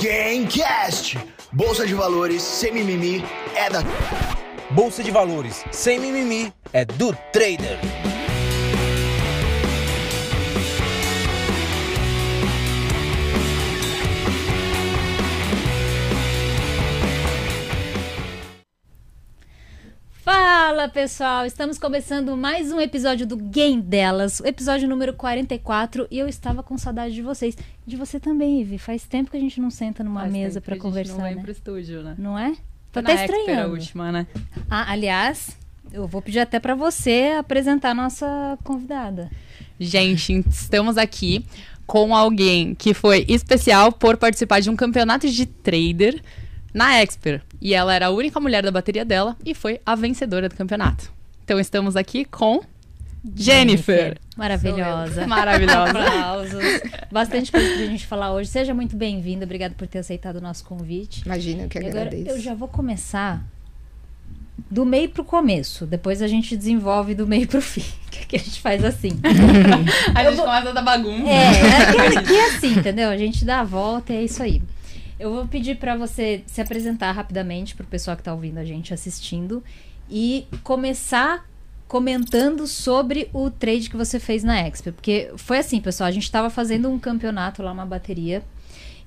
[0.00, 1.18] Gamecast.
[1.50, 3.24] Bolsa de valores sem mimimi
[3.56, 3.82] é da.
[4.70, 7.78] Bolsa de valores sem mimimi é do trader.
[20.78, 26.16] Fala pessoal, estamos começando mais um episódio do Game Delas, o episódio número 44 e
[26.16, 27.58] eu estava com saudade de vocês.
[27.84, 28.78] De você também, Ivi.
[28.78, 31.14] Faz tempo que a gente não senta numa Faz mesa para que a gente conversar.
[31.14, 31.42] Não vai né?
[31.42, 32.14] pro estúdio, né?
[32.16, 32.54] Não é?
[32.92, 33.60] Tô até estranhando.
[33.60, 34.28] a última, né?
[34.70, 35.58] Ah, aliás,
[35.92, 39.28] eu vou pedir até para você apresentar a nossa convidada.
[39.80, 41.44] Gente, estamos aqui
[41.88, 46.22] com alguém que foi especial por participar de um campeonato de trader
[46.72, 47.42] na Expert.
[47.60, 51.10] E ela era a única mulher da bateria dela e foi a vencedora do campeonato.
[51.44, 52.60] Então estamos aqui com
[53.34, 54.16] Jennifer.
[54.36, 55.26] Maravilhosa.
[55.26, 55.90] Maravilhosa.
[55.98, 56.62] Aplausos.
[57.10, 58.48] Bastante coisa pra gente falar hoje.
[58.48, 59.44] Seja muito bem-vinda.
[59.44, 61.22] Obrigada por ter aceitado o nosso convite.
[61.24, 62.30] Imagina, eu que E agora agradeço.
[62.30, 63.42] eu já vou começar
[64.70, 65.86] do meio pro começo.
[65.86, 67.84] Depois a gente desenvolve do meio pro fim.
[68.28, 69.10] Que a gente faz assim.
[70.14, 71.30] a Eu gente vou- começa da bagunça.
[71.30, 73.08] É, aqui, aqui é assim, entendeu?
[73.08, 74.60] A gente dá a volta e é isso aí.
[75.18, 78.94] Eu vou pedir pra você se apresentar rapidamente pro pessoal que tá ouvindo a gente
[78.94, 79.62] assistindo
[80.08, 81.46] e começar
[81.88, 86.30] comentando sobre o trade que você fez na Expo, porque foi assim, pessoal, a gente
[86.30, 88.42] tava fazendo um campeonato lá, uma bateria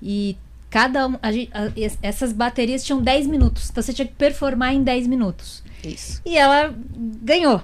[0.01, 0.35] e
[0.69, 4.73] cada um, a a- es- essas baterias tinham 10 minutos, então você tinha que performar
[4.73, 5.63] em 10 minutos.
[5.83, 6.21] Isso.
[6.25, 6.73] E ela
[7.21, 7.61] ganhou.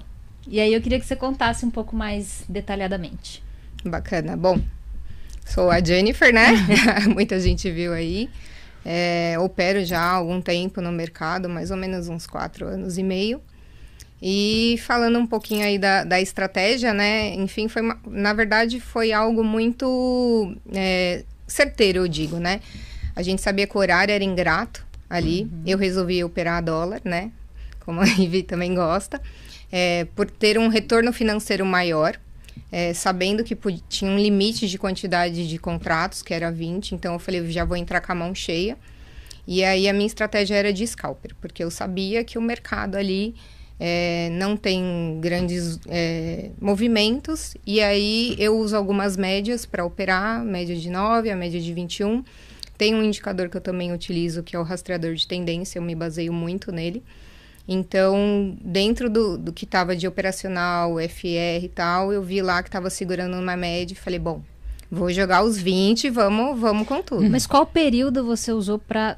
[0.48, 3.44] E aí eu queria que você contasse um pouco mais detalhadamente.
[3.84, 4.38] Bacana.
[4.38, 4.60] Bom,
[5.50, 6.48] sou a Jennifer, né?
[7.14, 8.30] Muita gente viu aí.
[8.86, 13.04] É, opero já há algum tempo no mercado, mais ou menos uns quatro anos e
[13.04, 13.42] meio.
[14.22, 17.34] E falando um pouquinho aí da, da estratégia, né?
[17.36, 22.62] Enfim, foi uma- na verdade foi algo muito é, certeiro, eu digo, né?
[23.16, 25.50] A gente sabia que o horário era ingrato ali.
[25.66, 27.32] Eu resolvi operar a dólar, né?
[27.86, 29.22] Como a Ivy também gosta.
[29.72, 32.18] É, por ter um retorno financeiro maior.
[32.72, 37.14] É, sabendo que pu- tinha um limite de quantidade de contratos, que era 20, então
[37.14, 38.78] eu falei, já vou entrar com a mão cheia.
[39.48, 43.34] E aí a minha estratégia era de scalper, porque eu sabia que o mercado ali
[43.80, 50.76] é, não tem grandes é, movimentos, e aí eu uso algumas médias para operar, média
[50.76, 52.24] de 9, a média de 21.
[52.78, 55.96] Tem um indicador que eu também utilizo, que é o rastreador de tendência, eu me
[55.96, 57.02] baseio muito nele.
[57.68, 62.70] Então, dentro do, do que estava de operacional, FR e tal, eu vi lá que
[62.70, 64.42] estava segurando uma média e falei, bom,
[64.90, 67.30] vou jogar os 20, vamos, vamos com tudo.
[67.30, 69.18] Mas qual período você usou pra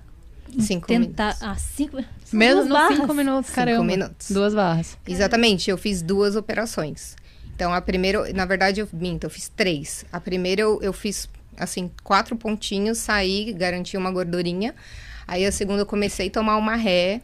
[0.60, 1.36] Cinco tentar.
[1.36, 1.44] minutos.
[1.44, 1.98] Ah, cinco.
[2.32, 2.98] duas nos barras.
[2.98, 3.84] cinco minutos, Cinco caramba.
[3.84, 4.32] minutos.
[4.32, 4.98] Duas barras.
[5.08, 7.16] Exatamente, eu fiz duas operações.
[7.56, 10.06] Então, a primeira, na verdade, eu minto, eu fiz três.
[10.12, 14.74] A primeira eu, eu fiz, assim, quatro pontinhos, saí, garanti uma gordurinha.
[15.28, 17.22] Aí a segunda eu comecei a tomar uma ré.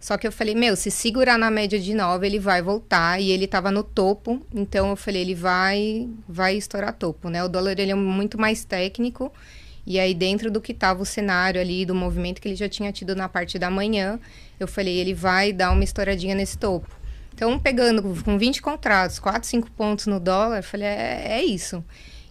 [0.00, 3.20] Só que eu falei, meu, se segurar na média de nove, ele vai voltar.
[3.20, 7.44] E ele tava no topo, então eu falei, ele vai, vai estourar topo, né?
[7.44, 9.30] O dólar, ele é muito mais técnico.
[9.86, 12.90] E aí, dentro do que tava o cenário ali, do movimento que ele já tinha
[12.90, 14.18] tido na parte da manhã,
[14.58, 16.88] eu falei, ele vai dar uma estouradinha nesse topo.
[17.34, 21.84] Então, pegando com 20 contratos, 4, 5 pontos no dólar, eu falei, é, é isso.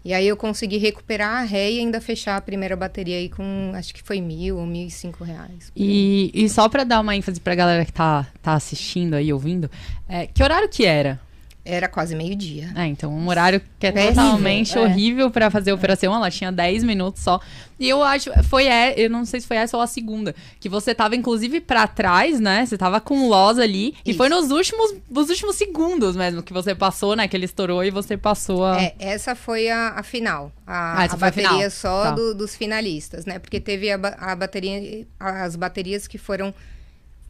[0.03, 3.71] E aí eu consegui recuperar a ré e ainda fechar a primeira bateria aí com,
[3.75, 5.71] acho que foi mil ou mil e cinco reais.
[5.75, 9.69] E, e só pra dar uma ênfase pra galera que tá, tá assistindo aí, ouvindo,
[10.07, 11.19] é, que horário que era?
[11.69, 12.71] Era quase meio-dia.
[12.75, 14.81] É, então, um horário que é totalmente é.
[14.81, 16.13] horrível pra fazer a operação.
[16.15, 17.39] Ela tinha 10 minutos só.
[17.79, 20.67] E eu acho, foi, é, eu não sei se foi essa ou a segunda, que
[20.67, 22.65] você tava inclusive pra trás, né?
[22.65, 23.93] Você tava com loss ali.
[24.03, 24.17] E Isso.
[24.17, 27.27] foi nos últimos, nos últimos segundos mesmo que você passou, né?
[27.27, 28.81] Que ele estourou e você passou a.
[28.81, 30.51] É, essa foi a, a final.
[30.67, 31.69] A, Ah, a bateria final.
[31.71, 32.11] só Tá.
[32.11, 33.39] do- dos finalistas, né?
[33.39, 36.53] Porque teve a, a bateria, as baterias que foram.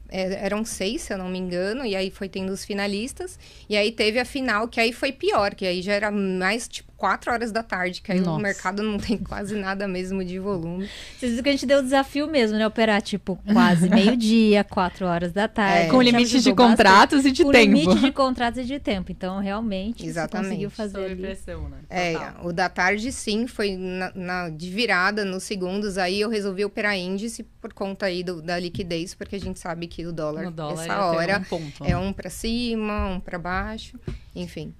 [0.09, 3.39] É, eram seis, se eu não me engano, e aí foi tendo os finalistas.
[3.69, 6.88] E aí teve a final, que aí foi pior, que aí já era mais tipo
[6.99, 8.31] quatro horas da tarde, que aí Nossa.
[8.31, 10.89] o mercado não tem quase nada mesmo de volume.
[11.17, 12.67] Vocês viram que a gente deu o desafio mesmo, né?
[12.67, 15.87] Operar, tipo, quase meio-dia, quatro horas da tarde.
[15.87, 15.89] É.
[15.89, 17.73] com limite de contratos e de com tempo.
[17.73, 19.11] limite de contratos e de tempo.
[19.13, 20.43] Então, realmente, Exatamente.
[20.43, 21.21] você conseguiu fazer ali.
[21.21, 21.77] pressão, né?
[21.89, 25.97] É, o da tarde sim, foi na, na- de virada nos segundos.
[25.97, 29.87] Aí eu resolvi operar índice por conta aí do- da liquidez, porque a gente sabe
[29.87, 31.97] que o dólar, dólar essa ter hora um ponto, é né?
[31.97, 33.97] um pra cima, um pra baixo,
[34.35, 34.73] enfim.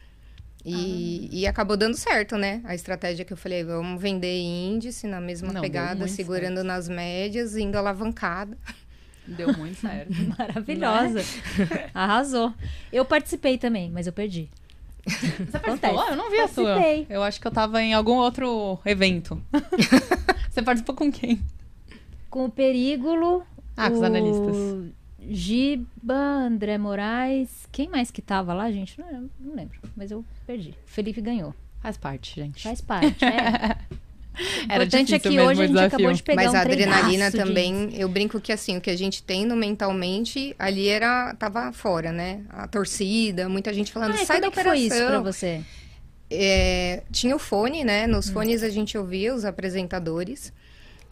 [0.65, 1.35] E, Ah.
[1.35, 2.61] e acabou dando certo, né?
[2.65, 6.67] A estratégia que eu falei, vamos vender índice na mesma Não, pegada, segurando certo.
[6.67, 8.57] nas médias, indo alavancada.
[9.25, 10.11] Deu muito certo.
[10.37, 11.21] Maravilhosa.
[11.93, 12.53] Arrasou.
[12.91, 14.49] Eu participei também, mas eu perdi.
[15.07, 15.59] Você Acontece.
[15.61, 16.07] participou?
[16.09, 16.73] Eu não vi a sua.
[16.75, 17.07] Participei.
[17.09, 19.41] Eu acho que eu tava em algum outro evento.
[20.51, 21.41] Você participou com quem?
[22.29, 23.43] com o Perígulo.
[23.77, 24.55] Ah, com os o analistas.
[25.29, 27.49] Giba, André Moraes.
[27.71, 28.99] Quem mais que tava lá, gente?
[28.99, 30.73] Não, lembro- não lembro, mas eu perdi.
[30.85, 31.53] Felipe ganhou.
[31.81, 32.63] Faz parte, gente.
[32.63, 33.77] Faz parte, é.
[34.39, 34.41] O
[34.71, 35.87] Era importante é que hoje a gente desafio.
[35.97, 38.81] acabou de pegar Mas um a adrenalina treinaço de- também, eu brinco que assim, o
[38.81, 42.41] que a gente tem no mentalmente, ali era tava fora, né?
[42.49, 45.23] A torcida, muita gente falando, Ah, sai como da é que foi isso pra operação.
[45.23, 45.61] você?
[46.31, 48.05] É, tinha o fone, né?
[48.05, 48.11] Hum.
[48.11, 50.53] Nos fones a gente ouvia os apresentadores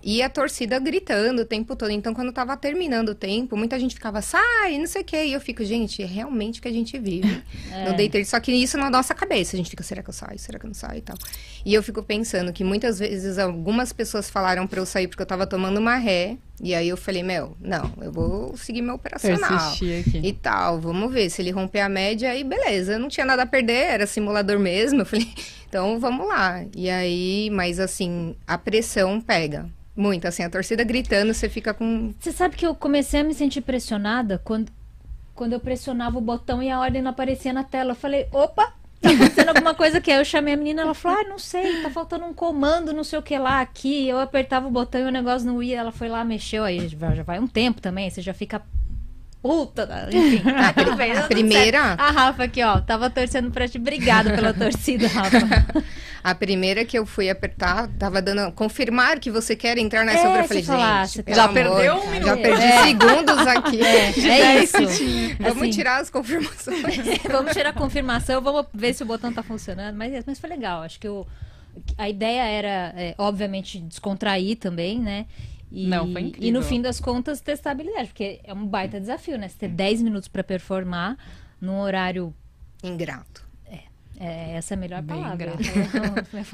[0.03, 1.91] e a torcida gritando o tempo todo.
[1.91, 5.25] Então, quando tava terminando o tempo, muita gente ficava, sai, não sei o quê.
[5.25, 7.89] E eu fico, gente, é realmente o que a gente vive É.
[7.89, 8.27] no day trade.
[8.27, 9.55] Só que isso na nossa cabeça.
[9.55, 10.39] A gente fica, será que eu saio?
[10.39, 11.17] Será que eu não saio e tal?
[11.65, 15.25] E eu fico pensando que muitas vezes algumas pessoas falaram pra eu sair porque eu
[15.27, 16.37] tava tomando uma ré.
[16.61, 19.75] E aí eu falei, meu, não, eu vou seguir meu operacional
[20.23, 20.79] e tal.
[20.79, 22.93] Vamos ver se ele romper a média aí, beleza.
[22.93, 25.01] Eu não tinha nada a perder, era simulador mesmo.
[25.01, 25.27] Eu falei,
[25.69, 26.65] então vamos lá.
[26.75, 29.69] E aí, mas assim, a pressão pega.
[29.95, 32.13] Muito, assim, a torcida gritando, você fica com.
[32.19, 34.71] Você sabe que eu comecei a me sentir pressionada quando,
[35.33, 37.91] quando eu pressionava o botão e a ordem não aparecia na tela.
[37.91, 40.01] Eu falei, opa, tá acontecendo alguma coisa.
[40.05, 43.03] Aí eu chamei a menina, ela falou, ah, não sei, tá faltando um comando, não
[43.03, 44.07] sei o que lá aqui.
[44.07, 45.79] Eu apertava o botão e o negócio não ia.
[45.79, 48.61] Ela foi lá, mexeu, aí já vai um tempo também, você já fica
[49.41, 50.09] puta.
[50.11, 51.93] Enfim, tá tudo bem, deu tudo primeira-.
[51.97, 53.77] A Rafa aqui, ó, tava torcendo pra ti.
[53.77, 55.37] Obrigada pela torcida, Rafa.
[56.23, 58.51] A primeira que eu fui apertar, tava dando.
[58.51, 60.41] Confirmar que você quer entrar nessa É, obra.
[60.41, 62.41] Eu falei, gente, pelo já amor, perdeu um Já minuto.
[62.41, 62.83] perdi É.
[62.83, 63.79] segundos aqui.
[64.27, 64.77] É isso.
[65.39, 66.83] Vamos Assim, tirar as confirmações.
[67.31, 69.95] vamos tirar a confirmação, vamos ver se o botão tá funcionando.
[69.95, 70.81] Mas, mas foi legal.
[70.81, 71.25] Acho que o,
[71.97, 75.27] a ideia era, é, obviamente, descontrair também, né?
[75.71, 76.47] E, Não, foi incrível.
[76.47, 79.49] E no fim das contas, testar habilidade, porque é um baita desafio, né?
[79.49, 81.17] Você ter 10 minutos pra performar
[81.59, 82.33] num horário.
[82.83, 83.45] Ingrato.
[84.19, 85.53] É, essa é a melhor Bem palavra.
[85.59, 85.61] ingrato.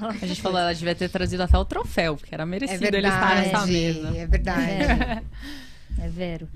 [0.02, 2.84] Eu A gente falou, ela devia ter trazido até o troféu, porque era É merecido
[2.86, 3.72] ele estar nessa verdade.
[3.72, 4.18] mesa.
[4.18, 5.24] É verdade.
[6.02, 6.50] É vero.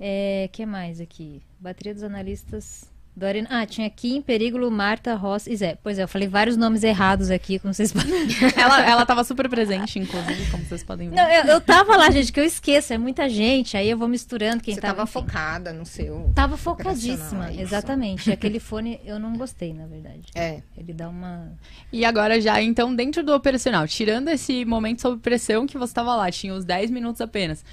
[0.00, 1.40] É, que mais aqui?
[1.60, 2.89] Bateria dos analistas.
[3.14, 3.48] Dorina.
[3.50, 5.76] Ah, tinha Kim, Perígulo, Marta, Ross e Zé.
[5.82, 8.10] Pois é, eu falei vários nomes errados aqui, como vocês podem
[8.56, 11.16] Ela, ela tava super presente, inclusive, como vocês podem ver.
[11.16, 14.08] Não, eu, eu tava lá, gente, que eu esqueço, é muita gente, aí eu vou
[14.08, 14.94] misturando quem Você tava.
[14.94, 15.12] tava enfim.
[15.12, 16.30] focada no seu.
[16.34, 17.60] Tava operacional, focadíssima, é isso.
[17.62, 18.30] exatamente.
[18.30, 20.30] E aquele fone eu não gostei, na verdade.
[20.34, 20.62] É.
[20.76, 21.52] Ele dá uma.
[21.92, 26.14] E agora já, então, dentro do operacional, tirando esse momento sob pressão que você tava
[26.16, 27.64] lá, tinha os 10 minutos apenas.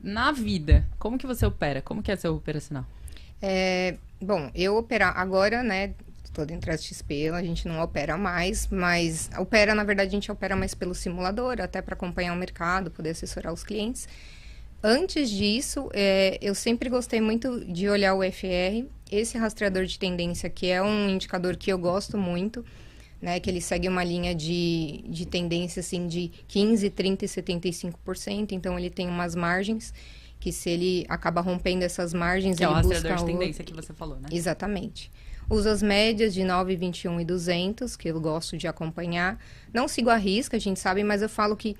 [0.00, 1.80] Na vida, como que você opera?
[1.80, 2.84] Como que é seu operacional?
[3.40, 5.94] É, bom, eu operar agora, né?
[6.32, 10.32] Tô dentro da XP, a gente não opera mais, mas opera, na verdade, a gente
[10.32, 14.08] opera mais pelo simulador, até para acompanhar o mercado, poder assessorar os clientes.
[14.82, 20.50] Antes disso, é, eu sempre gostei muito de olhar o FR, esse rastreador de tendência,
[20.50, 22.64] que é um indicador que eu gosto muito,
[23.22, 23.38] né?
[23.38, 28.76] Que ele segue uma linha de, de tendência, assim, de 15, 30 e 75%, então
[28.78, 29.94] ele tem umas margens
[30.44, 33.38] que se ele acaba rompendo essas margens, Que é o ele rastreador busca de outro-
[33.38, 34.28] tendência que você falou, né?
[34.30, 35.10] Exatamente.
[35.48, 39.40] Uso as médias de 9, 21 e 200, que eu gosto de acompanhar.
[39.72, 41.74] Não sigo a risca, a gente sabe, mas eu falo que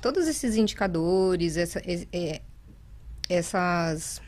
[0.00, 2.42] todos esses indicadores, essa- es- é,
[3.28, 4.22] essas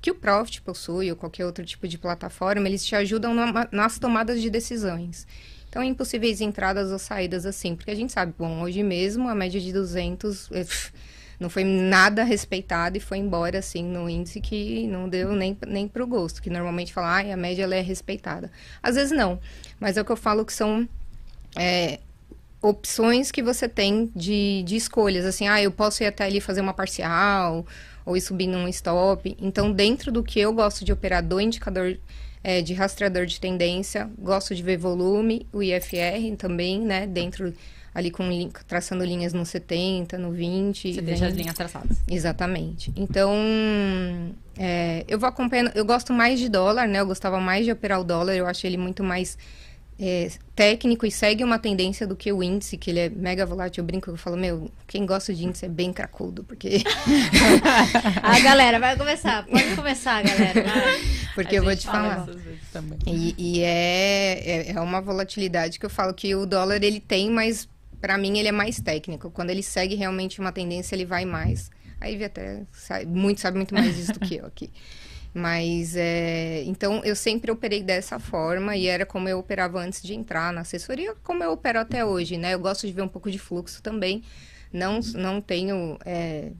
[0.00, 3.98] que o Profit possui ou qualquer outro tipo de plataforma, eles te ajudam numa- nas
[3.98, 5.26] tomadas de decisões.
[5.68, 9.60] Então, impossíveis entradas ou saídas assim, porque a gente sabe, bom, hoje mesmo a média
[9.60, 10.64] de 200 eh,
[11.38, 15.86] não foi nada respeitada e foi embora, assim, no índice que não deu nem, nem
[15.86, 18.50] pro gosto, que normalmente fala, ai, a média ela é respeitada.
[18.82, 19.38] Às vezes não,
[19.78, 20.88] mas é o que eu falo que são
[21.56, 22.00] é,
[22.60, 26.60] opções que você tem de, de escolhas, assim, ah, eu posso ir até ali fazer
[26.60, 27.64] uma parcial,
[28.08, 29.36] ou ir subir num stop.
[29.38, 31.98] Então, dentro do que eu gosto de operar do indicador
[32.42, 37.52] é, de rastreador de tendência, gosto de ver volume, o IFR também, né, dentro
[37.98, 38.24] ali com
[38.66, 40.94] traçando linhas no 70, no 20.
[40.94, 41.98] Você deixa as linhas traçadas.
[42.08, 42.92] Exatamente.
[42.96, 43.34] Então,
[44.56, 45.72] é, eu vou acompanhando.
[45.74, 47.00] Eu gosto mais de dólar, né?
[47.00, 48.36] Eu gostava mais de operar o dólar.
[48.36, 49.36] Eu acho ele muito mais
[49.98, 53.82] é, técnico e segue uma tendência do que o índice, que ele é mega volátil.
[53.82, 56.84] Eu brinco, eu falo, meu, quem gosta de índice é bem cracudo, porque,
[58.22, 59.44] Ah, galera, vai começar.
[59.44, 60.62] Pode começar, galera.
[60.62, 61.00] vai.
[61.34, 62.84] porque A eu vou te fala falar.
[63.08, 67.28] E, e é, é, é uma volatilidade que eu falo que o dólar ele tem,
[67.28, 67.68] mas
[68.00, 69.30] para mim ele é mais técnico.
[69.30, 71.70] Quando ele segue realmente uma tendência, ele vai mais.
[72.00, 74.70] Aí vi até sabe, muito sabe muito mais disso do que eu aqui.
[75.34, 80.14] Mas é, então eu sempre operei dessa forma e era como eu operava antes de
[80.14, 82.54] entrar na assessoria, como eu opero até hoje, né?
[82.54, 84.22] Eu gosto de ver um pouco de fluxo também.
[84.72, 86.50] Não não tenho é,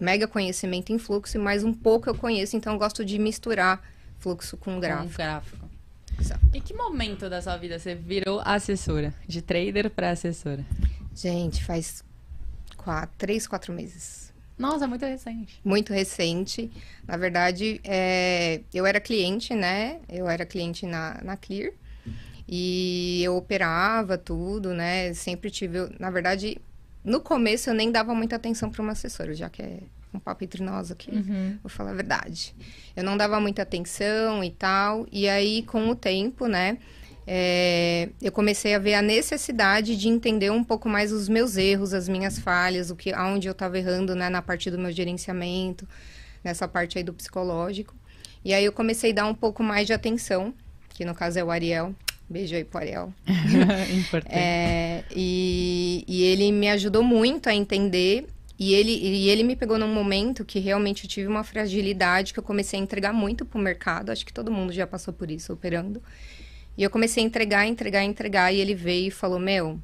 [0.00, 3.80] mega conhecimento em fluxo, mas um pouco eu conheço, então eu gosto de misturar
[4.18, 5.12] fluxo com Com gráfico.
[5.12, 5.65] Um gráfico.
[6.20, 6.40] Exato.
[6.54, 9.14] E que momento da sua vida você virou assessora?
[9.26, 10.64] De trader para assessora?
[11.14, 12.02] Gente, faz
[12.76, 14.32] quatro, três, quatro meses.
[14.58, 15.60] Nossa, muito recente.
[15.62, 16.70] muito recente.
[17.06, 20.00] Na verdade, é, eu era cliente, né?
[20.08, 21.72] Eu era cliente na, na Clear.
[22.48, 25.12] E eu operava tudo, né?
[25.12, 25.90] Sempre tive.
[25.98, 26.58] Na verdade,
[27.04, 29.80] no começo eu nem dava muita atenção para uma assessora, já que é
[30.16, 31.10] um papo entre nós aqui.
[31.62, 32.54] Vou falar a verdade.
[32.94, 35.06] Eu não dava muita atenção e tal.
[35.12, 36.78] E aí, com o tempo, né?
[37.26, 41.92] é, eu comecei a ver a necessidade de entender um pouco mais os meus erros,
[41.92, 45.88] as minhas falhas, o que, aonde eu estava errando, né, na parte do meu gerenciamento,
[46.44, 47.94] nessa parte aí do psicológico.
[48.44, 50.54] E aí eu comecei a dar um pouco mais de atenção,
[50.90, 51.92] que no caso é o Ariel.
[52.30, 53.12] Beijo aí pro Ariel.
[53.92, 54.34] Importante.
[54.34, 58.26] É, e, e ele me ajudou muito a entender.
[58.58, 62.38] E ele, e ele me pegou num momento que realmente eu tive uma fragilidade que
[62.38, 64.10] eu comecei a entregar muito pro mercado.
[64.10, 66.02] Acho que todo mundo já passou por isso, operando.
[66.76, 68.52] E eu comecei a entregar, entregar, entregar.
[68.52, 69.78] E ele veio e falou: Meu,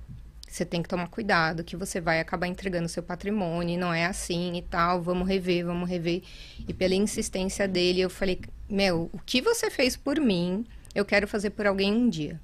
[0.49, 4.57] você tem que tomar cuidado, que você vai acabar entregando seu patrimônio, não é assim
[4.57, 6.23] e tal, vamos rever, vamos rever.
[6.67, 10.65] E pela insistência dele, eu falei: Meu, o que você fez por mim,
[10.95, 12.41] eu quero fazer por alguém um dia.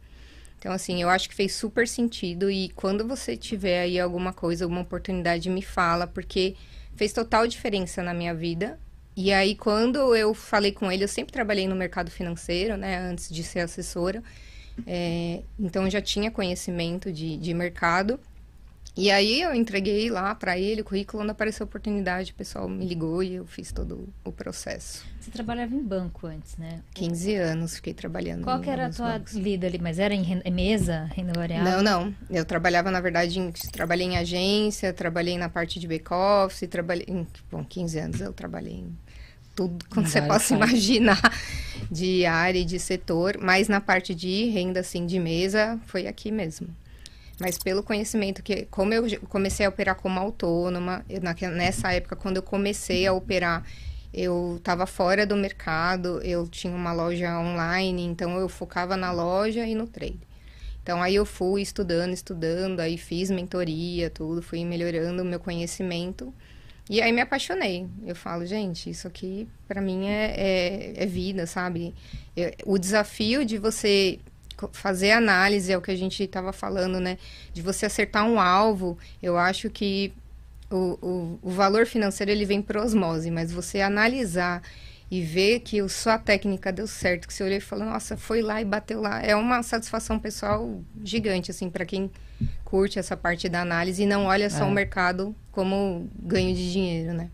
[0.58, 2.50] Então, assim, eu acho que fez super sentido.
[2.50, 6.56] E quando você tiver aí alguma coisa, alguma oportunidade, me fala, porque
[6.96, 8.78] fez total diferença na minha vida.
[9.16, 13.28] E aí, quando eu falei com ele, eu sempre trabalhei no mercado financeiro, né, antes
[13.28, 14.22] de ser assessora.
[14.86, 18.18] É, então, eu já tinha conhecimento de, de mercado.
[19.00, 22.68] E aí, eu entreguei lá para ele o currículo, quando apareceu a oportunidade, o pessoal
[22.68, 25.04] me ligou e eu fiz todo o processo.
[25.20, 26.80] Você trabalhava em banco antes, né?
[26.94, 28.42] 15 anos fiquei trabalhando.
[28.42, 29.34] Qual que era a tua bancos.
[29.34, 29.78] lida ali?
[29.78, 31.80] Mas era em renda- em mesa, renda variável?
[31.80, 32.14] Não, não.
[32.28, 37.06] Eu trabalhava, na verdade, em, trabalhei em agência, trabalhei na parte de back-office, trabalhei...
[37.06, 38.98] Em, bom, 15 anos eu trabalhei em
[39.54, 41.20] tudo quando Em você possa imaginar
[41.88, 46.32] de área e de setor, mas na parte de renda, assim, de mesa, foi aqui
[46.32, 46.66] mesmo.
[47.40, 52.16] Mas pelo conhecimento que, como eu comecei a operar como autônoma, eu, naque- nessa época,
[52.16, 53.64] quando eu comecei a operar,
[54.12, 59.64] eu estava fora do mercado, eu tinha uma loja online, então eu focava na loja
[59.66, 60.18] e no trade.
[60.83, 66.33] Então aí eu fui estudando, estudando, aí fiz mentoria, tudo, fui melhorando o meu conhecimento.
[66.90, 67.87] E aí me apaixonei.
[68.07, 71.95] Eu falo, gente, isso aqui para mim é, é, é vida, sabe?
[72.37, 74.18] Eu- o desafio de você
[74.72, 77.18] fazer análise é o que a gente estava falando, né?
[77.52, 80.12] De você acertar um alvo, eu acho que
[80.70, 84.62] o, o, o valor financeiro ele vem por osmose, mas você analisar
[85.10, 88.42] e ver que o, sua técnica deu certo, que você olhou e falou, nossa, foi
[88.42, 92.10] lá e bateu lá, é uma satisfação pessoal gigante, assim, para quem
[92.64, 94.66] curte essa parte da análise e não olha só É.
[94.66, 97.30] o mercado como ganho de dinheiro, né?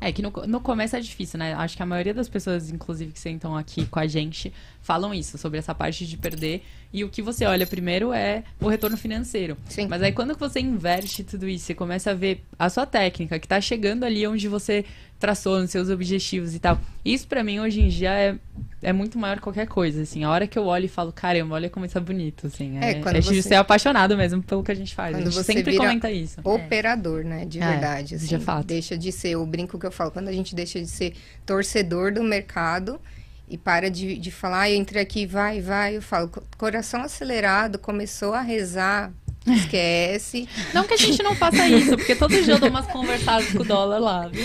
[0.00, 1.54] É que no, no começo é difícil, né?
[1.54, 4.52] Acho que a maioria das pessoas, inclusive, que sentam aqui com a gente,
[4.84, 6.62] falam isso, sobre essa parte de perder.
[6.92, 9.56] E o que você olha primeiro é o retorno financeiro.
[9.68, 9.88] Sim.
[9.88, 13.48] Mas aí quando você inverte tudo isso, você começa a ver a sua técnica, que
[13.48, 14.84] tá chegando ali onde você
[15.18, 16.78] traçou nos seus objetivos e tal.
[17.04, 18.36] Isso pra mim hoje em dia é,
[18.82, 20.22] é muito maior que qualquer coisa, assim.
[20.22, 22.76] A hora que eu olho e falo, caramba, olha como isso é bonito, assim.
[22.78, 25.16] É, É, quando é de você- ser apaixonado mesmo pelo que a gente faz.
[25.16, 26.40] Quando a gente você sempre comenta isso.
[26.44, 27.46] Operador, né?
[27.46, 28.08] De É, verdade.
[28.18, 28.66] de Assim, fato.
[28.66, 31.14] Deixa de ser o brinco que eu falo, quando a gente deixa de ser
[31.46, 33.00] torcedor do mercado
[33.48, 37.78] e para de, de falar, eu entrei aqui, vai, vai, eu falo, co- coração acelerado,
[37.78, 39.12] começou a rezar,
[39.46, 40.48] esquece.
[40.72, 43.58] Não que a gente não faça isso, porque todo dia eu dou umas conversadas com
[43.58, 44.42] o dólar lá, viu?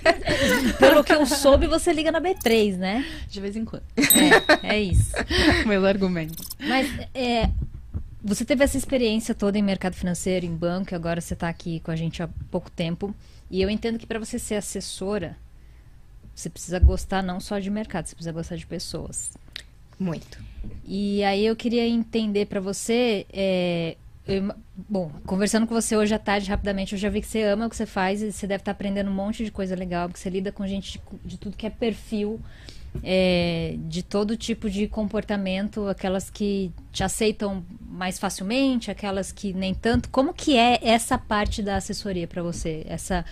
[0.78, 3.04] Pelo que eu soube, você liga na B3, né?
[3.28, 3.82] De vez em quando.
[4.62, 5.12] É, é isso.
[5.66, 6.46] Meus argumentos.
[6.58, 7.50] Mas é,
[8.22, 11.80] você teve essa experiência toda em mercado financeiro, em banco, e agora você está aqui
[11.80, 13.14] com a gente há pouco tempo.
[13.50, 15.36] E eu entendo que para você ser assessora,
[16.34, 19.32] você precisa gostar não só de mercado, você precisa gostar de pessoas.
[19.98, 20.38] Muito.
[20.84, 23.26] E aí eu queria entender para você.
[23.32, 23.96] é,
[24.26, 24.54] eu
[24.88, 27.70] bom, conversando com você hoje à tarde, rapidamente, eu já vi que você ama o
[27.70, 30.30] que você faz e você deve estar aprendendo um monte de coisa legal, porque você
[30.30, 32.40] lida com gente de, de tudo que é perfil,
[33.02, 39.74] é, de todo tipo de comportamento, aquelas que te aceitam mais facilmente, aquelas que nem
[39.74, 40.08] tanto.
[40.10, 42.84] Como que é essa parte da assessoria para você?
[42.86, 43.24] Essa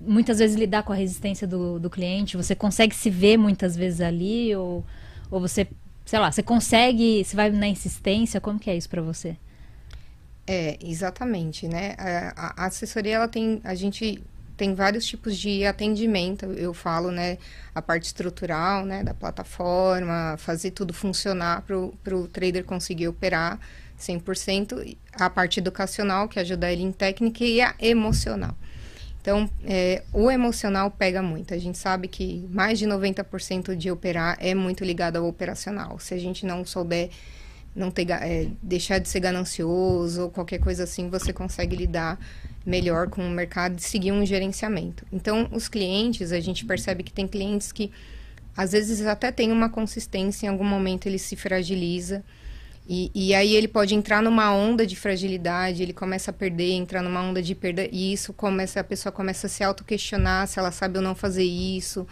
[0.00, 4.00] muitas vezes lidar com a resistência do, do cliente, você consegue se ver muitas vezes
[4.00, 4.84] ali ou,
[5.30, 5.66] ou você,
[6.04, 9.36] sei lá, você consegue, você vai na insistência, como que é isso para você?
[10.46, 11.94] É, exatamente, né?
[11.98, 14.22] A, a assessoria, ela tem, a gente
[14.56, 17.38] tem vários tipos de atendimento, eu falo, né?
[17.74, 19.04] A parte estrutural, né?
[19.04, 21.76] Da plataforma, fazer tudo funcionar para
[22.16, 23.60] o trader conseguir operar
[23.98, 28.56] 100%, e a parte educacional, que ajuda ele em técnica, e a emocional.
[29.28, 31.52] Então, é, o emocional pega muito.
[31.52, 35.98] A gente sabe que mais de 90% de operar é muito ligado ao operacional.
[35.98, 37.10] Se a gente não souber
[37.76, 42.18] não ter, é, deixar de ser ganancioso ou qualquer coisa assim, você consegue lidar
[42.64, 45.04] melhor com o mercado e seguir um gerenciamento.
[45.12, 47.92] Então, os clientes, a gente percebe que tem clientes que
[48.56, 52.24] às vezes até tem uma consistência, em algum momento ele se fragiliza.
[52.88, 57.02] E, e, aí ele pode entrar numa onda de fragilidade, ele começa a perder, entrar
[57.02, 60.70] numa onda de perda, e isso começa, a pessoa começa a se auto-questionar se ela
[60.70, 62.06] sabe ou não fazer isso,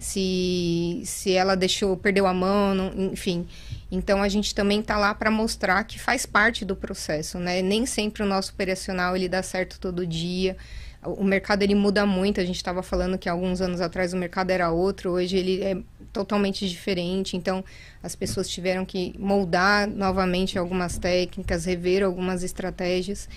[0.00, 3.46] se, se ela deixou, perdeu a mão, não, enfim.
[3.88, 7.62] Então a gente também está lá para mostrar que faz parte do processo, né?
[7.62, 10.56] Nem sempre o nosso operacional ele dá certo todo dia.
[11.04, 12.40] O mercado ele muda muito.
[12.40, 15.76] A gente estava falando que alguns anos atrás o mercado era outro, hoje ele é
[16.16, 17.36] totalmente diferente.
[17.36, 17.62] Então
[18.02, 23.28] as pessoas tiveram que moldar novamente algumas técnicas, rever algumas estratégias.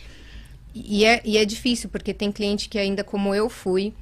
[0.73, 3.93] E é, e é difícil, porque tem cliente que ainda como eu fui,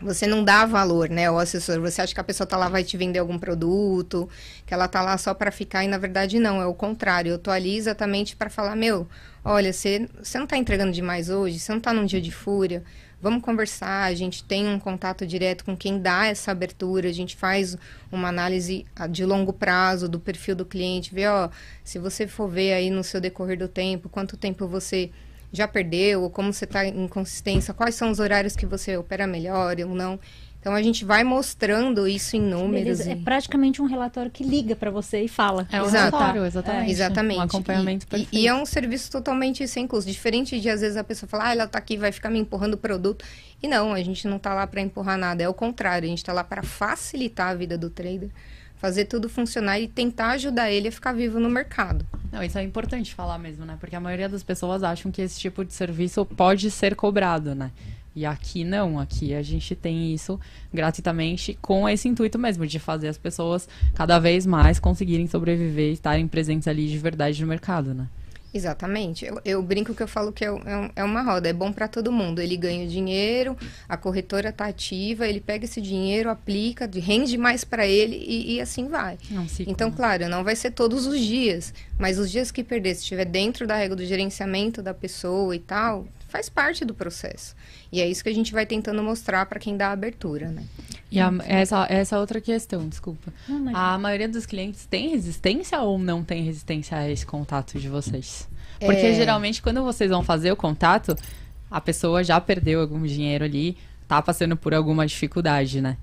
[0.00, 1.80] você não dá valor, né, o assessor.
[1.80, 4.28] Você acha que a pessoa tá lá vai te vender algum produto,
[4.64, 7.30] que ela tá lá só para ficar e na verdade não, é o contrário.
[7.32, 9.08] Eu tô ali exatamente para falar, meu,
[9.44, 12.84] olha, você, não tá entregando demais hoje, você não tá num dia de fúria.
[13.24, 17.34] Vamos conversar, a gente tem um contato direto com quem dá essa abertura, a gente
[17.34, 17.74] faz
[18.12, 21.48] uma análise ah, de longo prazo do perfil do cliente, vê, ó,
[21.82, 25.10] se você for ver aí no seu decorrer do tempo, quanto tempo você
[25.50, 29.74] já perdeu, como você está em consistência, quais são os horários que você opera melhor
[29.80, 30.20] ou não.
[30.64, 33.00] Então a gente vai mostrando isso em números.
[33.00, 33.10] E...
[33.10, 35.68] É praticamente um relatório que liga para você e fala.
[35.70, 36.16] É um Exato.
[36.16, 36.88] relatório, exatamente.
[36.88, 36.90] É.
[36.90, 37.38] Exatamente.
[37.38, 38.34] Um acompanhamento e, perfeito.
[38.34, 40.10] E, e, é um serviço totalmente sem custo.
[40.10, 42.74] Diferente de às vezes a pessoa falar, ah, ela está aqui, vai ficar me empurrando
[42.74, 43.26] o produto.
[43.62, 45.42] E não, a gente não está lá para empurrar nada.
[45.42, 48.30] É o contrário, a gente está lá para facilitar a vida do trader
[48.76, 52.04] fazer tudo funcionar e tentar ajudar ele a ficar vivo no mercado.
[52.30, 53.78] Não, isso é importante falar mesmo, né?
[53.80, 57.70] Porque a maioria das pessoas acham que esse tipo de serviço pode ser cobrado, né?
[58.16, 60.38] E aqui não, aqui a gente tem isso
[60.72, 65.94] gratuitamente com esse intuito mesmo de fazer as pessoas cada vez mais conseguirem sobreviver e
[65.94, 68.08] estarem presentes ali de verdade no mercado, né?
[68.54, 69.26] Exatamente.
[69.26, 71.88] Eu, eu, brinco que eu falo que é, é, é uma roda, é bom para
[71.88, 72.40] todo mundo.
[72.40, 73.56] Ele ganha dinheiro,
[73.88, 78.60] a corretora está ativa, ele pega esse dinheiro, aplica, rende mais para ele e, e,
[78.60, 79.18] assim vai.
[79.66, 83.24] então, claro, não vai ser todos os dias, mas os dias que perder, se estiver
[83.24, 87.54] dentro da regra do gerenciamento da pessoa e tal, faz parte do processo.
[87.92, 90.64] E é isso que a gente vai tentando mostrar para quem dá a abertura, né?
[91.08, 93.32] E a, essa, essa outra questão, desculpa.
[93.48, 97.88] Não, a maioria dos clientes tem resistência ou não tem resistência a esse contato de
[97.88, 98.48] vocês?
[98.80, 99.14] Porque é...
[99.14, 101.16] geralmente quando vocês vão fazer o contato,
[101.70, 103.76] a pessoa já perdeu algum dinheiro ali,
[104.08, 105.96] tá passando por alguma dificuldade, né?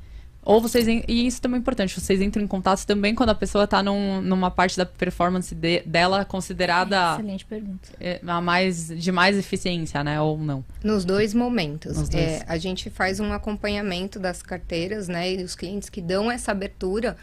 [0.43, 0.88] Ou vocês.
[0.88, 4.21] E isso também é importante, vocês entram em contato também quando a pessoa está num,
[4.21, 7.13] numa parte da performance de, dela considerada.
[7.13, 7.89] Excelente pergunta.
[7.99, 10.19] É, a mais, de mais eficiência, né?
[10.19, 10.65] Ou não?
[10.84, 11.97] Nos dois momentos.
[11.97, 12.23] Nos dois.
[12.23, 15.32] É, a gente faz um acompanhamento das carteiras, né?
[15.34, 17.15] E os clientes que dão essa abertura,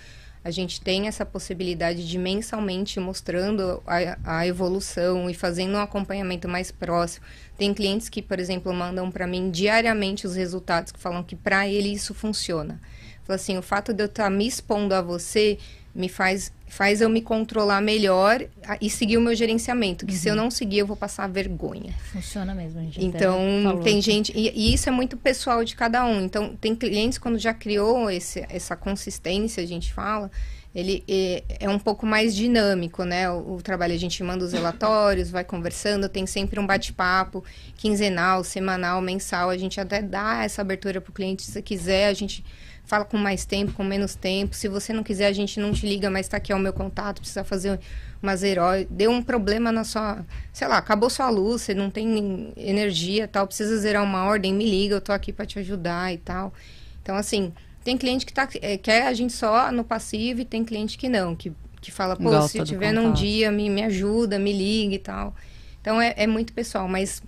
[0.44, 6.48] a gente tem essa possibilidade de mensalmente mostrando a, a evolução e fazendo um acompanhamento
[6.48, 7.26] mais próximo.
[7.58, 11.66] Tem clientes que, por exemplo, mandam para mim diariamente os resultados que falam que para
[11.66, 12.80] ele isso funciona.
[13.28, 15.58] Fala assim, o fato de eu estar tá me expondo a você
[15.94, 18.42] me faz, faz eu me controlar melhor
[18.80, 20.06] e seguir o meu gerenciamento.
[20.06, 20.18] Que uhum.
[20.18, 20.42] se eu uhum.
[20.44, 21.92] não seguir, eu vou passar vergonha.
[22.10, 23.04] Funciona mesmo, a gente.
[23.04, 23.38] Então,
[23.84, 24.32] tem gente.
[24.34, 26.22] E, e, isso é muito pessoal de cada um.
[26.22, 30.30] Então, tem clientes, quando já criou esse, essa consistência, a gente fala.
[30.74, 33.28] Ele é, é um pouco mais dinâmico, né?
[33.28, 37.42] O, o, trabalho, a gente manda os relatórios, vai conversando, tem sempre um bate-papo
[37.74, 39.50] quinzenal, semanal, mensal.
[39.50, 42.44] A gente até dá essa abertura para o cliente, se quiser, a gente
[42.88, 44.56] fala com mais tempo, com menos tempo.
[44.56, 46.72] Se você não quiser, a gente não te liga, mas está aqui é o meu
[46.72, 47.78] contato, precisa fazer
[48.22, 48.88] umas herói.
[48.90, 50.24] Deu um problema na sua.
[50.54, 54.64] Sei lá, acabou sua luz, você não tem energia tal, precisa zerar uma ordem, me
[54.64, 56.54] liga, eu tô aqui para te ajudar e tal.
[57.02, 57.52] Então, assim,
[57.84, 61.10] tem cliente que tá, é, quer a gente só no passivo e tem cliente que
[61.10, 64.94] não, que, que fala, pô, Gosta se tiver num dia, me, me ajuda, me liga
[64.94, 65.34] e tal.
[65.82, 67.22] Então é, é muito pessoal, mas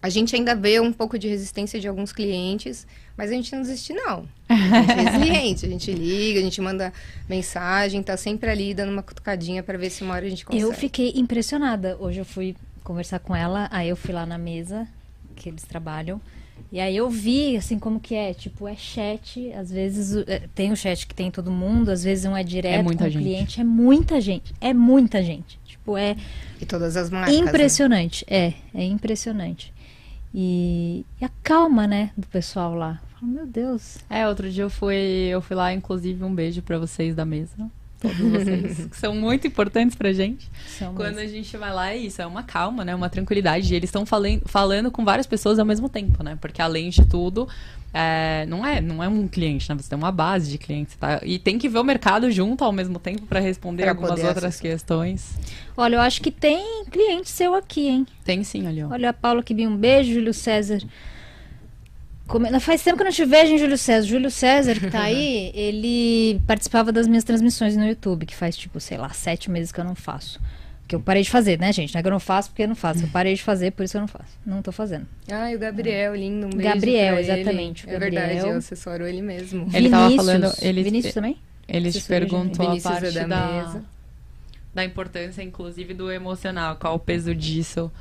[0.00, 2.86] a gente ainda vê um pouco de resistência de alguns clientes,
[3.18, 4.24] mas a gente não desiste, não.
[4.48, 6.92] A gente é resiliente, a gente liga, a gente manda
[7.28, 10.62] mensagem, tá sempre ali dando uma cutucadinha para ver se uma hora a gente consegue.
[10.62, 11.96] Eu fiquei impressionada.
[11.98, 12.54] Hoje eu fui
[12.84, 14.86] conversar com ela, aí eu fui lá na mesa
[15.34, 16.20] que eles trabalham.
[16.70, 18.32] E aí eu vi, assim, como que é.
[18.32, 19.52] Tipo, é chat.
[19.52, 22.78] Às vezes é, tem o chat que tem todo mundo, às vezes um é direto
[22.78, 23.60] é muita com o cliente.
[23.60, 24.54] É muita gente.
[24.60, 25.58] É muita gente.
[25.66, 26.14] Tipo, é...
[26.60, 27.40] E todas as marcas, né?
[27.40, 28.24] Impressionante.
[28.30, 28.54] Né?
[28.74, 29.72] É, é impressionante.
[30.32, 33.00] E, e, a calma, né, do pessoal lá.
[33.22, 33.98] Meu Deus.
[34.08, 37.56] É, outro dia eu fui, eu fui lá, inclusive, um beijo para vocês da mesa.
[38.00, 40.48] todos vocês, que são muito importantes pra gente.
[40.78, 41.28] São Quando mesmo.
[41.30, 42.94] a gente vai lá, é isso, é uma calma, né?
[42.94, 43.72] Uma tranquilidade.
[43.72, 46.38] E eles estão falando, falando com várias pessoas ao mesmo tempo, né?
[46.40, 47.48] Porque além de tudo,
[47.92, 49.76] é, não, é, não é um cliente, né?
[49.80, 51.20] Você tem uma base de clientes, tá?
[51.24, 54.44] E tem que ver o mercado junto ao mesmo tempo para responder Pra algumas outras
[54.44, 54.60] acessar.
[54.60, 55.36] questões.
[55.76, 58.06] Olha, eu acho que tem cliente seu aqui, hein?
[58.24, 58.88] Tem sim, ali, ó.
[58.90, 60.80] Olha, a Paula que um beijo, Júlio César.
[62.28, 64.06] Come- Faz tempo que eu não te vejo, hein, Júlio César.
[64.06, 68.78] Júlio César, que tá aí, ele participava das minhas transmissões no YouTube, que faz, tipo,
[68.78, 70.38] sei lá, sete meses que eu não faço.
[70.86, 71.92] Que eu parei de fazer, né, gente?
[71.92, 73.02] Não é que eu não faço porque eu não faço.
[73.04, 74.38] Eu parei de fazer, por isso eu não faço.
[74.46, 75.06] Não tô fazendo.
[75.30, 77.32] Ah, e o Gabriel, lindo, um beijo Gabriel, pra ele.
[77.32, 78.46] exatamente, o É verdade, Gabriel.
[78.52, 79.68] eu assessoro ele mesmo.
[79.74, 80.26] Ele tava Vinícius.
[80.26, 81.36] falando- ele- Vinícius também?
[81.68, 83.84] Ele te perguntou a é parte da da, mesa.
[84.74, 86.76] da importância, inclusive, do emocional.
[86.76, 87.92] Qual o peso disso,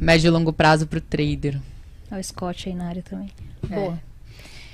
[0.00, 1.56] médio e longo prazo pro trader?
[2.10, 3.30] Olha o Scott aí na área também.
[3.70, 3.74] É.
[3.74, 4.00] Boa.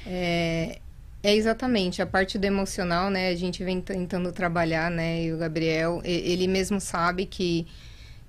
[0.06, 0.78] É,
[1.22, 3.28] é exatamente a parte do emocional, né?
[3.28, 5.24] A gente vem tentando trabalhar, né?
[5.24, 7.66] E o Gabriel, ele mesmo sabe que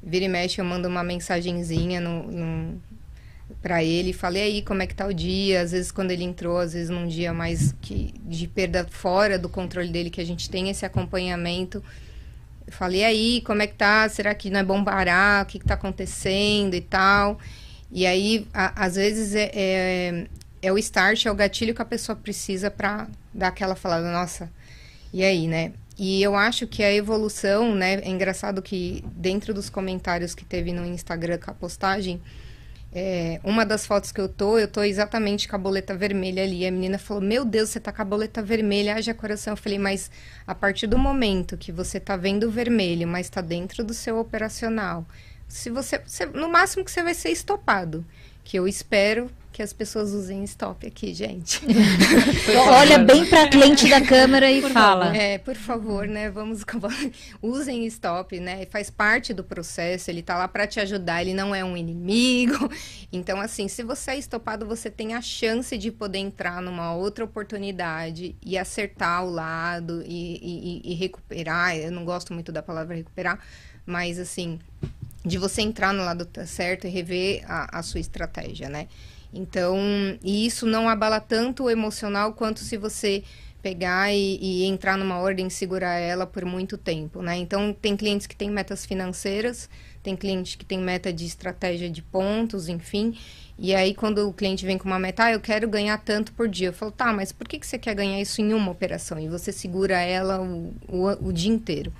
[0.01, 2.81] vira e mexe eu mando uma mensagenzinha no, no,
[3.61, 6.57] para ele, falei aí como é que tá o dia, às vezes quando ele entrou,
[6.57, 10.49] às vezes num dia mais que de perda fora do controle dele, que a gente
[10.49, 11.83] tem esse acompanhamento.
[12.67, 14.07] Falei aí, como é que tá?
[14.09, 15.43] Será que não é bom parar?
[15.43, 17.39] O que, que tá acontecendo e tal?
[17.91, 20.27] E aí, a- às vezes, é, é,
[20.61, 24.51] é o start, é o gatilho que a pessoa precisa para dar aquela falada, nossa,
[25.13, 25.73] e aí, né?
[25.97, 27.95] E eu acho que a evolução, né?
[27.95, 32.21] É engraçado que dentro dos comentários que teve no Instagram com a postagem,
[32.93, 36.65] é, uma das fotos que eu tô, eu tô exatamente com a boleta vermelha ali.
[36.65, 39.53] A menina falou: Meu Deus, você tá com a boleta vermelha, haja coração.
[39.53, 40.09] Eu falei: Mas
[40.47, 44.17] a partir do momento que você tá vendo o vermelho, mas tá dentro do seu
[44.19, 45.05] operacional,
[45.47, 48.05] se você, você- no máximo que você vai ser estopado.
[48.43, 51.61] Que eu espero que as pessoas usem stop aqui, gente.
[52.69, 55.15] Olha bem pra cliente da câmera e fala.
[55.17, 56.29] É, por favor, né?
[56.29, 56.63] Vamos
[57.41, 58.65] usem stop, né?
[58.67, 62.69] Faz parte do processo, ele tá lá para te ajudar, ele não é um inimigo.
[63.11, 67.23] Então, assim, se você é estopado, você tem a chance de poder entrar numa outra
[67.25, 71.75] oportunidade e acertar o lado e, e- e recuperar.
[71.75, 73.39] Eu não gosto muito da palavra recuperar,
[73.85, 74.59] mas assim,
[75.25, 78.87] de você entrar no lado certo e rever a, a sua estratégia, né?
[79.33, 79.77] Então,
[80.23, 83.23] e isso não abala tanto o emocional quanto se você
[83.61, 87.35] pegar e, e entrar numa ordem e segurar ela por muito tempo, né?
[87.35, 89.67] Então, tem clientes que têm metas financeiras,
[90.03, 93.17] tem cliente que tem meta de estratégia de pontos, enfim.
[93.57, 96.47] E aí, quando o cliente vem com uma meta, ah, eu quero ganhar tanto por
[96.47, 96.67] dia.
[96.67, 99.19] Eu falo, tá, mas por que, que você quer ganhar isso em uma operação?
[99.19, 101.91] E você segura ela o, o, o dia inteiro.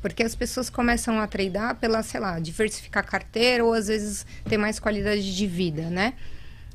[0.00, 4.56] Porque as pessoas começam a tradar pela, sei lá, diversificar carteira ou às vezes ter
[4.56, 6.14] mais qualidade de vida, né?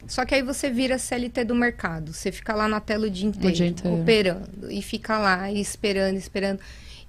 [0.07, 2.11] Só que aí você vira CLT do mercado.
[2.13, 4.01] Você fica lá na tela o dia inteiro, dia inteiro.
[4.01, 4.69] operando.
[4.69, 6.59] E fica lá e esperando, esperando.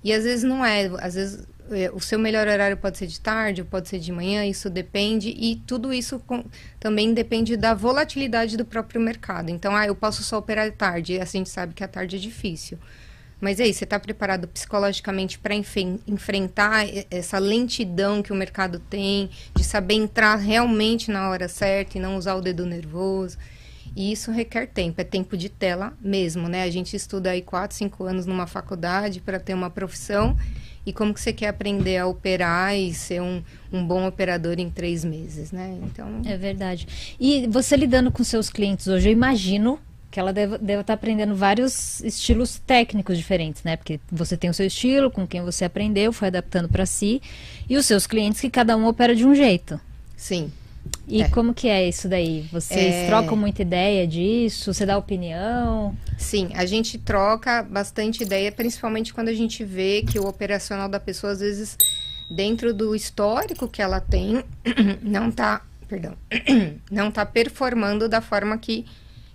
[0.05, 0.87] E às vezes não é.
[1.01, 4.13] Às vezes é, o seu melhor horário pode ser de tarde, ou pode ser de
[4.13, 5.31] manhã, isso depende.
[5.31, 6.45] E tudo isso com-
[6.79, 9.51] também depende da volatilidade do próprio mercado.
[9.51, 11.19] Então, ah, eu posso só operar tarde.
[11.21, 12.79] A gente sabe que a tarde é difícil.
[13.41, 19.65] Mas aí, você está preparado psicologicamente para enfrentar essa lentidão que o mercado tem, de
[19.65, 23.37] saber entrar realmente na hora certa e não usar o dedo nervoso?
[23.97, 26.63] E isso requer tempo, é tempo de tela mesmo, né?
[26.65, 30.37] A gente estuda aí 4, 5 anos numa faculdade para ter uma profissão.
[30.87, 33.43] E como que você quer aprender a operar e ser um,
[33.73, 35.79] um bom operador em três meses, né?
[35.83, 37.17] Então, É verdade.
[37.19, 39.79] E você lidando com seus clientes hoje, eu imagino
[40.15, 43.77] que ela deve estar aprendendo vários estilos técnicos diferentes, né?
[43.77, 47.21] Porque você tem o seu estilo, com quem você aprendeu, foi adaptando para si,
[47.69, 49.81] e os seus clientes que cada um opera de um jeito.
[50.17, 50.53] sim.
[51.09, 51.29] E É.
[51.31, 52.47] como que é isso daí?
[52.53, 53.07] Vocês É.
[53.07, 54.73] trocam muita ideia disso?
[54.73, 55.97] Você dá opinião?
[56.17, 61.01] Sim, a gente troca bastante ideia, principalmente quando a gente vê que o operacional da
[61.01, 61.77] pessoa, às vezes,
[62.31, 64.45] dentro do histórico que ela tem,
[65.03, 66.15] não tá, perdão,
[66.91, 68.85] não tá performando da forma que,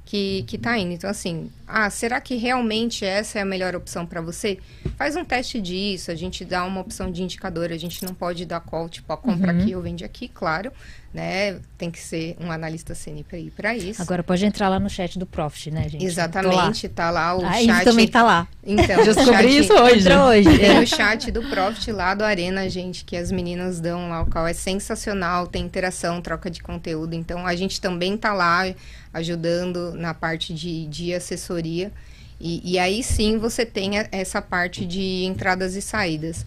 [0.10, 0.91] que, que tá indo.
[0.91, 4.58] Então, assim, ah, será que realmente essa é a melhor opção para você?
[4.98, 8.43] Faz um teste disso, a gente dá uma opção de indicador, a gente não pode
[8.43, 10.72] dar call, tipo, ó, compra aqui ou vende aqui, claro,
[11.13, 11.60] né?
[11.78, 14.02] Tem que ser um analista CNPI para isso.
[14.02, 16.06] Agora pode entrar lá no chat do Profit, né, gente?
[16.06, 17.50] Exatamente, tá lá o Tô lá.
[17.50, 17.69] A chat.
[17.69, 18.48] Ivy também tá lá.
[18.63, 20.00] Então, Descobri o chat- isso hoje.
[20.00, 20.60] Entra hoje.
[20.60, 24.26] Tem o chat do Profit lá do Arena, gente, que as meninas dão lá, o
[24.28, 27.15] qual é sensacional, tem interação, troca de conteúdo.
[27.15, 28.63] Então, a gente também tá lá
[29.12, 31.91] ajudando na parte de, de assessoria.
[32.39, 36.45] E, e aí sim você tem essa parte de entradas e saídas.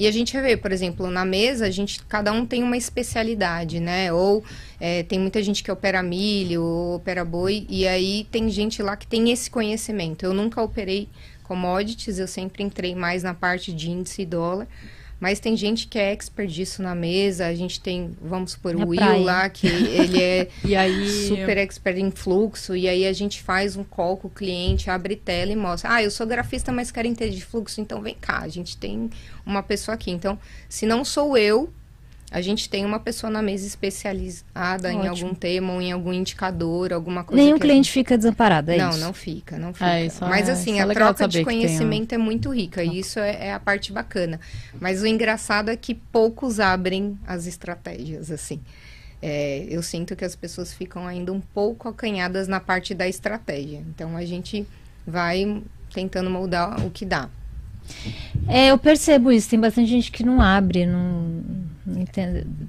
[0.00, 3.80] E a gente vê, por exemplo, na mesa, a gente, cada um tem uma especialidade,
[3.80, 4.10] né?
[4.10, 4.42] Ou
[4.80, 8.96] é, tem muita gente que opera milho, ou opera boi, e aí tem gente lá
[8.96, 10.24] que tem esse conhecimento.
[10.24, 11.06] Eu nunca operei
[11.42, 14.66] commodities, eu sempre entrei mais na parte de índice e dólar.
[15.20, 17.46] Mas tem gente que é expert disso na mesa.
[17.46, 21.28] A gente tem, vamos supor, Na o Will lá, que ele é aí.
[21.28, 22.74] super expert em fluxo.
[22.74, 25.92] E aí a gente faz um call com o cliente, abre tela e mostra.
[25.92, 28.38] Ah, eu sou grafista, mas quero entender de fluxo, então vem cá.
[28.38, 29.10] A gente tem
[29.44, 30.10] uma pessoa aqui.
[30.10, 31.70] Então, se não sou eu,
[32.30, 35.10] a gente tem uma pessoa na mesa especializada em Ótimo.
[35.10, 37.42] algum tema ou em algum indicador, alguma coisa.
[37.42, 39.00] Nenhum cliente fica desamparado, é não, isso.
[39.00, 39.90] não fica, não fica.
[39.90, 43.00] É, isso Mas é- assim, isso é a troca de conhecimento é muito rica e
[43.00, 44.38] isso é, é a parte bacana.
[44.80, 48.60] Mas o engraçado é que poucos abrem as estratégias, assim.
[49.20, 53.82] É, eu sinto que as pessoas ficam ainda um pouco acanhadas na parte da estratégia.
[53.88, 54.64] Então a gente
[55.06, 55.62] vai
[55.92, 57.28] tentando moldar o que dá.
[58.48, 59.50] É, eu percebo isso.
[59.50, 61.42] Tem bastante gente que não abre, não,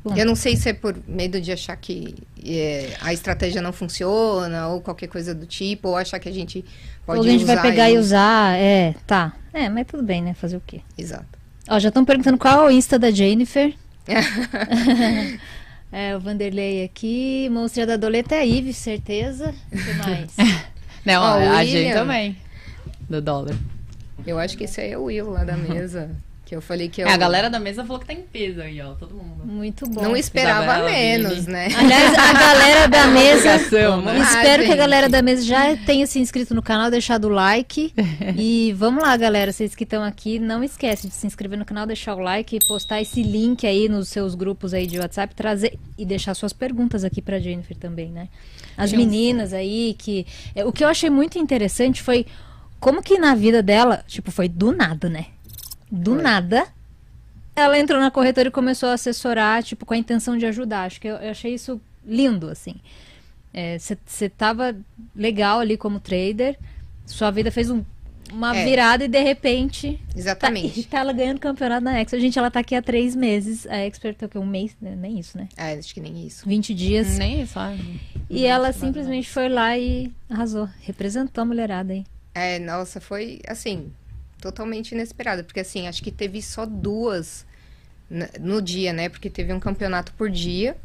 [0.03, 3.71] Bom, Eu não sei se é por medo de achar que é, a estratégia não
[3.71, 6.65] funciona ou qualquer coisa do tipo, ou achar que a gente
[7.05, 8.57] pode ou a gente vai pegar e usar.
[8.57, 9.33] É, tá.
[9.53, 10.33] É, mas tudo bem, né?
[10.33, 10.81] Fazer o quê?
[10.97, 11.39] Exato.
[11.69, 13.73] Ó, já estão perguntando qual é o Insta da Jennifer.
[15.91, 17.49] é, o Vanderlei aqui.
[17.49, 19.53] Monstria da Doleta é a Ive, certeza.
[19.71, 20.35] O que mais?
[21.05, 21.93] Não, a gente William.
[21.93, 22.37] também.
[23.09, 23.55] Do dólar.
[24.25, 26.09] Eu acho que esse aí é o Will lá da mesa.
[26.51, 28.61] Que eu falei que eu É, a galera da mesa falou que tá em peso
[28.61, 28.93] aí, ó.
[28.95, 29.45] Todo mundo.
[29.45, 30.01] Muito bom.
[30.01, 31.47] não esperava Isabela, menos, Vini.
[31.53, 31.67] né?
[31.79, 33.57] Aliás, a galera da mesa.
[34.01, 34.11] Né?
[34.19, 37.29] Ah, Espero que a galera da mesa já tenha se inscrito no canal, deixado o
[37.29, 37.93] like.
[38.35, 39.53] e vamos lá, galera.
[39.53, 42.59] Vocês que estão aqui, não esquece de se inscrever no canal, deixar o like e
[42.67, 47.05] postar esse link aí nos seus grupos aí de WhatsApp, trazer e deixar suas perguntas
[47.05, 48.27] aqui pra Jennifer também, né?
[48.75, 50.27] As meninas aí que.
[50.53, 52.25] é, O que eu achei muito interessante foi
[52.77, 55.27] como que na vida dela, tipo, foi do nada, né?
[55.91, 56.23] Do Foi.
[56.23, 56.67] nada.
[57.55, 60.85] Ela entrou na corretora e começou a assessorar, tipo, com a intenção de ajudar.
[60.85, 62.75] Acho que eu, eu achei isso lindo, assim.
[64.07, 64.75] Você tava
[65.15, 66.57] legal ali como trader,
[67.05, 67.83] sua vida fez um-
[68.31, 68.63] uma É.
[68.63, 69.99] virada e de repente.
[70.13, 70.79] Tá, Exatamente.
[70.79, 72.21] e tá ela ganhando campeonato na Expert.
[72.21, 73.67] Gente, ela tá aqui há três meses.
[73.67, 74.37] A Expert tá o quê?
[74.39, 74.73] Um mês?
[74.81, 74.95] né?
[74.95, 75.49] Nem isso, né?
[75.57, 76.47] Ah, acho que nem isso.
[76.47, 77.17] 20 dias.
[77.17, 77.99] Nem isso, sabe?
[78.29, 80.69] E ela simplesmente foi lá e arrasou.
[80.79, 82.05] Representou a mulherada aí.
[82.33, 83.91] É, nossa, foi assim,
[84.41, 85.43] totalmente inesperado.
[85.43, 87.45] Porque assim, acho que teve só duas
[88.39, 89.07] no dia, né?
[89.07, 90.75] Porque teve um campeonato por dia.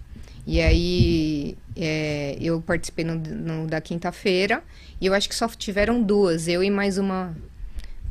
[0.47, 4.62] E aí é, eu participei no, no da quinta-feira.
[5.01, 7.35] E eu acho que só tiveram duas, eu e mais uma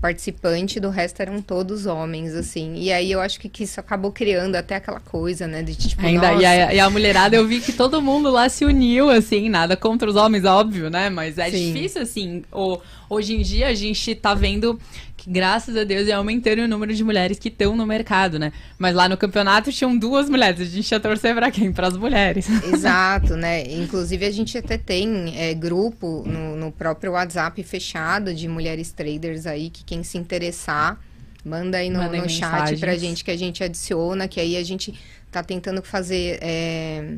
[0.01, 2.75] participante, do resto eram todos homens, assim.
[2.75, 5.63] E aí eu acho que, que isso acabou criando até aquela coisa, né?
[5.63, 8.63] De tipo, Ainda, e, a, e a mulherada, eu vi que todo mundo lá se
[8.65, 11.09] uniu, assim, nada contra os homens, óbvio, né?
[11.09, 11.73] Mas é Sim.
[11.73, 12.43] difícil, assim.
[12.51, 12.77] O,
[13.09, 14.79] hoje em dia a gente tá vendo
[15.25, 18.53] que, graças a Deus, é aumentando o número de mulheres que estão no mercado, né?
[18.77, 20.61] Mas lá no campeonato tinham duas mulheres.
[20.61, 21.73] A gente ia torcer pra quem?
[21.73, 22.47] Pras mulheres.
[22.71, 23.63] Exato, né?
[23.73, 29.45] Inclusive a gente até tem é, grupo no, no próprio WhatsApp fechado de mulheres traders
[29.45, 30.99] aí, que quem se interessar,
[31.43, 32.79] manda aí no, Mandem no chat mensagens.
[32.79, 34.93] pra gente que a gente adiciona, que aí a gente
[35.31, 37.17] tá tentando fazer é,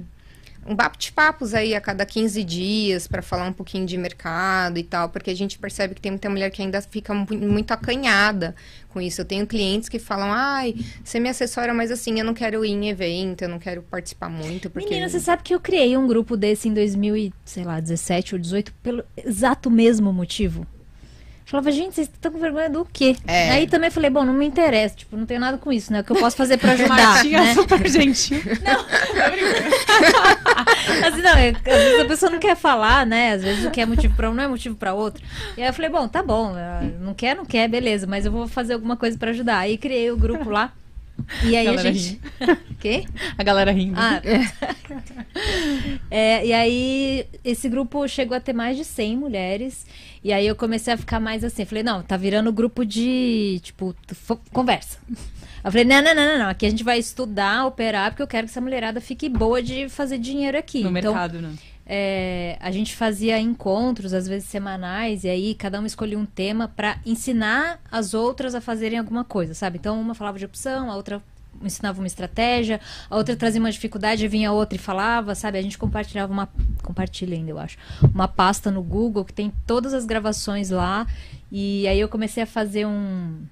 [0.68, 5.10] um bate-papos aí a cada 15 dias para falar um pouquinho de mercado e tal,
[5.10, 8.54] porque a gente percebe que tem muita mulher que ainda fica mu- muito acanhada
[8.90, 9.22] com isso.
[9.22, 12.72] Eu tenho clientes que falam, ai, você me assessora, mas assim, eu não quero ir
[12.72, 14.90] em evento, eu não quero participar muito, porque...
[14.90, 19.72] Menina, você sabe que eu criei um grupo desse em 2017 ou 18 pelo exato
[19.72, 20.68] mesmo motivo.
[21.48, 23.16] Falava, gente, vocês estão com vergonha do quê?
[23.26, 23.52] É.
[23.52, 26.02] Aí também falei, bom, não me interessa, tipo, não tenho nada com isso, né?
[26.02, 27.54] O que eu posso fazer pra ajudar, Martinha né?
[27.54, 28.42] super gentil.
[31.08, 33.32] Assim, não, é, às vezes a pessoa não quer falar, né?
[33.32, 35.24] Às vezes o que é motivo pra um não é motivo pra outro.
[35.56, 38.32] E aí eu falei, bom, tá bom, eh, não quer, não quer, beleza, mas eu
[38.32, 39.60] vou fazer alguma coisa pra ajudar.
[39.60, 40.74] Aí criei o grupo lá.
[41.44, 42.22] E aí a Galera gente.
[42.80, 43.06] Quê?
[43.38, 43.96] A galera rindo.
[43.98, 44.22] Ah,
[46.12, 49.86] é, e aí, esse grupo chegou a ter mais de 100 mulheres.
[50.24, 51.66] E aí eu comecei a ficar mais assim.
[51.66, 53.96] Falei, não, tá virando grupo de, tipo,
[54.52, 55.00] conversa.
[55.64, 56.50] Eu falei, não, não, não, não, não.
[56.50, 59.90] Aqui a gente vai estudar, operar, porque eu quero que essa mulherada fique boa de
[59.90, 60.84] fazer dinheiro aqui.
[60.84, 61.54] no então, mercado, né?
[61.90, 66.68] É, a gente fazia encontros, às vezes semanais, e aí cada uma escolhia um tema
[66.68, 69.78] pra ensinar as outras a fazerem alguma coisa, sabe?
[69.78, 71.22] Então uma falava de opção, a outra
[71.64, 75.58] ensinava uma estratégia, a outra trazia uma dificuldade, vinha a outra e falava, sabe?
[75.58, 76.50] A gente compartilhava uma
[76.84, 77.78] compartilha ainda, eu acho,
[78.14, 81.08] uma pasta no Google que tem todas as gravações lá,
[81.50, 83.46] e aí eu comecei a fazer um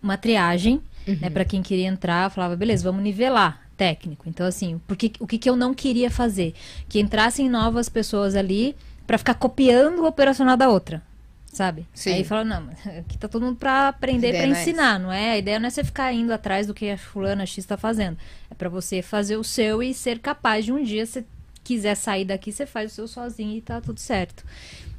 [0.00, 0.80] uma triagem,
[1.20, 4.28] né, para quem queria entrar, eu falava, beleza, vamos nivelar técnico.
[4.28, 6.52] Então assim, porque o que, que eu não queria fazer,
[6.86, 11.02] que entrassem novas pessoas ali para ficar copiando o operacional da outra.
[11.46, 11.86] Sabe?
[11.94, 12.12] Sim.
[12.12, 15.10] Aí falou, não, mas aqui tá todo mundo pra aprender, pra não é ensinar, não
[15.10, 15.32] é?
[15.32, 18.18] A ideia não é você ficar indo atrás do que a fulana X tá fazendo.
[18.50, 21.24] É pra você fazer o seu e ser capaz de um dia, se
[21.64, 24.44] quiser sair daqui, você faz o seu sozinho e tá tudo certo.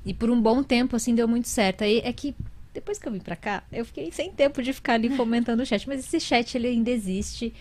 [0.03, 1.83] E por um bom tempo, assim, deu muito certo.
[1.83, 2.35] Aí é que
[2.73, 5.65] depois que eu vim pra cá, eu fiquei sem tempo de ficar ali comentando o
[5.65, 5.87] chat.
[5.87, 7.53] Mas esse chat, ele ainda existe.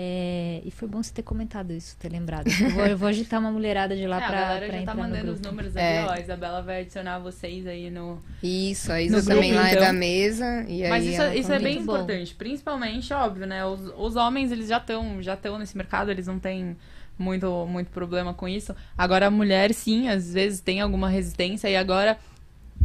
[0.00, 2.46] É, e foi bom você ter comentado isso, ter lembrado.
[2.46, 4.80] Eu vou, eu vou agitar uma mulherada de lá É, a pra, galera pra já
[4.82, 5.98] entrar tá mandando os números É.
[5.98, 6.12] ali, ó.
[6.12, 8.22] A Isabela vai adicionar vocês aí no.
[8.40, 9.84] Isso, a No Isa também grupo, lá é então.
[9.84, 10.64] da mesa.
[10.68, 11.94] E aí Mas isso, ela isso é bem muito bom.
[11.94, 12.32] importante.
[12.36, 13.64] Principalmente, óbvio, né?
[13.66, 16.76] Os, os homens, eles já estão já estão nesse mercado, eles não têm
[17.18, 18.72] muito, muito problema com isso.
[18.96, 21.68] Agora, a mulher, sim, às vezes tem alguma resistência.
[21.68, 22.16] E agora,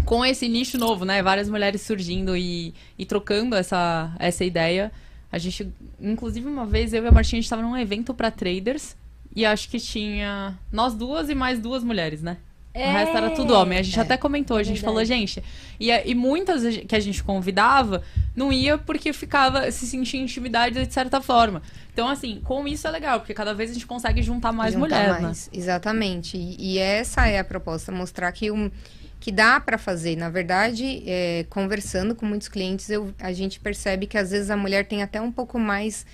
[0.03, 1.21] com esse nicho novo, né?
[1.21, 4.91] Várias mulheres surgindo e, e trocando essa, essa ideia.
[5.33, 5.67] A gente,
[5.99, 8.95] inclusive, uma vez eu e a Martinha, a gente tava num evento pra traders.
[9.35, 12.37] E acho que tinha nós duas e mais duas mulheres, né?
[12.75, 13.79] O resto era tudo homem.
[13.79, 14.93] A gente até comentou, a é gente verdade.
[14.93, 15.43] falou, gente.
[15.79, 18.03] E, e muitas que a gente convidava
[18.35, 21.63] não ia porque ficava, se sentia intimidade de certa forma.
[21.91, 24.85] Então, assim, com isso é legal, porque cada vez a gente consegue juntar mais juntar
[24.85, 25.21] mulheres, né?
[25.21, 25.49] mais.
[25.51, 26.37] Exatamente.
[26.37, 28.69] E, e essa é a proposta, mostrar que, um,
[29.23, 30.17] que dá para fazer.
[30.17, 34.57] Na verdade, é, conversando com muitos clientes, eu, a gente percebe que às vezes a
[34.57, 36.05] mulher tem até um pouco mais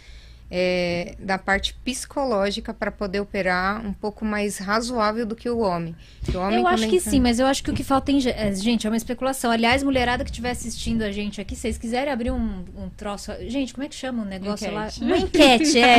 [0.51, 5.95] é, da parte psicológica para poder operar um pouco mais razoável do que o homem.
[6.31, 8.19] O homem Eu acho que sim, mas eu acho que o que falta em.
[8.29, 9.49] é, Gente, é uma especulação.
[9.49, 13.31] Aliás, mulherada que estiver assistindo a gente aqui, se vocês quiserem abrir um, um troço.
[13.47, 14.85] Gente, como é que chama o negócio lá?
[14.87, 15.03] Enquete.
[15.03, 15.97] Uma enquete, é.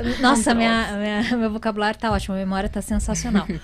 [0.00, 3.46] Eu- Nossa, minha, minha- meu vocabulário tá ótimo, a memória tá sensacional.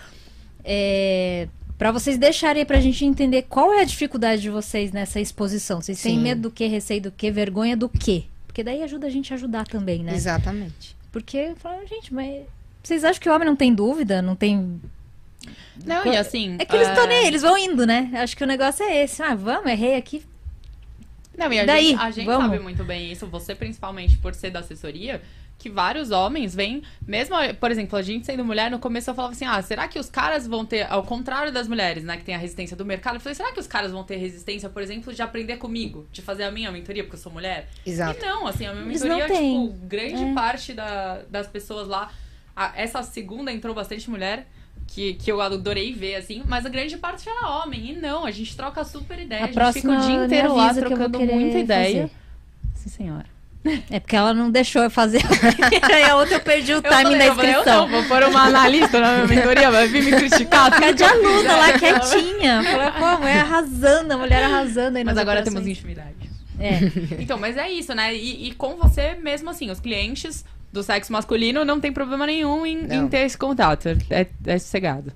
[0.67, 1.49] É.
[1.77, 5.81] Pra vocês deixarem pra gente entender qual é a dificuldade de vocês nessa exposição.
[5.81, 6.23] Vocês têm Sim.
[6.23, 8.27] medo do que, receio do que, vergonha do que?
[8.47, 10.15] Porque daí ajuda a gente a ajudar também, né?
[10.15, 10.95] Exatamente.
[11.11, 12.45] Porque, fala, gente, mas
[12.85, 14.21] vocês acham que o homem não tem dúvida?
[14.21, 14.81] Não tem
[15.85, 16.57] Não, e assim.
[16.59, 18.11] é que eles estão é, nem, eles vão indo, né?
[18.15, 19.23] Acho que o negócio é esse.
[19.23, 20.23] Ah, vamos, errei aqui.
[21.37, 24.51] Não, e a Daí, gente, a gente sabe muito bem isso, você principalmente por ser
[24.51, 25.21] da assessoria,
[25.65, 29.33] que vários homens vêm, mesmo, por exemplo, a gente sendo mulher, no começo eu falava
[29.33, 32.35] assim, ah, será que os caras vão ter, ao contrário das mulheres, né, que tem
[32.35, 35.11] a resistência do mercado, eu falei, será que os caras vão ter resistência, por exemplo,
[35.15, 37.71] de aprender comigo, de fazer a minha mentoria, porque eu sou mulher?
[37.87, 38.23] Exato.
[38.23, 40.35] E não, assim, a minha Eles mentoria, tipo, grande É.
[40.35, 42.13] parte da- das pessoas lá,
[42.55, 44.47] a- essa segunda entrou bastante mulher,
[44.87, 47.93] que, que eu adorei ver, assim, mas a grande parte era homem.
[47.93, 50.75] E não, a gente troca super ideia, A a, gente fica o dia inteiro lá
[50.75, 52.03] que trocando muita ideia.
[52.09, 52.15] fazer.
[52.75, 53.34] Sim, senhora.
[53.91, 55.23] É porque ela não deixou eu fazer.
[55.83, 57.89] Aí a outra eu perdi o timing da eu falei, eu inscrição.
[57.89, 60.71] não, vou pôr uma analista na minha mentoria, vai vir me criticar.
[60.79, 62.63] que de aluna lá quietinha.
[62.63, 65.65] Falei, pô, a mulher arrasando, a mulher arrasando aí Mas agora operações.
[65.65, 66.15] temos intimidade.
[66.61, 66.79] É.
[67.19, 68.15] Então, mas é isso, né?
[68.15, 72.67] E, e com você mesmo assim, os clientes do sexo masculino não tem problema nenhum
[72.67, 73.89] em, em ter esse contato.
[74.11, 75.13] É, é sossegado.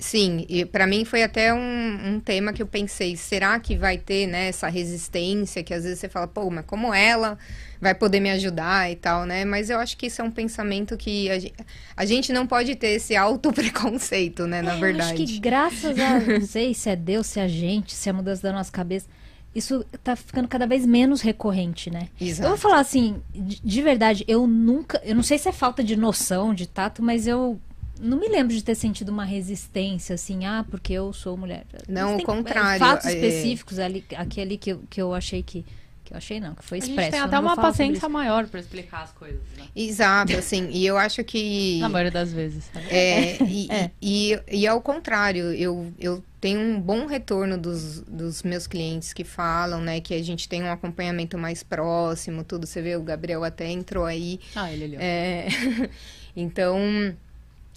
[0.00, 3.98] Sim, e para mim foi até um, um tema que eu pensei, será que vai
[3.98, 7.38] ter né, essa resistência que às vezes você fala, pô, mas como ela
[7.78, 9.44] vai poder me ajudar e tal, né?
[9.44, 11.54] Mas eu acho que isso é um pensamento que a gente,
[11.96, 15.10] a gente não pode ter esse auto-preconceito, né, na É, verdade.
[15.16, 16.18] Eu acho que graças a.
[16.18, 18.72] Não sei se é Deus, se é a gente, se é a mudança da nossa
[18.72, 19.06] cabeça.
[19.54, 22.08] Isso tá ficando cada vez menos recorrente, né?
[22.20, 22.46] Exato.
[22.46, 25.00] Eu vou falar assim, de, de verdade, eu nunca.
[25.04, 27.60] Eu não sei se é falta de noção, de tato, mas eu
[28.00, 31.64] não me lembro de ter sentido uma resistência, assim, ah, porque eu sou mulher.
[31.88, 35.64] Não, o contrário, Fatos é- específicos ali, aqui ali que eu, que eu achei que.
[36.02, 37.10] Que eu achei não, que foi A gente expresso.
[37.12, 39.64] tem até uma paciência maior pra explicar as coisas, né?
[39.76, 41.78] Exato, assim, e eu acho que...
[41.82, 42.64] Na maioria das vezes.
[42.72, 42.86] sabe?
[42.90, 43.90] É, e, É.
[44.02, 49.22] E, e ao contrário, eu, eu tenho um bom retorno dos, dos meus clientes que
[49.22, 52.66] falam, né, que a gente tem um acompanhamento mais próximo, tudo.
[52.66, 54.40] Você vê, o Gabriel até entrou aí.
[54.56, 55.00] Ah, ele ali, ó.
[55.00, 55.46] É,
[56.34, 57.14] então,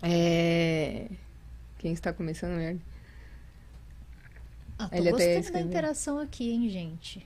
[0.04, 1.08] é,
[1.80, 2.82] quem está começando, merda?
[4.78, 5.62] Ah, tô Ele até gostando da escreveu.
[5.62, 7.26] interação aqui, hein, gente.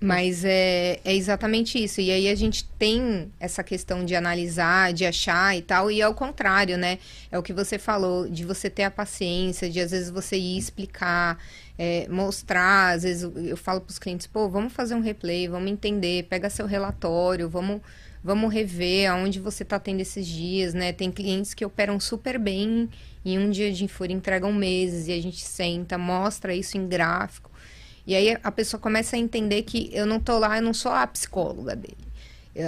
[0.00, 2.00] Mas é, é exatamente isso.
[2.00, 6.14] E aí a gente tem essa questão de analisar, de achar e tal, e ao
[6.14, 6.98] contrário, né?
[7.32, 10.56] É o que você falou, de você ter a paciência, de às vezes você ir
[10.58, 11.38] explicar,
[11.78, 15.70] é, mostrar, às vezes eu falo para os clientes, pô, vamos fazer um replay, vamos
[15.70, 17.80] entender, pega seu relatório, vamos,
[18.22, 20.92] vamos rever aonde você está tendo esses dias, né?
[20.92, 22.88] Tem clientes que operam super bem
[23.24, 27.50] e um dia de fúria entregam meses e a gente senta, mostra isso em gráfico.
[28.06, 30.92] E aí a pessoa começa a entender que eu não tô lá, eu não sou
[30.92, 32.08] a psicóloga dele.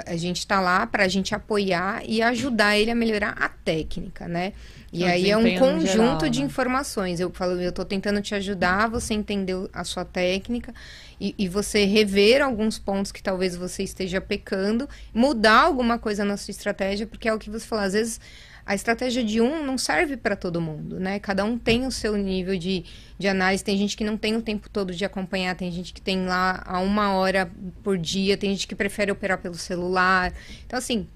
[0.06, 4.28] A gente tá lá para a gente apoiar e ajudar ele a melhorar a técnica,
[4.28, 4.52] né?
[4.92, 6.46] E aí é um conjunto geral, de né?
[6.46, 7.18] informações.
[7.18, 10.72] Eu falo, eu tô tentando te ajudar, você entender o- a sua técnica
[11.20, 16.36] e, e você rever alguns pontos que talvez você esteja pecando, mudar alguma coisa na
[16.36, 18.20] sua estratégia, porque é o que você falou, às vezes
[18.64, 21.18] a estratégia de um não serve para todo mundo, né?
[21.18, 22.84] Cada um tem o seu nível de,
[23.18, 23.64] de análise.
[23.64, 26.62] Tem gente que não tem o tempo todo de acompanhar, tem gente que tem lá
[26.64, 27.50] a uma hora
[27.82, 30.32] por dia, tem gente que prefere operar pelo celular.
[30.64, 31.08] Então, assim,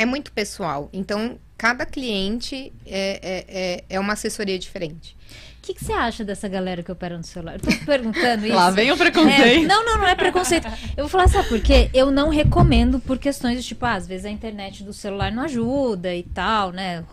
[0.00, 0.88] é muito pessoal.
[0.92, 5.16] Então, cada cliente é, é, é, é uma assessoria diferente.
[5.58, 7.56] O que, que você acha dessa galera que opera no celular?
[7.56, 8.56] Eu tô perguntando isso.
[8.56, 9.66] Lá vem o É, preconceito.
[9.68, 10.66] não, não, não é preconceito.
[10.96, 11.90] Eu vou falar, sabe por quê?
[11.92, 15.42] Eu não recomendo por questões de tipo, ah, às vezes a internet do celular não
[15.42, 17.04] ajuda e tal, né?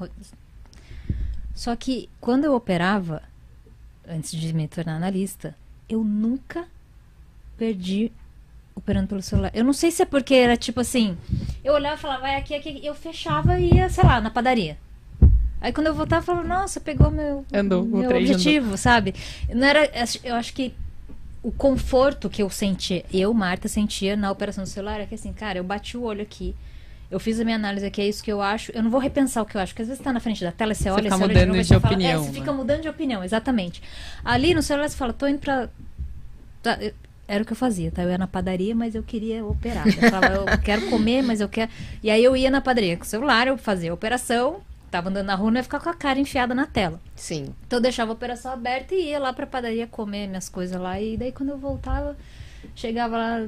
[1.53, 3.21] Só que quando eu operava,
[4.07, 5.53] antes de me tornar analista,
[5.89, 6.65] eu nunca
[7.57, 8.13] perdi
[8.77, 9.51] operando pelo celular.
[9.53, 11.17] Eu não sei se é porque era tipo assim,
[11.63, 14.77] eu olhava e falava, vai aqui, aqui, eu fechava e ia, sei lá, na padaria.
[15.59, 18.17] Aí quando eu voltava, eu falava, nossa, pegou meu, Andou, meu já andou.
[18.21, 19.15] objetivo, sabe?
[19.49, 19.89] Não era,
[20.23, 20.73] eu acho que
[21.41, 25.33] o conforto que eu sentia, eu, Marta, sentia na operação do celular é que assim,
[25.33, 26.55] cara, eu bati o olho aqui,
[27.09, 29.41] eu fiz a minha análise aqui, é isso que eu acho, eu não vou repensar
[29.41, 31.15] o que eu acho, porque às vezes tá na frente da tela, você olha, fica
[31.17, 32.33] você olha mudando novo, de você fala- opinião, é, você né?
[32.39, 33.81] fica mudando de opinião, exatamente.
[34.23, 35.69] Ali no celular você fala, tô indo pra...
[37.27, 38.03] era o que eu fazia, tá?
[38.03, 39.85] Eu ia na padaria, mas eu queria operar.
[39.85, 41.69] Eu falava, eu quero comer, mas eu quero...
[42.01, 45.25] E aí eu ia na padaria com o celular, eu fazia a operação, tava andando
[45.25, 46.99] na rua, não ia ficar com a cara enfiada na tela.
[47.15, 47.53] Sim.
[47.65, 50.99] Então eu deixava a operação aberta e ia lá pra padaria comer minhas coisas lá.
[51.01, 52.15] E daí quando eu voltava,
[52.75, 53.47] chegava lá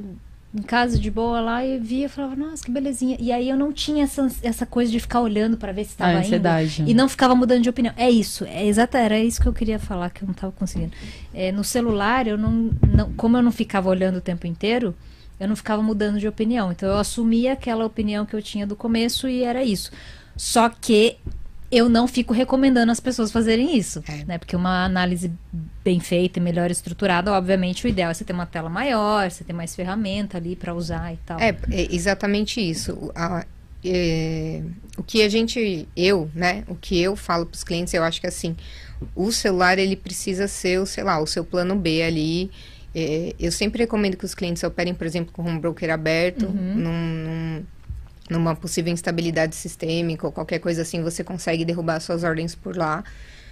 [0.54, 3.16] em casa de boa lá e via e falava, nossa, que belezinha.
[3.20, 5.98] E aí eu não tinha essa, essa coisa de ficar olhando pra ver se A
[5.98, 6.20] tava indo.
[6.22, 6.84] ansiedade.
[6.88, 7.94] E não ficava mudando de opinião.
[7.96, 10.92] É isso, é exata, era isso que eu queria falar, que eu não tava conseguindo.
[11.34, 13.14] É, no celular, eu não, não.
[13.14, 14.96] Como eu não ficava olhando o tempo inteiro,
[15.40, 16.72] eu não ficava mudando de opinião.
[16.72, 19.92] Então eu assumia aquela opinião que eu tinha do começo e era isso.
[20.36, 21.18] Só que
[21.72, 24.24] eu não fico recomendando as pessoas fazerem isso, É.
[24.26, 24.38] né?
[24.38, 25.32] Porque uma análise
[25.84, 29.44] bem feita e melhor estruturada, obviamente, o ideal é você ter uma tela maior, você
[29.44, 31.40] ter mais ferramenta ali pra usar e tal.
[31.40, 32.94] É, é exatamente isso.
[32.94, 33.46] O- a-
[33.86, 34.62] é,
[34.98, 38.20] o que a gente, eu, né, o que eu falo para os clientes, eu acho
[38.20, 38.56] que assim,
[39.16, 42.52] o celular ele precisa ser, o, sei lá, o seu plano B ali.
[42.94, 46.76] É, eu sempre recomendo que os clientes operem, por exemplo, com um broker aberto, num-
[46.76, 47.64] num-
[48.30, 53.04] numa possível instabilidade sistêmica ou qualquer coisa assim, você consegue derrubar suas ordens por lá.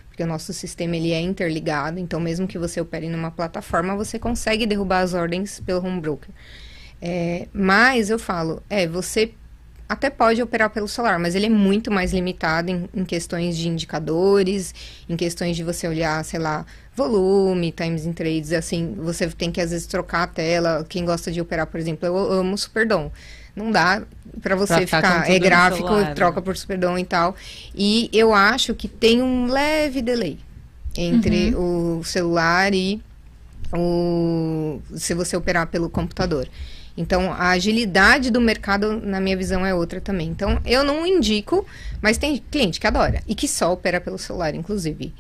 [0.08, 4.18] Porque o nosso sistema ele é interligado, então mesmo que você opere numa plataforma, você
[4.18, 6.30] consegue derrubar as ordens pelo home broker.
[7.00, 9.32] É, mas eu falo, é, você
[9.88, 13.70] até pode operar pelo celular, mas ele é muito mais limitado em, em questões de
[13.70, 14.74] indicadores,
[15.08, 16.66] em questões de você olhar, sei lá,
[16.96, 20.86] volume, times in trades, assim, você tem que às vezes trocar a tela.
[20.90, 23.12] Quem gosta de operar, por exemplo, eu amo o Superdom.
[23.58, 24.04] Não dá
[24.40, 26.14] para você Pra ficar é gráfico, celular, né?
[26.14, 27.36] troca por Superdom e tal.
[27.74, 30.38] E eu acho que tem um leve delay
[30.96, 33.02] entre o celular e
[33.74, 36.48] o se você operar pelo computador.
[36.96, 40.28] Então, a agilidade do mercado, na minha visão, é outra também.
[40.30, 41.66] Então, eu não indico,
[42.02, 45.14] mas tem cliente que adora e que só opera pelo celular, inclusive.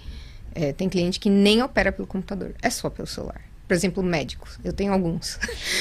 [0.55, 3.46] É, tem cliente que nem opera pelo computador, é só pelo celular.
[3.68, 4.57] Por exemplo, médicos.
[4.63, 5.38] Eu tenho alguns.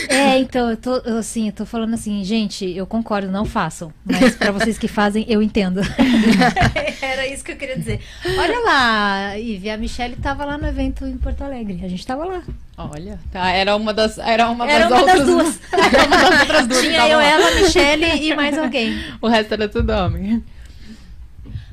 [0.08, 3.92] É, então, eu tô, eu, assim, eu tô falando assim, gente, eu concordo, não façam.
[4.04, 5.80] Mas pra vocês que fazem, eu entendo.
[7.00, 8.00] Era isso que eu queria dizer.
[8.38, 11.80] Olha lá, Ive, a Michelle tava lá no evento em Porto Alegre.
[11.84, 12.42] A gente tava lá.
[12.76, 15.60] Olha, tá, era uma das, era uma Era das uma das outras, duas.
[15.72, 17.24] era uma das outras duas Tinha eu, lá.
[17.24, 18.98] ela, a Michelle e mais alguém.
[19.22, 20.42] O resto era tudo homem.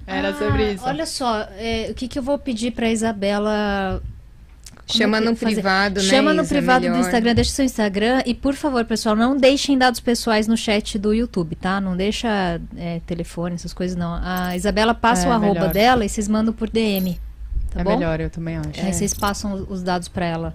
[0.05, 0.84] Era Ah, sobre isso.
[0.86, 4.01] Olha só, é, o que, que eu vou pedir pra Isabela.
[4.86, 5.53] Chama é que no fazer?
[5.55, 6.07] privado, né?
[6.09, 6.49] Chama no Isa?
[6.55, 6.97] privado do.
[6.97, 8.21] Instagram, deixa seu Instagram.
[8.25, 11.79] E por favor, pessoal, não deixem dados pessoais no chat do YouTube, tá?
[11.79, 14.19] Não deixa é, telefone, essas coisas, não.
[14.21, 15.73] A Isabela passa É, o arroba melhor.
[15.73, 17.19] dela e vocês mandam por DM.
[17.71, 17.97] Tá é bom?
[17.97, 18.69] melhor, eu também acho.
[18.86, 20.53] Aí vocês passam os dados pra ela.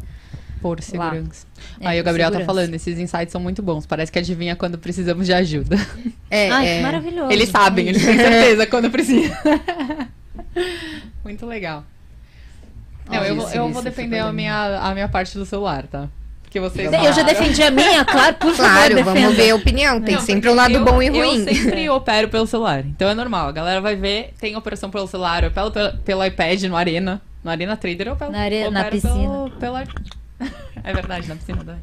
[0.61, 1.47] Por segurança.
[1.81, 2.47] É, Aí o Gabriel tá segurança.
[2.63, 3.87] falando, esses insights são muito bons.
[3.87, 5.77] Parece que adivinha quando precisamos de ajuda.
[6.31, 7.33] É, Ai, é, que maravilhoso.
[7.33, 9.35] Eles sabem, É eles têm certeza quando precisa.
[11.25, 11.85] muito legal.
[13.09, 15.87] Não, eu, vou- Isso, eu isso, vou defender a minha, a minha parte do celular,
[15.87, 16.09] tá?
[16.43, 19.35] Porque vocês Eu já defendi a minha, claro, por Claro, favor, vamos defenda.
[19.43, 20.01] ver a opinião.
[20.01, 21.39] Tem Não, sempre um porque lado eu- bom e ruim.
[21.41, 23.49] Eu sempre opero pelo celular, então é normal.
[23.49, 27.21] A galera vai ver, tem operação pelo celular, eu opero pelo, pelo iPad no Arena.
[27.45, 29.15] No Arena Trader eu opero, Na are- na opero piscina.
[29.15, 29.85] Pelo, pela...
[30.85, 31.81] é verdade, na piscina também.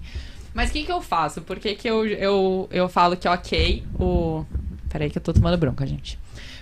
[0.53, 1.41] Mas o que, que eu faço?
[1.41, 4.45] Por que, que eu, eu, eu falo que é ok o.
[4.89, 6.17] Peraí que eu tô tomando bronca, gente.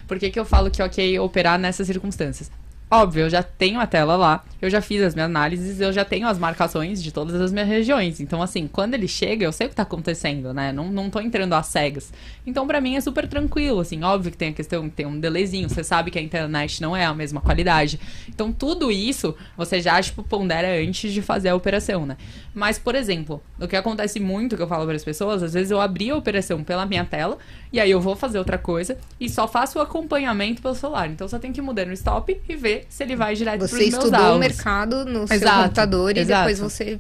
[0.07, 2.51] Por que, que eu falo que é ok operar nessas circunstâncias?
[2.95, 6.05] Óbvio, eu já tenho a tela lá, eu já fiz as minhas análises, eu já
[6.05, 8.19] tenho as marcações de todas as minhas regiões.
[8.19, 10.71] Então, assim, quando ele chega, eu sei o que tá acontecendo, né?
[10.71, 12.13] Não, não tô entrando às cegas.
[12.45, 14.03] Então, pra mim, é super tranquilo, assim.
[14.03, 17.03] Óbvio que tem a questão, tem um delayzinho, você sabe que a internet não é
[17.03, 17.99] a mesma qualidade.
[18.29, 22.15] Então, tudo isso, você já, tipo, pondera antes de fazer a operação, né?
[22.53, 25.71] Mas, por exemplo, o que acontece muito, que eu falo para as pessoas, às vezes
[25.71, 27.39] eu abri a operação pela minha tela,
[27.74, 31.09] e aí eu vou fazer outra coisa, e só faço o acompanhamento pelo celular.
[31.09, 34.36] Então, só tem que mudar no stop e ver se ele vai direto Você estudou
[34.36, 36.47] o mercado no seu Exato, computador e exato.
[36.49, 36.99] depois você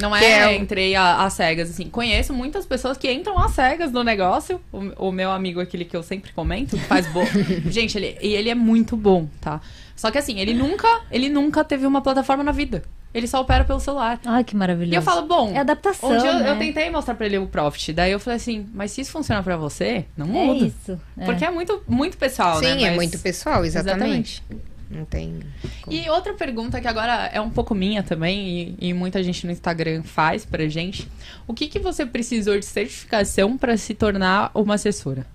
[0.00, 1.88] Não é, é o- entrei às cegas, assim.
[1.90, 4.60] Conheço muitas pessoas que entram às cegas no negócio.
[4.72, 7.26] O, o meu amigo, aquele que eu sempre comento, que faz bolo.
[7.70, 9.60] Gente, ele, e ele é muito bom, tá?
[9.94, 12.82] Só que assim, ele nunca, ele nunca teve uma plataforma na vida.
[13.16, 14.20] Ele só opera pelo celular.
[14.26, 14.92] Ai, que maravilhoso.
[14.92, 15.50] E eu falo, bom.
[15.54, 16.50] É adaptação, Um dia eu, né?
[16.50, 17.94] eu tentei mostrar pra ele o Profit.
[17.94, 20.66] Daí eu falei assim, mas se isso funciona pra você, não É muda.
[20.66, 21.00] isso.
[21.16, 21.24] é.
[21.24, 22.74] Porque é muito, muito pessoal, né?
[22.74, 24.42] Sim, é Mas- muito pessoal, exatamente.
[24.90, 25.40] Não tem.
[25.82, 25.96] como.
[25.96, 29.50] E outra pergunta que agora é um pouco minha também, e, e muita gente no
[29.50, 31.08] Instagram faz pra gente.
[31.46, 35.26] O que, que você precisou de certificação pra se tornar uma assessora?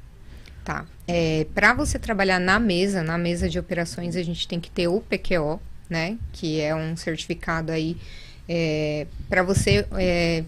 [0.64, 0.86] Tá.
[1.08, 4.88] É, para você trabalhar na mesa, na mesa de operações, a gente tem que ter
[4.88, 5.60] o PQO,
[5.92, 6.18] né?
[6.32, 7.98] Que é um certificado aí
[9.30, 9.86] para você.
[9.98, 10.44] é,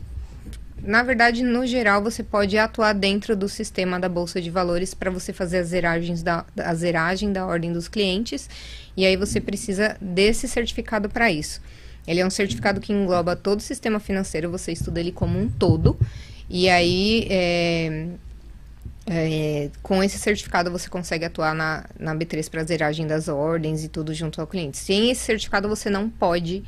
[0.81, 5.09] na verdade, no geral, você pode atuar dentro do sistema da Bolsa de Valores para
[5.09, 8.49] você fazer as zeragens da, a zeragem da ordem dos clientes.
[8.97, 11.61] E aí você precisa desse certificado para isso.
[12.05, 15.47] Ele é um certificado que engloba todo o sistema financeiro, você estuda ele como um
[15.47, 15.97] todo.
[16.49, 18.07] E aí, é,
[19.05, 23.87] é, com esse certificado você consegue atuar na, na B3 para zeragem das ordens e
[23.89, 24.77] tudo junto ao cliente.
[24.77, 26.63] Sem esse certificado você não pode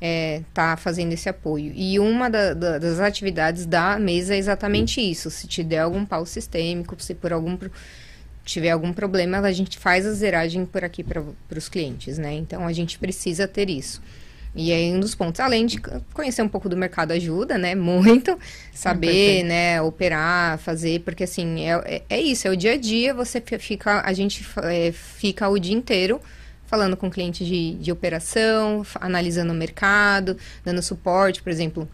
[0.00, 1.72] estar fazendo esse apoio.
[1.74, 5.30] E uma da- da- das atividades da mesa é exatamente isso.
[5.30, 7.56] Se te der algum pau sistêmico, se por algum
[8.44, 11.22] tiver algum problema, a gente faz a zeragem por aqui para
[11.56, 12.34] os clientes, né?
[12.34, 14.00] Então a gente precisa ter isso.
[14.56, 15.78] E aí um dos pontos, além de
[16.14, 17.74] conhecer um pouco do mercado ajuda, né?
[17.74, 18.38] Muito
[18.72, 19.48] saber, perfeito.
[19.48, 19.82] né?
[19.82, 23.12] Operar, fazer, porque assim é, é, é isso, é o dia a dia.
[23.14, 26.20] Você fi- fica, a gente é, fica o dia inteiro
[26.66, 31.88] falando com clientes de, de operação, analisando o mercado, dando suporte, por exemplo.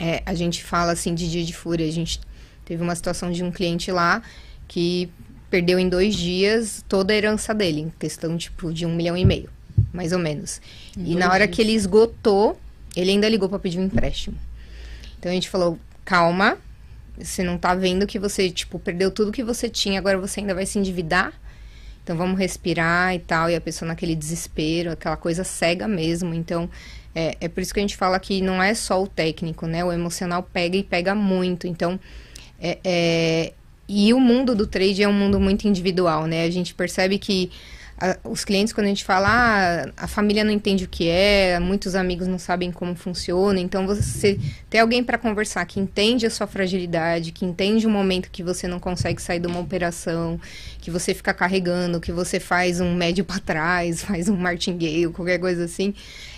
[0.00, 1.86] é, a gente fala assim de dia de fúria.
[1.86, 2.20] A gente
[2.64, 4.22] teve uma situação de um cliente lá
[4.68, 5.10] que
[5.50, 9.24] perdeu em dois dias toda a herança dele, em questão tipo de um milhão e
[9.24, 9.50] meio,
[9.92, 10.60] mais ou menos.
[10.96, 12.58] e na hora que ele esgotou,
[12.96, 14.36] ele ainda ligou para pedir um empréstimo.
[15.18, 16.58] Então a gente falou: calma,
[17.18, 20.54] você não tá vendo que você tipo perdeu tudo que você tinha, agora você ainda
[20.54, 21.32] vai se endividar.
[22.02, 23.50] Então vamos respirar e tal.
[23.50, 26.32] E a pessoa naquele desespero, aquela coisa cega mesmo.
[26.32, 26.68] Então
[27.14, 29.84] é, é por isso que a gente fala que não é só o técnico, né?
[29.84, 31.66] O emocional pega e pega muito.
[31.66, 32.00] Então
[32.60, 33.52] é, é-
[33.90, 36.44] e o mundo do trade é um mundo muito individual, né?
[36.44, 37.50] A gente percebe que
[38.00, 41.58] a- os clientes, quando a gente fala, ah, a família não entende o que é,
[41.58, 44.38] muitos amigos não sabem como funciona, então você
[44.70, 48.68] ter alguém para conversar que entende a sua fragilidade, que entende o momento que você
[48.68, 50.40] não consegue sair de uma operação,
[50.80, 55.38] que você fica carregando, que você faz um médio para trás, faz um martingale, qualquer
[55.38, 55.92] coisa assim.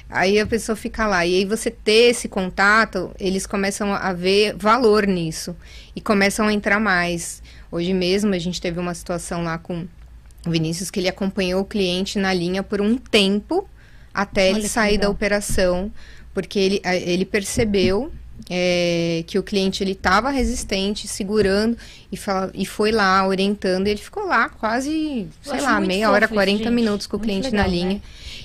[0.09, 1.25] Aí a pessoa fica lá.
[1.25, 5.55] E aí você ter esse contato, eles começam a ver valor nisso.
[5.95, 7.41] E começam a entrar mais.
[7.71, 9.87] Hoje mesmo a gente teve uma situação lá com
[10.47, 13.69] o Vinícius que ele acompanhou o cliente na linha por um tempo
[14.13, 15.13] até Olha ele sair da legal.
[15.13, 15.93] operação.
[16.33, 18.13] Porque ele, ele percebeu
[18.49, 21.77] é, que o cliente ele estava resistente, segurando
[22.11, 23.87] e, fala, e foi lá orientando.
[23.87, 26.71] E ele ficou lá quase, sei lá, meia fofo hora, isso, 40 gente.
[26.73, 27.95] minutos com o Muito cliente legal, na linha.
[27.95, 28.01] né?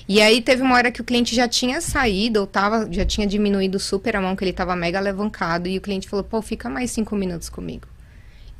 [0.08, 3.26] E aí teve uma hora que o cliente já tinha saído, ou tava, já tinha
[3.26, 6.68] diminuído super a mão, que ele tava mega alavancado, e o cliente falou, pô, fica
[6.70, 7.88] mais cinco minutos comigo.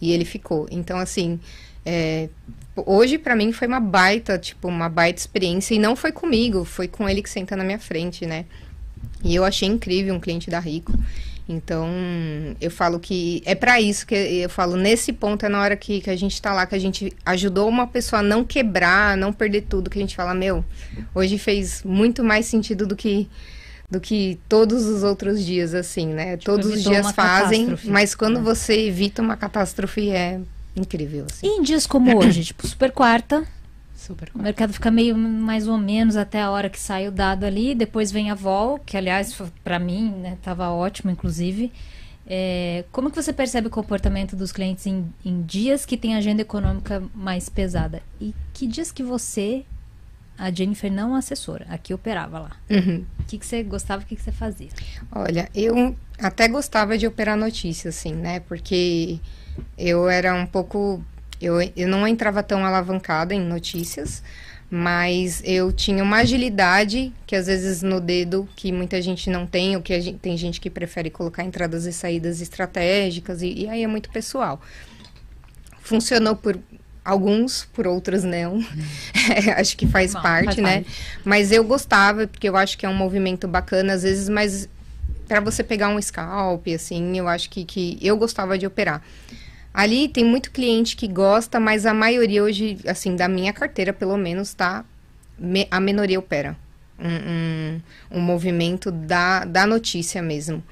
[0.00, 0.66] E ele ficou.
[0.70, 1.38] Então, assim,
[1.86, 2.28] é,
[2.74, 6.88] hoje pra mim foi uma baita, tipo, uma baita experiência, e não foi comigo, foi
[6.88, 8.44] com ele que senta na minha frente, né?
[9.22, 10.92] E eu achei incrível um cliente da Rico.
[11.48, 11.88] Então,
[12.60, 16.00] eu falo que é pra isso que eu falo, nesse ponto é na hora que,
[16.00, 19.16] que a gente tá lá, que a gente ajudou uma pessoa a não quebrar, a
[19.16, 20.64] não perder tudo, que a gente fala, meu,
[21.14, 23.28] hoje fez muito mais sentido do que
[23.88, 26.36] do que todos os outros dias, assim, né?
[26.38, 27.88] todos os dias fazem, catástrofe.
[27.88, 28.42] mas quando É.
[28.42, 30.40] você evita uma catástrofe é
[30.76, 31.46] incrível, assim.
[31.46, 33.46] E em dias como hoje, tipo, super quarta,
[33.94, 34.30] Super.
[34.34, 37.74] o mercado fica meio mais ou menos até a hora que sai o dado ali,
[37.74, 41.72] depois vem a vol, que aliás, pra mim, né, tava ótimo, inclusive.
[42.28, 46.42] É, como que você percebe o comportamento dos clientes em, em dias que tem agenda
[46.42, 48.02] econômica mais pesada?
[48.20, 49.64] E que dias que você,
[50.36, 52.50] a Jennifer não assessora, aqui operava lá?
[52.68, 53.04] Uhum.
[53.20, 54.68] O que, que você gostava, o que, que você fazia?
[55.12, 58.40] Olha, eu até gostava de operar notícias, assim, né?
[58.40, 59.20] Porque
[59.78, 61.02] eu era um pouco.
[61.40, 64.22] Eu, eu não entrava tão alavancada em notícias,
[64.70, 69.76] mas eu tinha uma agilidade que às vezes no dedo que muita gente não tem,
[69.76, 73.82] ou que gente, tem gente que prefere colocar entradas e saídas estratégicas, e, e aí
[73.82, 74.60] é muito pessoal.
[75.82, 76.58] Funcionou por
[77.04, 78.64] alguns, por outros não.
[79.56, 80.74] Acho que faz Não, parte, faz né?
[80.82, 80.90] parte.
[81.24, 84.68] Mas eu gostava, porque eu acho que é um movimento bacana, às vezes, mas
[85.28, 89.02] para você pegar um scalp, assim, eu acho que, que eu gostava de operar.
[89.76, 94.16] Ali tem muito cliente que gosta, mas a maioria hoje, assim, da minha carteira, pelo
[94.16, 94.84] menos, tá?
[95.38, 96.56] me- a minoria opera.
[96.98, 97.78] um,
[98.16, 100.62] um, um movimento da, da notícia mesmo.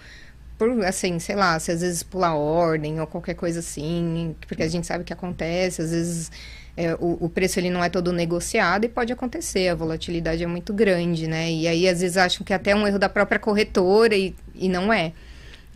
[0.59, 4.69] Por, assim, sei lá, se às vezes pular ordem ou qualquer coisa assim, porque a
[4.69, 6.33] gente sabe que acontece, às vezes
[6.77, 10.47] é, o, o, preço ele não é todo negociado e pode acontecer, a volatilidade é
[10.47, 11.51] muito grande, né?
[11.53, 14.69] E aí às vezes acham que é até um erro da própria corretora e, e
[14.69, 15.13] não é.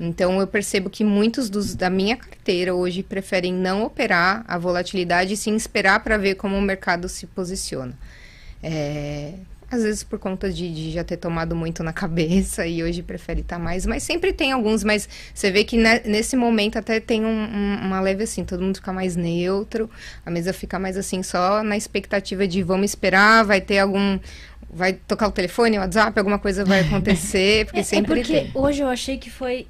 [0.01, 5.35] Então eu percebo que muitos dos, da minha carteira hoje preferem não operar a volatilidade
[5.35, 7.99] e sim esperar para ver como o mercado se posiciona.
[8.63, 9.35] É,
[9.71, 13.41] às vezes por conta de, de, já ter tomado muito na cabeça e hoje prefere
[13.41, 17.01] estar tá mais, mas sempre tem alguns, mas você vê que ne, nesse momento até
[17.01, 19.91] tem um, um, uma leve assim, todo mundo fica mais neutro,
[20.25, 24.19] a mesa fica mais assim, só na expectativa de vamos esperar, vai ter algum
[24.71, 28.41] vai tocar o telefone, o WhatsApp, alguma coisa vai acontecer, porque é, sempre é porque
[28.41, 28.51] tem.
[28.55, 29.67] hoje eu achei que foi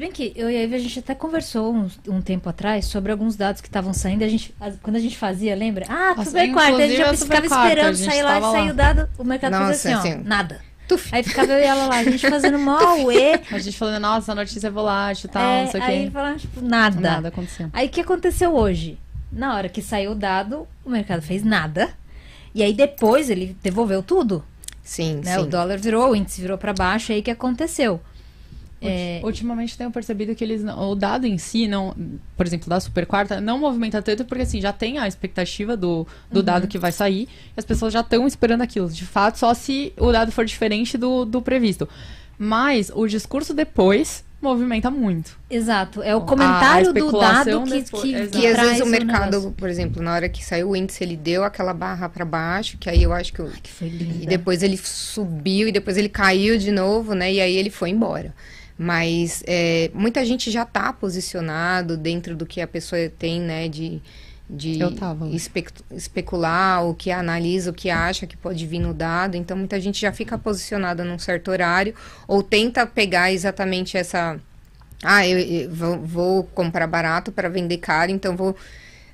[0.00, 3.12] bem que eu e a Ivy, a gente até conversou um, um tempo atrás sobre
[3.12, 4.24] alguns dados que estavam saindo.
[4.24, 5.84] A gente, a, quando a gente fazia, lembra?
[5.88, 6.76] Ah, Nossa, super quarta.
[6.78, 9.08] A gente já ficava esperando sair lá e sair o dado.
[9.18, 10.60] O mercado Nossa, fazia assim, assim, ó, nada.
[10.88, 11.14] Tuf.
[11.14, 13.40] Aí ficava eu e ela lá, a gente fazendo mó uê.
[13.52, 15.90] A gente falando, nossa, a notícia é volátil e tal, é, não sei o quê.
[15.90, 17.00] Aí falando, tipo, nada.
[17.00, 17.68] Nada aconteceu.
[17.72, 18.98] Aí o que aconteceu hoje?
[19.30, 21.90] Na hora que saiu o dado, o mercado fez nada.
[22.54, 24.42] E aí depois ele devolveu tudo.
[24.82, 25.34] Sim, né?
[25.34, 25.40] sim.
[25.42, 28.00] O dólar virou, o índice virou para baixo, aí que aconteceu.
[28.82, 29.20] É...
[29.22, 31.94] Ultimamente tenho percebido que eles o dado em si não,
[32.36, 36.06] por exemplo, da super quarta não movimenta tanto porque assim já tem a expectativa do,
[36.30, 36.44] do uhum.
[36.44, 38.88] dado que vai sair e as pessoas já estão esperando aquilo.
[38.88, 41.88] De fato, só se o dado for diferente do, do previsto.
[42.38, 45.38] Mas o discurso depois movimenta muito.
[45.50, 49.68] Exato, é o comentário do dado que, depois, que, que, às vezes o mercado, por
[49.68, 53.02] exemplo, na hora que saiu o índice, ele deu aquela barra para baixo, que aí
[53.02, 54.22] eu acho que, eu, Ai, que foi lindo.
[54.22, 57.30] E depois ele subiu e depois ele caiu de novo, né?
[57.30, 58.34] E aí ele foi embora.
[58.82, 64.00] Mas é, muita gente já está posicionado dentro do que a pessoa tem, né, de,
[64.48, 64.78] de
[65.34, 69.36] espe especular, o que analisa, o que acha que pode vir no dado.
[69.36, 71.94] Então, muita gente já fica posicionada num certo horário
[72.26, 74.40] ou tenta pegar exatamente essa.
[75.02, 78.56] Ah, eu, eu vou, vou comprar barato para vender caro, então vou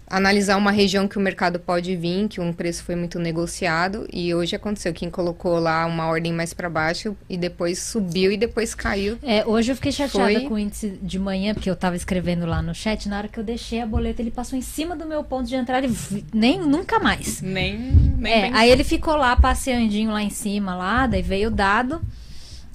[0.09, 4.35] analisar uma região que o mercado pode vir, que um preço foi muito negociado e
[4.35, 8.75] hoje aconteceu quem colocou lá uma ordem mais para baixo e depois subiu e depois
[8.75, 9.19] caiu.
[9.23, 10.49] É, hoje eu fiquei chateada foi...
[10.49, 13.39] com o índice de manhã porque eu estava escrevendo lá no chat, na hora que
[13.39, 16.61] eu deixei a boleta ele passou em cima do meu ponto de entrada e nem
[16.61, 17.41] nunca mais.
[17.43, 17.77] Nem,
[18.19, 22.01] nem é, aí ele ficou lá passeandinho lá em cima lá, daí veio o dado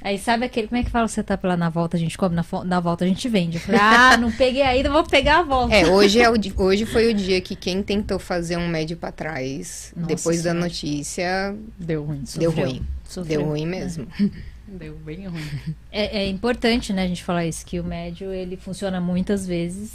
[0.04, 2.36] Aí sabe aquele, como é que fala o setup lá na volta a gente come,
[2.36, 3.58] na, na volta a gente vende.
[3.58, 5.76] Eu falei, ah, não peguei ainda, vou pegar a volta.
[5.76, 9.12] É, hoje, é o, hoje foi o dia que quem tentou fazer um médio para
[9.12, 10.60] trás, Nossa depois senhora.
[10.60, 12.24] da notícia, deu ruim.
[12.36, 12.68] Deu Sofreu.
[12.68, 12.82] ruim.
[13.04, 13.40] Sofreu.
[13.40, 14.08] Deu ruim mesmo.
[14.68, 15.44] Deu bem ruim.
[15.92, 19.92] É, é importante, né, a gente falar isso, que o médio, ele funciona muitas vezes,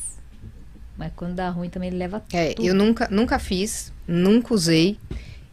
[0.98, 2.68] mas quando dá ruim também ele leva É, tudo.
[2.68, 4.98] eu nunca, nunca fiz, nunca usei.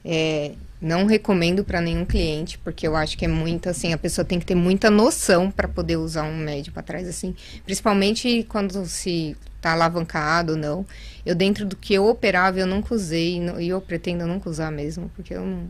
[0.03, 0.51] É,
[0.83, 4.37] não recomendo para nenhum cliente, porque eu acho que é muito assim, a pessoa tem
[4.37, 9.37] que ter muita noção para poder usar um médio para trás assim, principalmente quando se
[9.61, 10.85] tá alavancado ou não.
[11.25, 15.09] Eu dentro do que eu operava, eu nunca usei e eu pretendo nunca usar mesmo,
[15.15, 15.69] porque eu não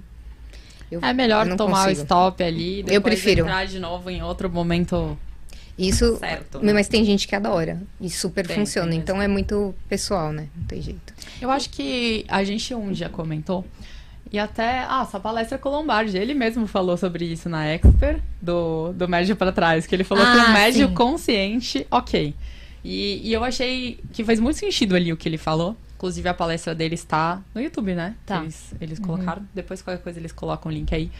[0.89, 2.01] eu, é melhor tomar consigo.
[2.01, 3.41] o stop ali, depois eu prefiro.
[3.41, 5.17] entrar de novo em outro momento
[5.77, 6.71] isso, certo, né?
[6.71, 8.91] mas tem gente que adora e super tem, funciona.
[8.91, 10.47] Tem então é muito pessoal, né?
[10.55, 11.13] Não tem jeito.
[11.41, 13.65] Eu acho que a gente um dia comentou
[14.33, 18.91] e até, ah, essa palestra com Lombardi, ele mesmo falou sobre isso na Expert, do,
[18.93, 20.93] do médio para trás, que ele falou ah, que o médio sim.
[20.95, 22.33] consciente, ok.
[22.83, 25.77] E, e eu achei que faz muito sentido ali o que ele falou.
[25.97, 28.15] Inclusive, a palestra dele está no YouTube, né?
[28.25, 28.41] Tá.
[28.41, 29.05] Eles, eles uhum.
[29.05, 29.43] colocaram.
[29.53, 31.11] Depois, qualquer coisa, eles colocam o link aí.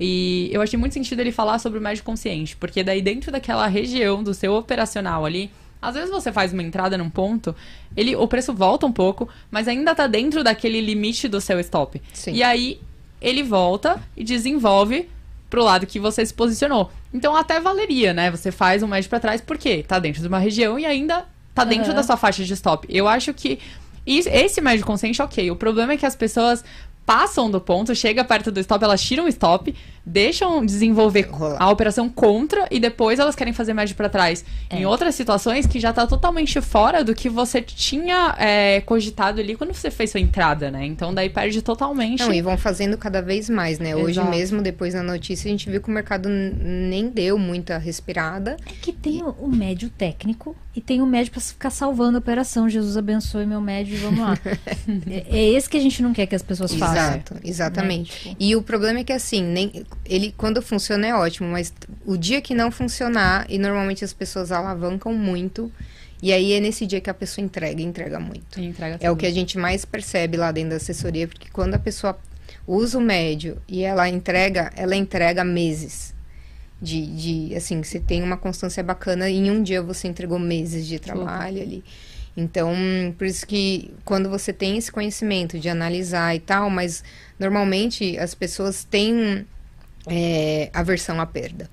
[0.00, 3.68] E eu achei muito sentido ele falar sobre o médio consciente, porque daí dentro daquela
[3.68, 5.52] região do seu operacional ali,
[5.86, 7.54] às vezes você faz uma entrada num ponto,
[7.96, 12.02] ele, o preço volta um pouco, mas ainda tá dentro daquele limite do seu stop.
[12.12, 12.32] Sim.
[12.32, 12.80] E aí
[13.20, 15.08] ele volta e desenvolve
[15.48, 16.90] pro lado que você se posicionou.
[17.14, 18.32] Então até valeria, né?
[18.32, 21.24] Você faz um médio para trás porque tá dentro de uma região e ainda
[21.54, 21.94] tá dentro uhum.
[21.94, 22.84] da sua faixa de stop.
[22.90, 23.60] Eu acho que
[24.04, 25.52] esse médio consciente, ok.
[25.52, 26.64] O problema é que as pessoas
[27.06, 29.72] passam do ponto, chega perto do stop, elas tiram o stop,
[30.06, 31.28] deixam desenvolver
[31.58, 34.44] a operação contra e depois elas querem fazer médio para trás.
[34.70, 34.78] É.
[34.78, 39.56] Em outras situações que já tá totalmente fora do que você tinha é, cogitado ali
[39.56, 40.86] quando você fez sua entrada, né?
[40.86, 42.22] Então daí perde totalmente.
[42.22, 43.90] Não, e vão fazendo cada vez mais, né?
[43.90, 44.04] Exato.
[44.04, 48.56] Hoje mesmo, depois da notícia, a gente viu que o mercado nem deu muita respirada.
[48.64, 52.20] É que tem o, o médio técnico e tem o médio para ficar salvando a
[52.20, 52.68] operação.
[52.68, 54.38] Jesus abençoe meu médio e vamos lá.
[55.10, 56.96] é, é, esse que a gente não quer que as pessoas façam.
[56.96, 58.28] Exato, exatamente.
[58.28, 58.36] Né?
[58.38, 61.72] E o problema é que assim, nem, ele quando funciona é ótimo, mas
[62.04, 65.72] o dia que não funcionar, e normalmente as pessoas alavancam muito,
[66.22, 68.60] e aí é nesse dia que a pessoa entrega, entrega muito.
[68.60, 71.78] Entrega é o que a gente mais percebe lá dentro da assessoria, porque quando a
[71.78, 72.18] pessoa
[72.66, 76.14] uso médio e ela entrega, ela entrega meses.
[76.80, 80.86] De, de assim, você tem uma constância bacana e em um dia você entregou meses
[80.86, 81.82] de trabalho ali.
[82.36, 82.74] Então,
[83.16, 87.02] por isso que quando você tem esse conhecimento de analisar e tal, mas
[87.38, 89.46] normalmente as pessoas têm
[90.06, 91.68] é, aversão à perda.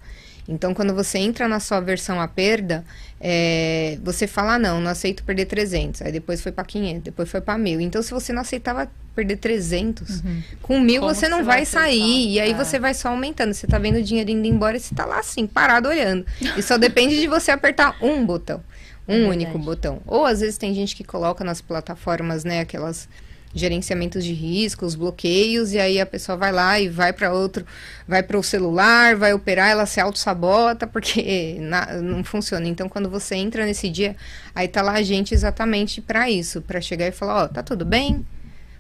[0.48, 2.84] Então, quando você entra na sua aversão à perda,
[3.20, 6.02] é, você fala, ah, não, não aceito perder 300.
[6.02, 7.80] Aí depois foi para 500, depois foi para 1.000.
[7.80, 10.44] Então, se você não aceitava perder 300, uhum.
[10.62, 12.34] com 1.000 Como você não você vai, vai sair.
[12.34, 12.54] E aí É.
[12.54, 13.54] você vai só aumentando.
[13.54, 16.26] Você tá vendo o dinheiro indo embora e você tá lá assim, parado olhando.
[16.58, 18.62] E só depende de você apertar um botão.
[19.08, 20.02] Um É único botão.
[20.06, 23.08] Ou às vezes tem gente que coloca nas plataformas, né, aquelas
[23.54, 27.66] gerenciamentos de risco, os bloqueios, e aí a pessoa vai lá e vai para outro,
[28.08, 32.68] vai para o celular, vai operar, ela se auto-sabota, porque na- não funciona.
[32.68, 34.16] Então, quando você entra nesse dia,
[34.56, 37.86] aí tá lá a gente exatamente para isso, para chegar e falar, ó, tá tudo
[37.86, 38.26] bem?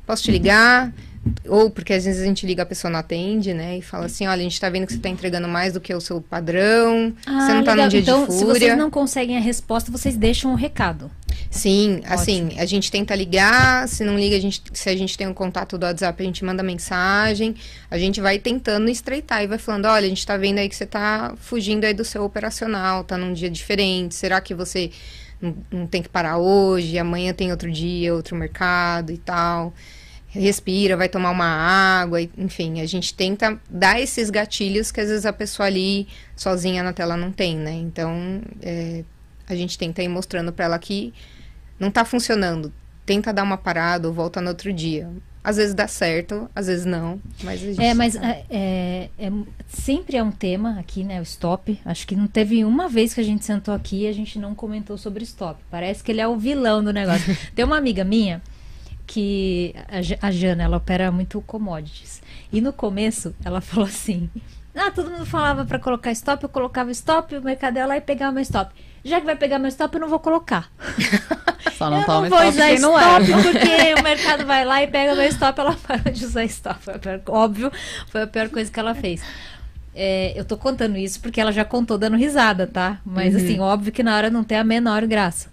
[0.05, 0.91] Posso te ligar?
[1.47, 3.77] Ou porque às vezes a gente liga, a pessoa não atende, né?
[3.77, 5.93] E fala assim, olha, a gente tá vendo que você tá entregando mais do que
[5.93, 7.77] o seu padrão, você não tá legal.
[7.77, 8.59] num dia então, de se fúria.
[8.59, 11.09] vocês não conseguem a resposta, vocês deixam o recado.
[11.49, 15.27] Sim, assim, a gente tenta ligar, se não liga, a gente, se a gente tem
[15.27, 17.55] um contato do WhatsApp, a gente manda mensagem,
[17.89, 20.75] a gente vai tentando estreitar e vai falando, olha, a gente tá vendo aí que
[20.75, 24.91] você tá fugindo aí do seu operacional, tá num dia diferente, será que você
[25.41, 29.73] não, não tem que parar hoje, amanhã tem outro dia, outro mercado e tal.
[30.39, 35.25] Respira, vai tomar uma água, enfim, a gente tenta dar esses gatilhos que às vezes
[35.25, 37.73] a pessoa ali sozinha na tela não tem, né?
[37.73, 39.03] Então, é,
[39.47, 41.13] a gente tenta ir mostrando para ela que
[41.79, 42.73] não tá funcionando.
[43.05, 45.09] Tenta dar uma parada ou volta no outro dia.
[45.43, 49.31] Às vezes dá certo, às vezes não, mas a gente É, mas é, é- é-
[49.67, 51.19] sempre é um tema aqui, né?
[51.19, 51.77] O stop.
[51.83, 54.55] Acho que não teve uma vez que a gente sentou aqui e a gente não
[54.55, 55.59] comentou sobre stop.
[55.69, 57.37] Parece que ele é o vilão do negócio.
[57.53, 58.41] Tem uma amiga minha
[59.07, 62.21] que a, Ja- a Jana, ela opera muito commodities.
[62.51, 64.29] E no começo ela falou assim:
[64.75, 68.01] Ah, todo mundo falava pra colocar stop, eu colocava stop, o mercado ia lá e
[68.01, 68.73] pegava meu stop.
[69.05, 70.71] Já que vai pegar meu stop, eu não vou colocar.
[71.77, 73.41] Só não eu toma não vou stop usar quem não stop leva.
[73.43, 76.79] porque o mercado vai lá e pega meu stop, ela parou de usar stop.
[76.81, 77.71] Foi pior- óbvio,
[78.09, 79.21] foi a pior coisa que ela fez.
[79.95, 82.99] É, eu tô contando isso porque ela já contou dando risada, tá?
[83.05, 85.51] Mas assim, óbvio que na hora não tem a menor graça.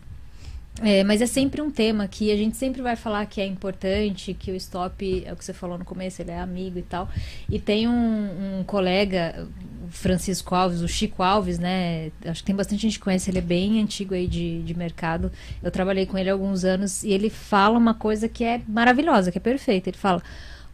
[0.83, 4.33] É, mas é sempre um tema que a gente sempre vai falar que é importante,
[4.33, 7.09] que o stop, é o que você falou no começo, ele é amigo e tal.
[7.49, 9.47] E tem um, um colega,
[9.91, 12.11] Francisco Alves, o Chico Alves, né?
[12.25, 15.31] Acho que tem bastante gente que conhece, ele é bem antigo aí de, de mercado.
[15.63, 19.31] Eu trabalhei com ele há alguns anos e ele fala uma coisa que é maravilhosa,
[19.31, 19.91] que é perfeita.
[19.91, 20.23] Ele fala: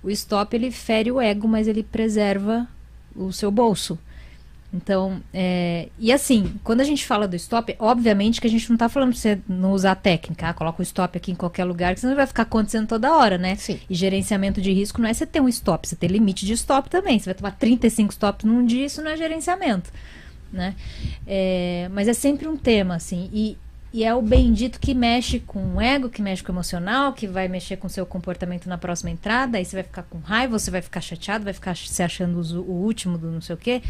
[0.02, 2.68] o stop ele fere o ego, mas ele preserva
[3.14, 3.98] o seu bolso.
[4.76, 8.76] Então, é, e assim, quando a gente fala do stop, obviamente que a gente não
[8.76, 11.64] tá falando pra você não usar a técnica, ah, coloca o stop aqui em qualquer
[11.64, 13.56] lugar, que senão vai ficar acontecendo toda hora, né?
[13.56, 13.80] Sim.
[13.88, 16.90] E gerenciamento de risco não é você ter um stop, você ter limite de stop
[16.90, 17.18] também.
[17.18, 19.90] Você vai tomar 35 stops num dia, isso não é gerenciamento,
[20.52, 20.74] né?
[21.26, 23.56] É, mas é sempre um tema, assim, e,
[23.94, 27.26] e é o bendito que mexe com o ego, que mexe com o emocional, que
[27.26, 30.58] vai mexer com o seu comportamento na próxima entrada, aí você vai ficar com raiva,
[30.58, 33.80] você vai ficar chateado, vai ficar se achando o último do não sei o quê.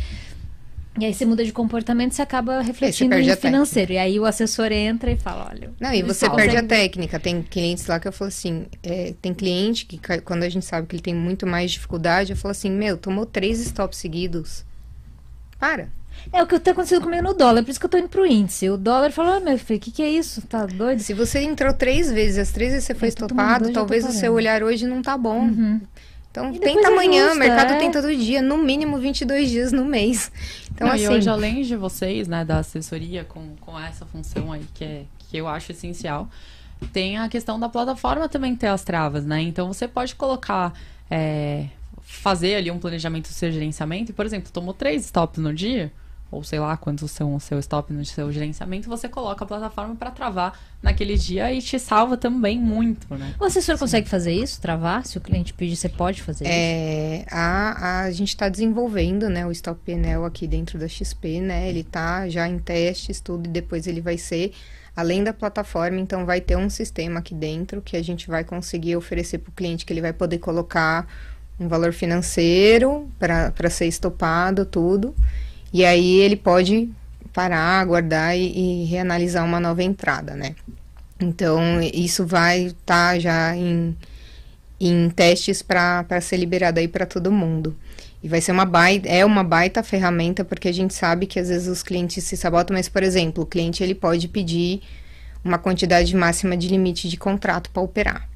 [0.98, 3.92] E aí você muda de comportamento, você acaba refletindo perde no financeiro.
[3.92, 5.70] E aí o assessor entra e fala, olha...
[5.78, 7.20] Não, e você consegue- perde a técnica.
[7.20, 10.86] Tem clientes lá que eu falo assim, é, tem cliente que quando a gente sabe
[10.86, 14.64] que ele tem muito mais dificuldade, eu falo assim, meu, tomou três stops seguidos.
[15.58, 15.88] Para.
[16.32, 18.26] É o que tá acontecendo comigo no dólar, por isso que eu tô indo pro
[18.26, 18.68] índice.
[18.70, 20.40] O dólar falou, ah, meu filho, o que, que é isso?
[20.42, 21.00] Tá doido?
[21.00, 24.62] Se você entrou três vezes, as três vezes você foi estopado, talvez o seu olhar
[24.62, 25.46] hoje não tá bom.
[26.30, 27.78] Então, E depois tenta amanhã, o mercado é.
[27.78, 30.30] tem todo dia, no mínimo 22 dias no mês.
[30.76, 34.52] Então, Não, assim, E hoje, além de vocês, né, da assessoria com, com essa função
[34.52, 36.28] aí, que, é, que eu acho essencial,
[36.92, 39.40] tem a questão da plataforma também ter as travas, né?
[39.40, 40.72] Então você pode colocar.
[41.10, 41.66] é,
[42.02, 45.92] fazer ali um planejamento do seu gerenciamento, e, por exemplo, tomou três stops no dia,
[46.30, 49.94] ou sei lá quantos são o seu stop no seu gerenciamento, você coloca a plataforma
[49.94, 53.34] para travar naquele dia e te salva também muito, né?
[53.38, 54.60] O assessor consegue fazer isso?
[54.60, 55.06] Travar?
[55.06, 56.52] Se o cliente pedir, você pode fazer isso?
[56.52, 61.68] É, a, a gente está desenvolvendo, né, o Stop PNL aqui dentro da XP, né,
[61.68, 64.52] ele tá já em testes, tudo, e depois ele vai ser,
[64.96, 68.96] além da plataforma, então vai ter um sistema aqui dentro que a gente vai conseguir
[68.96, 71.06] oferecer para o cliente, que ele vai poder colocar
[71.58, 75.14] um valor financeiro para ser estopado, tudo,
[75.76, 76.88] e aí ele pode
[77.34, 80.54] parar, aguardar e, e reanalisar uma nova entrada, né.
[81.20, 83.94] Então, isso vai estar já em,
[84.80, 87.76] em testes para ser liberado aí para todo mundo.
[88.22, 91.50] E vai ser uma baita, é uma baita ferramenta, porque a gente sabe que às
[91.50, 94.80] vezes os clientes se sabotam, mas, por exemplo, o cliente ele pode pedir
[95.44, 98.26] uma quantidade máxima de limite de contrato para operar.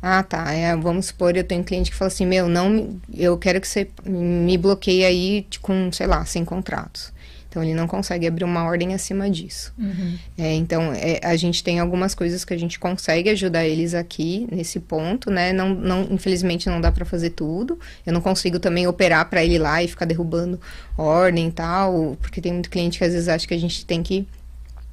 [0.00, 0.52] Ah, tá.
[0.52, 3.68] É, vamos supor, eu tenho um cliente que fala assim, meu, não, eu quero que
[3.68, 7.12] você me bloqueie aí com, sei lá, 100 contratos.
[7.48, 9.72] Então ele não consegue abrir uma ordem acima disso.
[10.36, 14.46] É, então é, a gente tem algumas coisas que a gente consegue ajudar eles aqui
[14.52, 15.52] nesse ponto, né?
[15.52, 17.78] Não, não, infelizmente não dá para fazer tudo.
[18.04, 20.60] Eu não consigo também operar para ele lá e ficar derrubando
[20.96, 24.02] ordem e tal, porque tem muito cliente que às vezes acha que a gente tem
[24.02, 24.26] que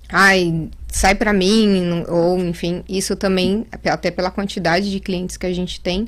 [0.09, 5.53] ai, sai para mim, ou enfim, isso também, até pela quantidade de clientes que a
[5.53, 6.07] gente tem,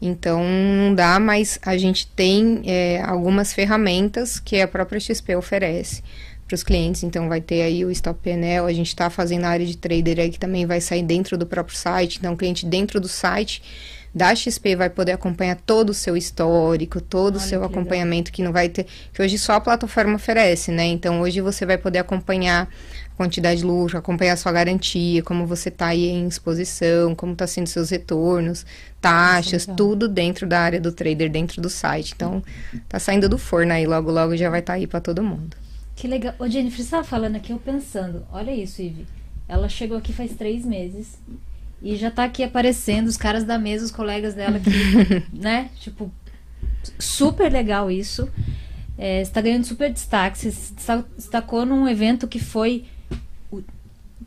[0.00, 6.02] então não dá, mas a gente tem é, algumas ferramentas que a própria XP oferece
[6.46, 9.48] para os clientes, então vai ter aí o Stop PNL, a gente está fazendo a
[9.48, 12.66] área de trader aí que também vai sair dentro do próprio site, então o cliente
[12.66, 13.62] dentro do site
[14.14, 17.70] da XP vai poder acompanhar todo o seu histórico, todo o seu que legal.
[17.70, 20.84] acompanhamento que não vai ter, que hoje só a plataforma oferece, né?
[20.84, 22.68] Então hoje você vai poder acompanhar
[23.16, 27.46] quantidade de lucro, acompanhar a sua garantia, como você está aí em exposição, como está
[27.46, 28.64] sendo seus retornos,
[29.00, 29.76] taxas, legal.
[29.76, 32.12] tudo dentro da área do trader, dentro do site.
[32.16, 32.42] Então
[32.88, 35.56] tá saindo do forno aí, logo logo já vai estar aí para todo mundo.
[35.94, 36.34] Que legal.
[36.38, 38.24] Ô, Jennifer, você estava falando aqui, eu pensando.
[38.32, 39.06] Olha isso, Ive.
[39.46, 41.18] Ela chegou aqui faz três meses
[41.82, 44.70] e já tá aqui aparecendo os caras da mesa, os colegas dela aqui,
[45.32, 45.68] né?
[45.78, 46.10] Tipo,
[46.98, 48.28] super legal isso.
[48.96, 50.38] É, você tá ganhando super destaque.
[50.38, 52.84] Você se desta- destacou num evento que foi.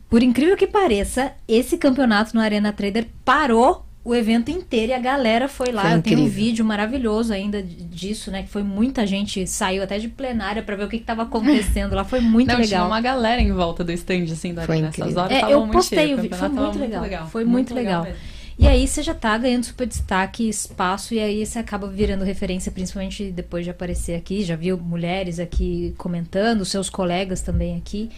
[0.08, 5.00] Por incrível que pareça, esse campeonato no Arena Trader parou o evento inteiro e a
[5.00, 5.82] galera foi lá.
[5.82, 8.44] Foi Eu tenho um vídeo maravilhoso ainda disso, né?
[8.44, 11.96] Que foi muita gente, saiu até de plenária pra ver o que, que tava acontecendo
[11.96, 12.04] lá.
[12.04, 12.86] Foi muito Não, tinha legal.
[12.86, 14.88] uma galera em volta do stand, assim, da Foi arena.
[14.90, 15.22] Essas incrível.
[15.24, 17.26] horas É, eu muito postei cheio, o vídeo, foi muito tava legal.
[17.28, 18.04] Foi muito legal.
[18.04, 18.18] mesmo.
[18.58, 22.70] E aí você já tá ganhando super destaque, espaço, e aí você acaba virando referência,
[22.70, 24.44] principalmente depois de aparecer aqui.
[24.44, 28.08] Já viu mulheres aqui comentando, seus colegas também aqui.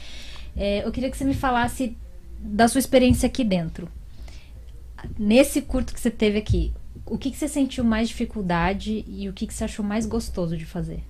[0.58, 1.96] É, eu queria que você me falasse
[2.40, 3.88] da sua experiência aqui dentro.
[5.16, 6.72] Nesse curto que você teve aqui,
[7.06, 10.56] o que, que você sentiu mais dificuldade e o que, que você achou mais gostoso
[10.56, 11.00] de fazer?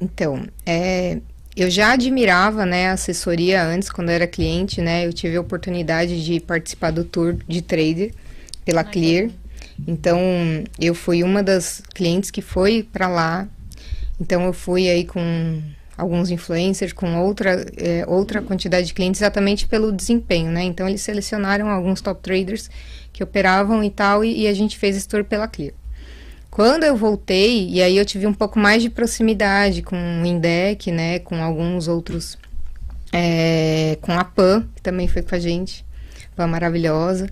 [0.00, 1.20] Então, é,
[1.54, 5.40] eu já admirava, né, a assessoria antes, quando eu era cliente, né, eu tive a
[5.40, 8.14] oportunidade de participar do tour de trader
[8.64, 9.30] pela Clear.
[9.86, 10.18] Então,
[10.80, 13.46] eu fui uma das clientes que foi para lá.
[14.18, 15.62] Então, eu fui aí com
[15.96, 20.62] alguns influencers, com outra, é, outra quantidade de clientes, exatamente pelo desempenho, né?
[20.62, 22.70] Então, eles selecionaram alguns top traders
[23.12, 25.72] que operavam e tal, e, e a gente fez esse tour pela Clear.
[26.50, 30.90] Quando eu voltei, e aí eu tive um pouco mais de proximidade com o Indec,
[30.90, 32.38] né, com alguns outros,
[33.12, 35.84] é, com a Pan, que também foi com a gente,
[36.34, 37.28] Pan maravilhosa.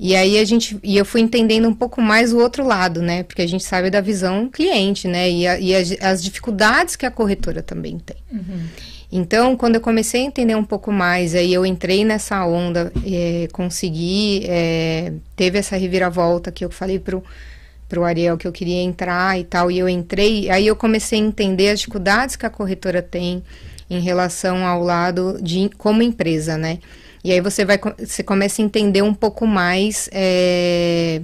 [0.00, 3.24] E aí a gente, e eu fui entendendo um pouco mais o outro lado, né,
[3.24, 7.04] porque a gente sabe da visão cliente, né, e, a- e as, as dificuldades que
[7.04, 8.16] a corretora também tem.
[9.10, 13.48] Então, quando eu comecei a entender um pouco mais, aí eu entrei nessa onda, eh,
[13.52, 17.24] consegui, eh, teve essa reviravolta que eu falei pro,
[17.88, 21.24] pro Ariel que eu queria entrar e tal, e eu entrei, aí eu comecei a
[21.24, 23.42] entender as dificuldades que a corretora tem
[23.88, 26.78] em relação ao lado de como empresa, né?
[27.22, 31.20] E aí você vai, você começa a entender um pouco mais eh,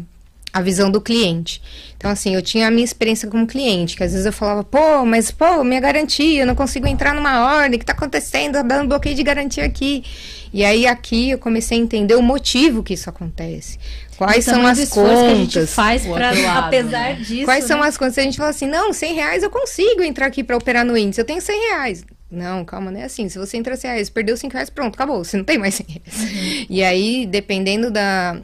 [0.52, 1.60] a visão do cliente.
[1.96, 5.04] Então, assim, eu tinha a minha experiência como cliente, que às vezes eu falava, pô,
[5.04, 8.52] mas, pô, minha garantia, eu não consigo entrar numa ordem, o que tá acontecendo?
[8.52, 10.04] Tá dando bloqueio de garantia aqui.
[10.52, 13.78] E aí, aqui, eu comecei a entender o motivo que isso acontece.
[14.16, 15.74] Quais são as esforço que a gente contas?
[15.74, 17.14] faz pra, lado, apesar né?
[17.14, 17.44] disso.
[17.44, 17.88] Quais são né?
[17.88, 18.18] as contas?
[18.18, 21.20] A gente fala assim, não, 100 reais eu consigo entrar aqui para operar no índice,
[21.20, 22.04] eu tenho 100 reais.
[22.34, 23.28] Não, calma, não é assim.
[23.28, 25.24] Se você entrar 100 reais, perdeu 5 reais, pronto, acabou.
[25.24, 26.66] Você não tem mais 100 reais.
[26.68, 28.40] E aí, dependendo da,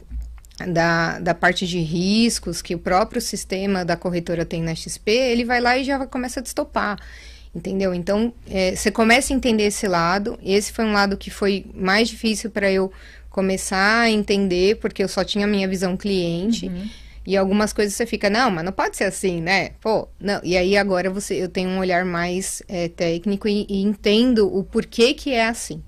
[0.67, 5.45] da, da parte de riscos que o próprio sistema da corretora tem na XP, ele
[5.45, 6.97] vai lá e já começa a destopar.
[7.53, 7.93] Entendeu?
[7.93, 10.39] Então, é, você começa a entender esse lado.
[10.41, 12.91] Esse foi um lado que foi mais difícil para eu
[13.29, 16.71] começar a entender, porque eu só tinha a minha visão cliente.
[17.25, 19.69] E algumas coisas você fica, não, mas não pode ser assim, né?
[19.79, 20.39] Pô, não.
[20.43, 24.63] E aí agora você, eu tenho um olhar mais é, técnico e, e entendo o
[24.63, 25.83] porquê que é assim.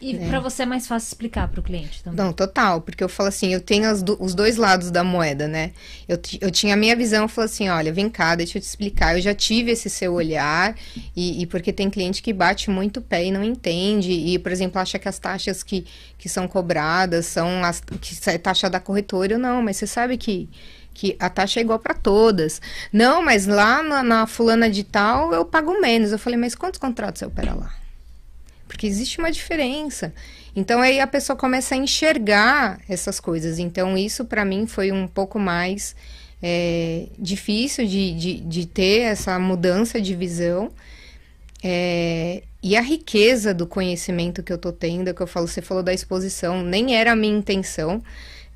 [0.00, 2.16] E pra você é mais fácil explicar pro cliente também.
[2.24, 5.72] Não, total, porque eu falo assim, eu tenho do- os dois lados da moeda, né?
[6.06, 8.64] Eu, eu tinha a minha visão, eu falo assim, olha, vem cá, deixa eu te
[8.66, 9.16] explicar.
[9.16, 10.76] Eu já tive esse seu olhar,
[11.16, 14.52] e, e porque tem cliente que bate muito o pé e não entende, e, por
[14.52, 15.84] exemplo, acha que as taxas que,
[16.16, 20.16] que são cobradas são as que é taxa da corretora, Eu, não, mas você sabe
[20.16, 20.48] que
[20.98, 22.60] que a taxa é igual para todas.
[22.92, 26.10] Não, mas lá na, na fulana de tal eu pago menos.
[26.10, 27.72] Eu falei, mas quantos contratos você opera lá?
[28.66, 30.12] Porque existe uma diferença.
[30.56, 33.60] Então aí a pessoa começa a enxergar essas coisas.
[33.60, 35.94] Então isso para mim foi um pouco mais
[36.42, 40.72] é, difícil de, de, de ter essa mudança de visão.
[41.62, 45.62] É, e a riqueza do conhecimento que eu tô tendo, é que eu falo, você
[45.62, 48.02] falou da exposição, nem era a minha intenção.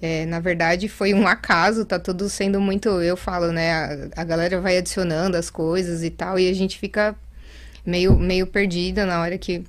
[0.02, 2.88] É, na verdade, foi um acaso, tá tudo sendo muito.
[2.88, 3.72] Eu falo, né?
[4.16, 7.14] A, a galera vai adicionando as coisas e tal, e a gente fica
[7.86, 9.64] meio, meio perdida na hora que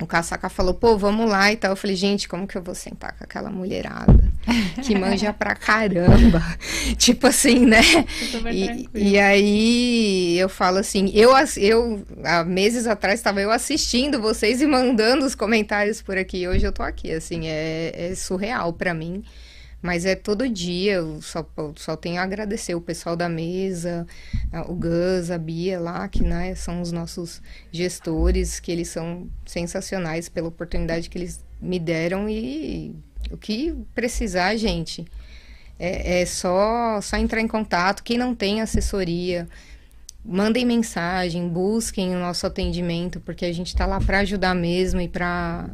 [0.00, 1.72] o Caçaca falou, pô, vamos lá e tal.
[1.72, 4.32] Eu falei, gente, como que eu vou sentar com aquela mulherada
[4.82, 6.42] que manja pra caramba?
[6.96, 7.82] tipo assim, né?
[8.50, 14.62] E, e, aí eu falo assim, eu, eu há meses atrás estava eu assistindo vocês
[14.62, 16.46] e mandando os comentários por aqui.
[16.48, 19.22] Hoje eu tô aqui, assim, é, é surreal para mim.
[19.86, 24.04] Mas é todo dia, eu só, só tenho a agradecer o pessoal da mesa,
[24.68, 30.28] o Gus, a Bia lá, que né, são os nossos gestores, que eles são sensacionais
[30.28, 32.96] pela oportunidade que eles me deram e
[33.30, 35.06] o que precisar, gente,
[35.78, 38.02] é, é só, só entrar em contato.
[38.02, 39.46] Quem não tem assessoria,
[40.24, 45.08] mandem mensagem, busquem o nosso atendimento, porque a gente está lá para ajudar mesmo e
[45.08, 45.70] para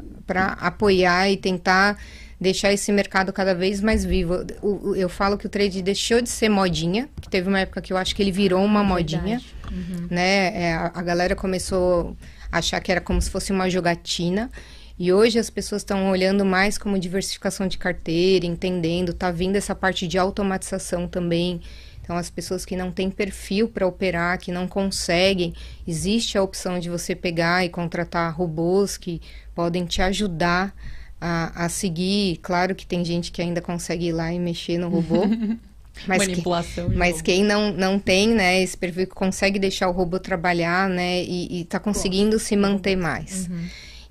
[0.61, 1.99] apoiar e tentar
[2.43, 4.45] deixar esse mercado cada vez mais vivo.
[4.63, 7.93] Eu, eu falo que o trade deixou de ser modinha, que teve uma época que
[7.93, 9.41] eu acho que ele virou uma modinha,
[9.71, 10.09] uhum.
[10.11, 10.63] né?
[10.63, 12.17] É, a, a galera começou
[12.51, 14.51] a achar que era como se fosse uma jogatina.
[14.99, 19.75] E hoje as pessoas estão olhando mais como diversificação de carteira, entendendo, tá vindo essa
[19.75, 21.61] parte de automatização também.
[22.03, 25.55] Então, as pessoas que não têm perfil para operar, que não conseguem,
[25.87, 29.21] existe a opção de você pegar e contratar robôs que
[29.55, 30.75] podem te ajudar
[31.23, 32.39] a, a seguir.
[32.43, 35.23] Claro que tem gente que ainda consegue ir lá e mexer no robô.
[36.07, 39.93] Mas, Manipulação que, mas quem não, não tem, né, esse perfil que consegue deixar o
[39.93, 43.47] robô trabalhar, né, e, e tá conseguindo se manter mais.
[43.47, 43.65] Uhum.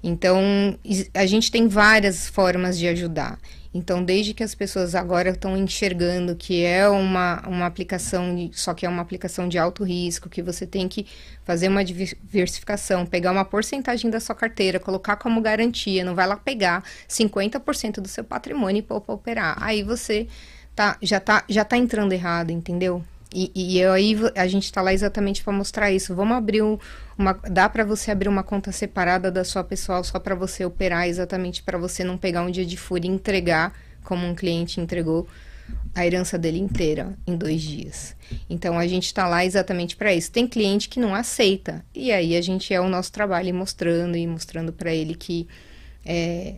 [0.04, 0.40] Então,
[1.12, 3.38] a gente tem várias formas de ajudar.
[3.74, 8.86] Então, desde que as pessoas agora estão enxergando que é uma, uma aplicação, só que
[8.86, 11.08] é uma aplicação de alto risco, que você tem que
[11.46, 16.36] fazer uma diversificação, pegar uma porcentagem da sua carteira, colocar como garantia, não vai lá
[16.36, 19.56] pegar 50% do seu patrimônio e para operar.
[19.62, 20.28] Aí você
[20.76, 23.02] tá, já, tá, já tá entrando errado, entendeu?
[23.34, 26.14] E, e aí a gente está lá exatamente para mostrar isso.
[26.14, 26.78] Vamos abrir um,
[27.18, 27.34] uma.
[27.34, 31.64] Dá para você abrir uma conta separada da sua pessoal só para você operar, exatamente
[31.64, 33.74] para você não pegar um dia de fúria e entregar,
[34.04, 35.28] como um cliente entregou,
[35.96, 38.16] a herança dele inteira em dois dias.
[38.50, 40.32] Então a gente está lá exatamente para isso.
[40.32, 41.86] Tem cliente que não aceita.
[41.96, 45.48] E aí a gente é o nosso trabalho mostrando e mostrando para ele que.
[46.06, 46.56] É,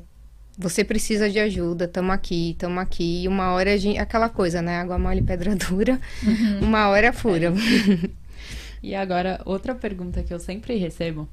[0.58, 3.24] você precisa de ajuda, estamos aqui, estamos aqui.
[3.24, 3.98] E uma hora a gente.
[3.98, 4.80] Aquela coisa, né?
[4.80, 6.00] Água mole, pedra dura.
[6.24, 6.68] Uhum.
[6.68, 7.48] Uma hora fura.
[7.48, 8.10] É.
[8.82, 11.28] e agora, outra pergunta que eu sempre recebo,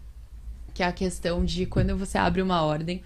[0.72, 3.02] que é a questão de quando você abre uma ordem,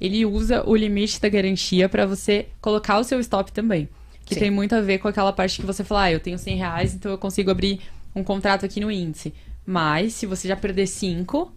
[0.00, 3.88] ele usa o limite da garantia para você colocar o seu stop também.
[4.24, 4.40] Que Sim.
[4.40, 6.94] tem muito a ver com aquela parte que você fala, ah, eu tenho 100 reais,
[6.94, 7.80] então eu consigo abrir
[8.14, 9.34] um contrato aqui no índice.
[9.66, 11.52] Mas, se você já perder 5,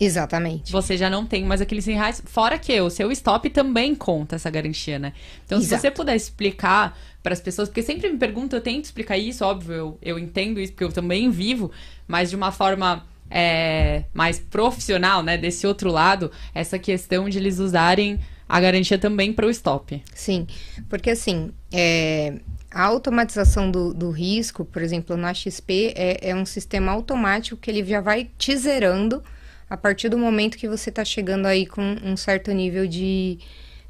[0.00, 0.72] Exatamente.
[0.72, 2.22] Você já não tem mais aqueles 100 reais.
[2.24, 5.12] Fora que o seu stop também conta essa garantia, né?
[5.44, 5.76] Então, Exato.
[5.76, 9.44] se você puder explicar para as pessoas, porque sempre me perguntam, eu tento explicar isso,
[9.44, 11.70] óbvio, eu, eu entendo isso, porque eu também vivo,
[12.08, 15.36] mas de uma forma é, mais profissional, né?
[15.36, 20.02] Desse outro lado, essa questão de eles usarem a garantia também para o stop.
[20.14, 20.46] Sim,
[20.88, 22.40] porque assim, é,
[22.70, 27.70] a automatização do, do, risco, por exemplo, na XP, é, é um sistema automático que
[27.70, 29.22] ele já vai te zerando
[29.70, 33.38] a partir do momento que você está chegando aí com um certo nível de,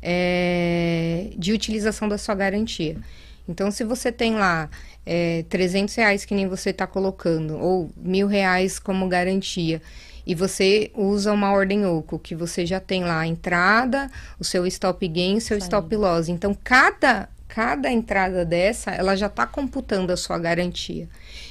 [0.02, 2.98] é, de utilização da sua garantia.
[3.48, 4.68] Então, se você tem lá
[5.06, 9.80] é, 300 reais que nem você está colocando, ou mil reais como garantia,
[10.26, 14.66] e você usa uma ordem OCO, que você já tem lá a entrada, o seu
[14.66, 15.64] stop gain, o seu Sim.
[15.64, 16.28] stop loss.
[16.28, 21.08] Então, cada, cada entrada dessa, ela já está computando a sua garantia.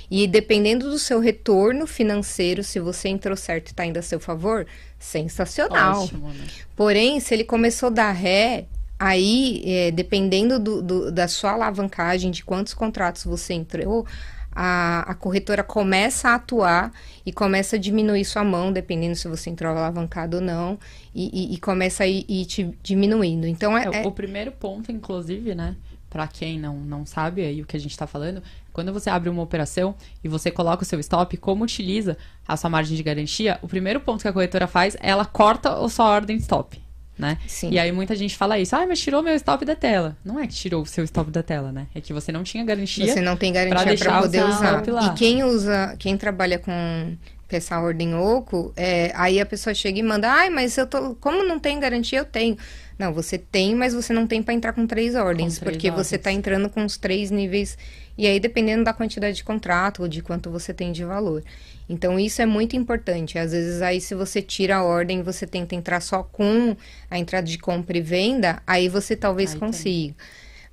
[0.10, 4.20] E dependendo do seu retorno financeiro, se você entrou certo e está indo a seu
[4.20, 4.66] favor,
[4.98, 6.04] sensacional.
[6.04, 6.48] Ótimo, né?
[6.76, 8.66] Porém, se ele começou a dar ré,
[8.98, 14.08] aí, é, dependendo do, do, da sua alavancagem, de quantos contratos você entrou,
[14.52, 16.92] a, a, corretora começa a atuar
[17.26, 20.80] e começa a diminuir sua mão, dependendo se você entrou alavancado ou não,
[21.14, 23.46] e, e, e começa a ir, ir, te diminuindo.
[23.46, 25.76] Então é, é, O primeiro ponto, inclusive, né?
[26.10, 28.42] Para quem não, não sabe aí o que a gente está falando,
[28.74, 29.94] quando você abre uma operação
[30.24, 34.00] e você coloca o seu stop, como utiliza a sua margem de garantia, o primeiro
[34.00, 36.82] ponto que a corretora faz é ela corta a sua ordem de stop.
[37.18, 37.38] Né?
[37.46, 37.72] Sim.
[37.72, 40.16] E aí muita gente fala isso, ah, mas tirou meu stop da tela.
[40.24, 41.88] Não é que tirou o seu stop da tela, né?
[41.94, 43.12] É que você não tinha garantia.
[43.12, 44.82] Você não tem garantia para poder usar.
[44.88, 47.18] E quem usa, quem trabalha com
[47.50, 51.44] essa ordem oco, é, aí a pessoa chega e manda, ai, mas eu tô, como
[51.44, 52.58] não tem garantia, eu tenho.
[53.00, 55.90] Não, você tem, mas você não tem para entrar com três ordens, com três porque
[55.90, 56.08] ordens.
[56.08, 57.78] você está entrando com os três níveis
[58.18, 61.42] e aí dependendo da quantidade de contrato ou de quanto você tem de valor.
[61.88, 63.40] Então isso é muito importante.
[63.40, 66.76] Às vezes aí se você tira a ordem, você tenta entrar só com
[67.10, 70.14] a entrada de compra e venda, aí você talvez aí consiga.
[70.14, 70.16] Tem.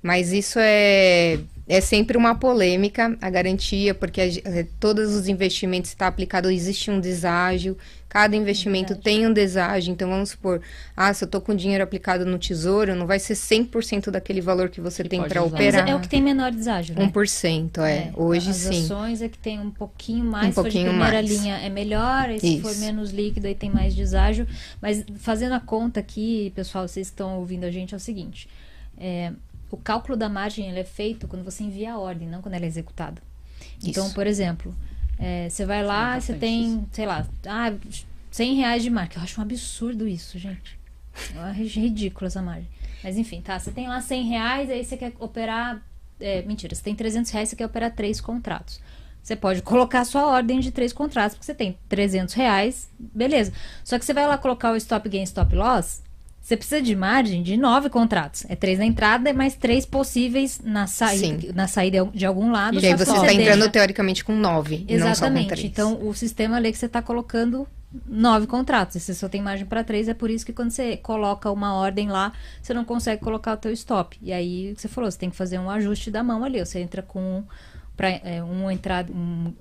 [0.03, 1.39] Mas isso é,
[1.69, 6.89] é sempre uma polêmica, a garantia, porque a eh, todos os investimentos está aplicado, existe
[6.89, 10.61] um deságio, cada investimento tem um deságio, então vamos supor,
[10.95, 14.69] ah, se eu tô com dinheiro aplicado no tesouro, não vai ser 100% daquele valor
[14.69, 15.57] que você Que tem para usar.
[15.57, 15.89] Mas operar.
[15.89, 17.05] é o que tem menor deságio, né?
[17.05, 18.11] 1%, é.
[18.15, 18.85] Hoje as sim.
[18.85, 21.29] ações é que tem um pouquinho mais, Um se for pouquinho de primeira mais.
[21.29, 22.79] linha é melhor, e se for Isso.
[22.79, 24.47] menos líquido aí tem mais deságio.
[24.81, 28.47] Mas fazendo a conta aqui, pessoal, vocês que estão ouvindo a gente, é o seguinte:
[28.97, 29.31] é,
[29.69, 32.65] o cálculo da margem ele é feito quando você envia a ordem, não quando ela
[32.65, 33.21] é executada.
[33.83, 34.15] Então, Isso.
[34.15, 34.75] por exemplo,
[35.17, 37.73] é, você vai lá, você tem, sei lá, ah,
[38.31, 39.19] 100 reais de marca.
[39.19, 40.77] Eu acho um absurdo isso, gente.
[41.33, 42.69] Eu acho ridículo essa margem.
[43.03, 43.57] Mas enfim, tá.
[43.57, 45.81] Você tem lá 100 reais, aí você quer operar.
[46.19, 48.79] é, mentira, você tem 300 reais, você quer operar três contratos.
[49.21, 53.51] Você pode colocar a sua ordem de três contratos, porque você tem 300 reais, beleza.
[53.83, 56.01] Só que você vai lá colocar o stop gain, stop loss,
[56.47, 58.45] você precisa de margem de nove contratos.
[58.47, 61.51] É três na entrada e mais três possíveis na saída, Sim.
[61.53, 62.79] na saída de algum lado.
[62.79, 65.47] E aí você está deixa- entrando teoricamente com 9, e não só com Exatamente.
[65.49, 65.63] 3.
[65.65, 67.67] Então, o sistema lê que você está colocando
[68.07, 68.95] nove contratos.
[68.95, 71.73] E você só tem margem para três, é por isso que quando você coloca uma
[71.73, 72.31] ordem lá,
[72.61, 74.17] você não consegue colocar o teu stop.
[74.21, 76.63] E aí, você falou, você tem que fazer um ajuste da mão ali.
[76.65, 77.43] Você entra com
[77.97, 79.11] pra, é, uma entrada...
[79.11, 79.53] um-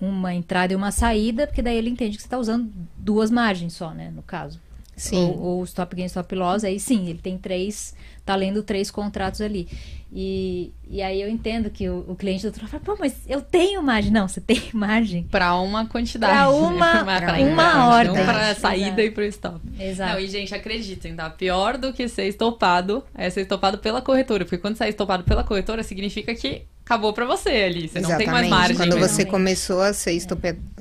[0.00, 3.72] uma entrada e uma saída, porque daí ele entende que você está usando duas margens
[3.72, 4.12] só, né?
[4.14, 4.60] No caso.
[4.98, 5.16] Sim.
[5.16, 7.94] Ou, ou stop gain, stop loss, aí sim, ele tem três,
[8.24, 9.68] tá lendo três contratos ali.
[10.10, 13.14] E, e aí eu entendo que o, o cliente do outro lado fala, pô, mas
[13.28, 14.10] eu tenho margem.
[14.10, 15.24] Não, você tem margem.
[15.24, 16.32] Pra uma quantidade.
[16.32, 18.24] Pra uma- Não é pra uma não ordem.
[18.24, 19.00] pra saída Exato.
[19.02, 19.60] e pro stop.
[19.78, 20.12] Exato.
[20.14, 21.28] Não, e gente, acreditem, tá?
[21.28, 24.44] Pior do que ser estopado é ser estopado pela corretora.
[24.46, 27.86] Porque quando você é estopado pela corretora, significa que acabou pra você ali.
[27.88, 28.50] Você não tem mais Exatamente.
[28.50, 28.76] margem.
[28.76, 30.12] Quando você começou a ser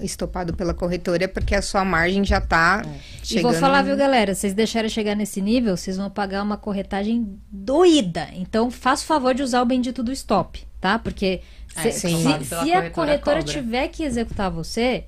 [0.01, 2.83] estopado pela corretora, é porque a sua margem já tá
[3.21, 3.51] E chegando...
[3.51, 4.33] vou falar, viu, galera?
[4.33, 8.29] Vocês deixarem chegar nesse nível, vocês vão pagar uma corretagem doída.
[8.33, 10.97] Então, faça o favor de usar o bendito do stop, tá?
[10.97, 11.41] Porque
[11.75, 13.43] É, se, se- a corretora corretora cobra.
[13.53, 15.03] tiver que executar você,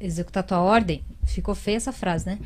[0.00, 2.38] executar tua ordem, ficou feia essa frase, né?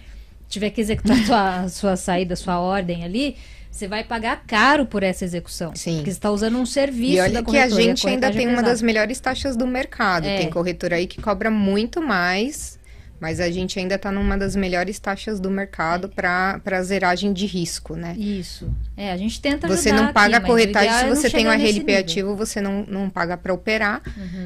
[0.48, 3.36] Tiver que executar tua, sua saída, sua ordem ali,
[3.72, 5.72] você vai pagar caro por essa execução.
[5.74, 5.96] Sim.
[5.96, 7.82] Porque você está usando um serviço E olha da que a corretora.
[7.82, 10.26] gente ainda corretagem tem é uma das melhores taxas do mercado.
[10.26, 10.36] É.
[10.38, 12.78] Tem corretora aí que cobra muito mais,
[13.18, 17.46] mas a gente ainda tá numa das melhores taxas do mercado para para zeragem de
[17.46, 18.14] risco, né?
[18.18, 18.70] Isso.
[18.94, 21.92] É, a gente tenta Você não paga aqui, a corretagem se você tem um RLP.
[21.92, 21.98] Uhum.
[21.98, 24.02] ativo, você não, não paga para operar,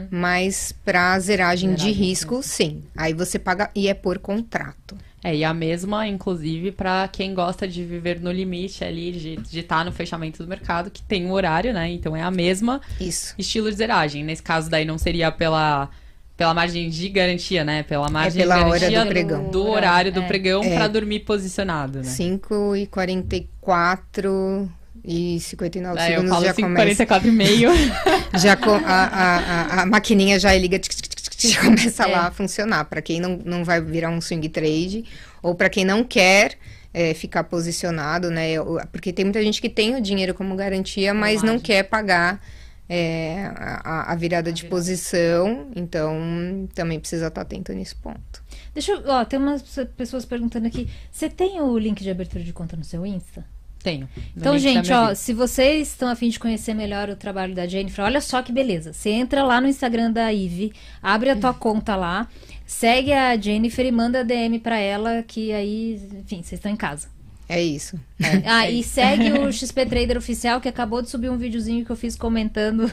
[0.09, 2.85] mas para zeragem, Zeragem de risco, sim.
[2.97, 4.97] Aí você paga e é por contrato.
[5.27, 9.85] É, e a mesma, inclusive, pra quem gosta de viver no limite ali, de estar
[9.85, 11.89] no fechamento do mercado, que tem um horário, né?
[11.91, 13.35] Então é a mesma Isso.
[13.37, 14.23] estilo de zeragem.
[14.23, 15.89] Nesse caso daí não seria pela,
[16.37, 17.83] pela margem de garantia, né?
[17.83, 19.51] Pela margem pela de hora garantia do pregão.
[19.51, 20.27] do horário do É.
[20.29, 20.75] pregão É.
[20.77, 22.05] pra dormir posicionado, né?
[22.05, 24.71] 5 e 44
[25.05, 26.83] e 59 Aí É, eu segundos falo já 5, começa.
[27.07, 27.71] 44 e meio.
[28.39, 29.37] Já co- a, a,
[29.79, 31.06] a, a maquininha já liga, tic, tic,
[31.49, 32.07] já começa É.
[32.07, 32.85] lá a funcionar.
[32.87, 35.05] Para quem não, não vai virar um swing trade,
[35.43, 36.57] ou para quem não quer
[36.93, 38.53] é, ficar posicionado, né?
[38.91, 42.41] Porque tem muita gente que tem o dinheiro como garantia, mas não quer pagar
[42.89, 45.71] é, a, a virada de posição.
[45.77, 48.43] Então, também precisa estar atento nesse ponto.
[48.73, 49.03] Deixa eu.
[49.07, 49.63] Ó, tem umas
[49.97, 50.89] pessoas perguntando aqui.
[51.11, 53.45] Você tem o link de abertura de conta no seu Insta?
[53.87, 54.09] Tenho.
[54.37, 58.05] Então, gente, ó, se vocês estão a fim de conhecer melhor o trabalho da Jennifer,
[58.05, 58.93] olha só que beleza.
[58.93, 62.27] Você entra lá no Instagram da Ive, abre a tua conta lá,
[62.67, 67.07] segue a Jennifer e manda DM pra ela, que aí, enfim, vocês estão em casa.
[67.49, 67.97] É isso.
[68.45, 71.97] Ah, e segue o XP Trader Oficial, que acabou de subir um videozinho que eu
[71.97, 72.91] fiz comentando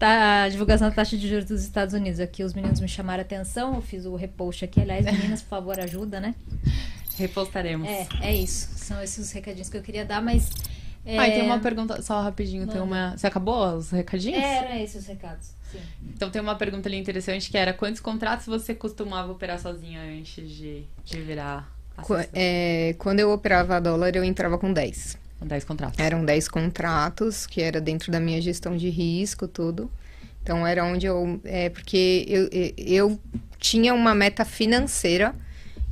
[0.00, 2.18] tá, a divulgação da taxa de juros dos Estados Unidos.
[2.18, 4.80] Aqui os meninos me chamaram a atenção, eu fiz o repost aqui.
[4.80, 6.34] Aliás, meninas, por favor, ajuda, né?
[7.16, 7.88] Repostaremos.
[7.88, 8.68] É, é isso.
[8.76, 10.50] São esses os recadinhos que eu queria dar, mas.
[11.04, 11.18] É...
[11.18, 13.16] Ah, e tem uma pergunta, só rapidinho, tem uma...
[13.16, 14.40] Você acabou os recadinhos?
[14.40, 15.48] É, eram esses os recados.
[15.72, 15.80] Sim.
[16.14, 20.48] Então tem uma pergunta ali interessante que era quantos contratos você costumava operar sozinha antes
[20.48, 22.28] de, de virar Qu- assessora?
[22.32, 25.18] é, quando eu operava dólar, eu entrava com 10.
[25.40, 25.98] Com 10 contratos.
[25.98, 29.90] Eram 10 contratos, que era dentro da minha gestão de risco, tudo.
[30.40, 31.40] Então, era onde eu...
[31.42, 33.20] É, porque eu, eu, eu
[33.58, 35.34] tinha uma meta financeira,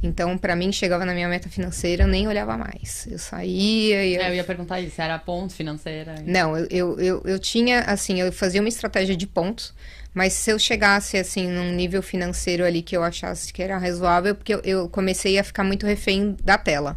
[0.02, 3.06] então, para mim, chegava na minha meta financeira, eu nem olhava mais.
[3.10, 4.14] Eu saía e...
[4.14, 6.14] eu- É, eu ia perguntar isso, era ponto financeira?
[6.24, 9.74] Não, eu, eu, eu, eu tinha, assim, eu fazia uma estratégia de pontos,
[10.14, 14.34] mas se eu chegasse, assim, num nível financeiro ali que eu achasse que era razoável,
[14.34, 16.96] porque eu, eu comecei a ficar muito refém da tela.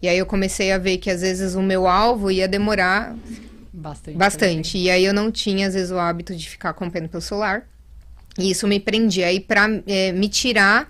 [0.00, 3.16] E aí eu comecei a ver que às vezes o meu alvo ia demorar
[3.76, 4.16] Bastante.
[4.16, 4.78] Bastante.
[4.78, 7.66] E aí eu não tinha, às vezes, o hábito de ficar acompanhando pelo celular.
[8.38, 9.26] E isso me prendia.
[9.26, 10.88] Aí, pra é, me tirar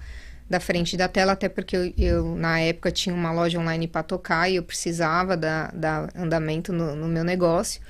[0.48, 4.02] da frente da tela, até porque eu, eu, na época, tinha uma loja online para
[4.02, 7.80] tocar e eu precisava da, da andamento no, no meu negócio.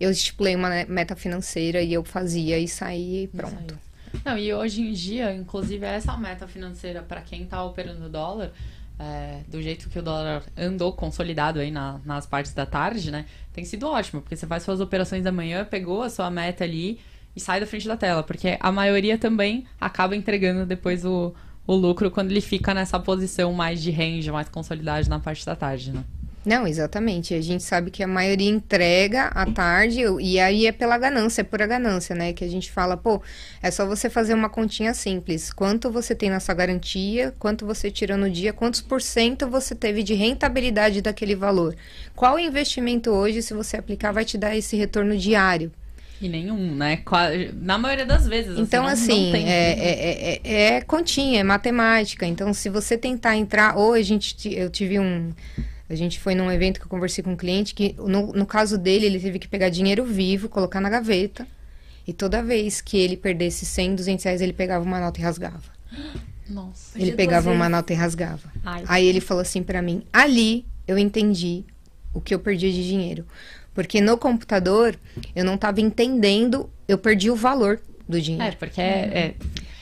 [0.00, 3.78] eu estipulei uma meta financeira e eu fazia e saía e pronto.
[4.24, 8.52] Não, e hoje em dia, inclusive, essa meta financeira para quem tá operando dólar,
[8.98, 13.26] é, do jeito que o dólar andou consolidado aí na- nas partes da tarde, né?
[13.52, 17.00] Tem sido ótimo, porque você faz suas operações da manhã, pegou a sua meta ali
[17.34, 21.34] e sai da frente da tela, porque a maioria também acaba entregando depois o,
[21.66, 25.56] o lucro quando ele fica nessa posição mais de range, mais consolidado na parte da
[25.56, 26.04] tarde, né?
[26.46, 27.34] Não, exatamente.
[27.34, 31.44] A gente sabe que a maioria entrega à tarde e aí é pela ganância, é
[31.44, 32.32] pura ganância, né?
[32.32, 33.20] Que a gente fala, pô,
[33.60, 35.52] é só você fazer uma continha simples.
[35.52, 39.74] Quanto você tem na sua garantia, quanto você tira no dia, quantos por cento você
[39.74, 41.74] teve de rentabilidade daquele valor.
[42.14, 45.72] Qual investimento hoje, se você aplicar, vai te dar esse retorno diário?
[46.20, 47.00] E nenhum, né?
[47.60, 48.58] Na maioria das vezes.
[48.58, 52.24] Então, não- assim, tem- é, é, é, é continha, é matemática.
[52.26, 53.76] Então, se você tentar entrar.
[53.76, 55.32] Ou a gente, eu tive um.
[55.88, 58.76] A gente foi num evento que eu conversei com um cliente que, no, no caso
[58.76, 61.46] dele, ele teve que pegar dinheiro vivo, colocar na gaveta.
[62.08, 65.62] E toda vez que ele perdesse 100, 200 reais, ele pegava uma nota e rasgava.
[66.48, 66.96] Nossa.
[67.00, 68.52] Ele pegava uma nota e rasgava.
[68.64, 68.84] Ai.
[68.88, 71.64] Aí ele falou assim pra mim: ali eu entendi
[72.14, 73.26] o que eu perdi de dinheiro.
[73.76, 74.96] Porque no computador
[75.36, 77.78] eu não tava entendendo, eu perdi o valor
[78.08, 78.46] do dinheiro.
[78.48, 79.34] É, porque é,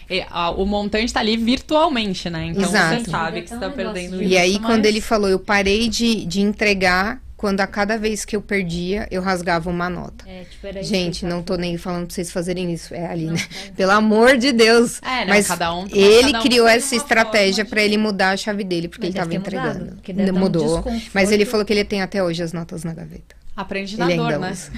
[0.08, 2.46] é- é, a- o montante tá ali virtualmente, né?
[2.48, 3.04] Então Exato.
[3.04, 4.22] você sabe que você tá É um negócio perdendo.
[4.22, 8.24] E aí, mas- quando ele falou, eu parei de, de entregar, quando a cada vez
[8.24, 10.24] que eu perdia, eu rasgava uma nota.
[10.28, 12.94] É, tipo, era isso Gente, não tô nem falando pra vocês fazerem isso.
[12.94, 13.38] É ali, Não, né?
[13.38, 13.72] tá.
[13.76, 15.00] Pelo amor de Deus.
[15.02, 18.36] É, não, Mas cada um- ele cada um criou essa estratégia pra ele mudar a
[18.36, 19.30] chave dele, porque Mas ele tava
[19.60, 20.36] mudado, entregando.
[20.36, 20.62] um Mudou.
[20.76, 21.10] desconforto.
[21.12, 23.36] Mas ele falou que ele tem até hoje as notas na gaveta.
[23.56, 24.50] Aprende na Ele dor, ainda né?
[24.52, 24.72] usa.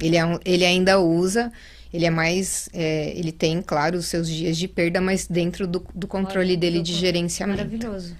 [0.00, 1.52] Ele, é um- ele ainda usa.
[1.92, 2.68] Ele é mais.
[2.72, 6.56] é, ele tem, claro, os seus dias de perda, mas dentro do, do controle Olha,
[6.56, 7.58] dele de gerenciamento.
[7.58, 8.16] Maravilhoso.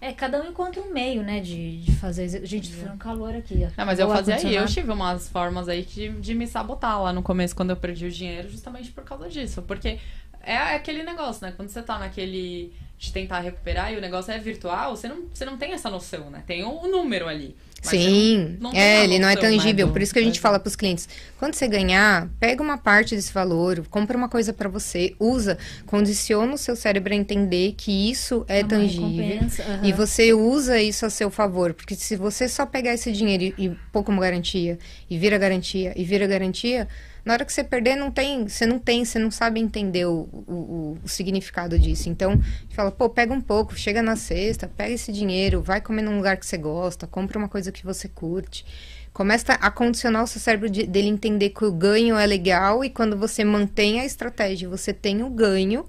[0.00, 2.44] É, cada um encontra um meio, né, de, de fazer.
[2.44, 3.66] Gente, foi um calor aqui.
[3.74, 7.02] Não, mas eu O fazia aí, eu tive umas formas aí de, de me sabotar
[7.02, 9.62] lá no começo, quando eu perdi o dinheiro, justamente por causa disso.
[9.62, 9.98] Porque
[10.42, 11.54] é aquele negócio, né?
[11.56, 15.46] Quando você tá naquele de tentar recuperar e o negócio é virtual, você não, você
[15.46, 16.42] não tem essa noção, né?
[16.46, 17.56] Tem um número ali.
[17.90, 19.86] Sim, não- não é, ele não é né, tangível.
[19.86, 21.08] do- Por isso que a gente fala para os clientes:
[21.38, 26.52] quando você ganhar, pega uma parte desse valor, compra uma coisa para você, usa, condiciona
[26.54, 29.38] o seu cérebro a entender que isso é tangível.
[29.60, 29.80] aham.
[29.84, 33.66] E você usa isso a seu favor, porque se você só pegar esse dinheiro e,
[33.66, 34.78] e pôr como garantia,
[35.10, 36.88] e vira garantia, e vira garantia,
[37.24, 40.28] na hora que você perder, não tem, você não tem, você não sabe entender o,
[40.32, 42.08] o, o- significado disso.
[42.08, 42.40] Então,
[42.70, 46.36] fala, pô, pega um pouco, chega na sexta, pega esse dinheiro, vai comer num lugar
[46.36, 48.64] que você gosta, compra uma coisa que você curte.
[49.12, 52.90] Começa a condicionar o seu cérebro de- dele entender que o ganho é legal e
[52.90, 55.86] quando você mantém a estratégia, você tem o ganho,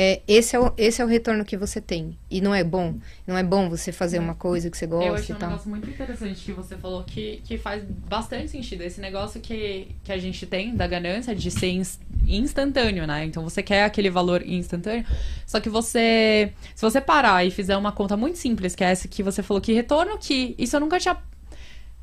[0.00, 2.16] é, esse, é o, esse é o retorno que você tem.
[2.30, 2.94] E não é bom?
[3.26, 5.68] Não é bom você fazer uma coisa que você Eu gosta achei e um negócio
[5.68, 8.82] muito interessante que você falou que, que faz bastante sentido.
[8.82, 11.98] Esse negócio que, que a gente tem da ganância de ser ins-
[12.28, 13.24] instantâneo, né?
[13.24, 15.04] Então você quer aquele valor instantâneo.
[15.44, 16.52] Só que você.
[16.76, 19.60] Se você parar e fizer uma conta muito simples, que é essa que você falou,
[19.60, 20.54] que retorno que.
[20.56, 21.16] Isso eu nunca tinha.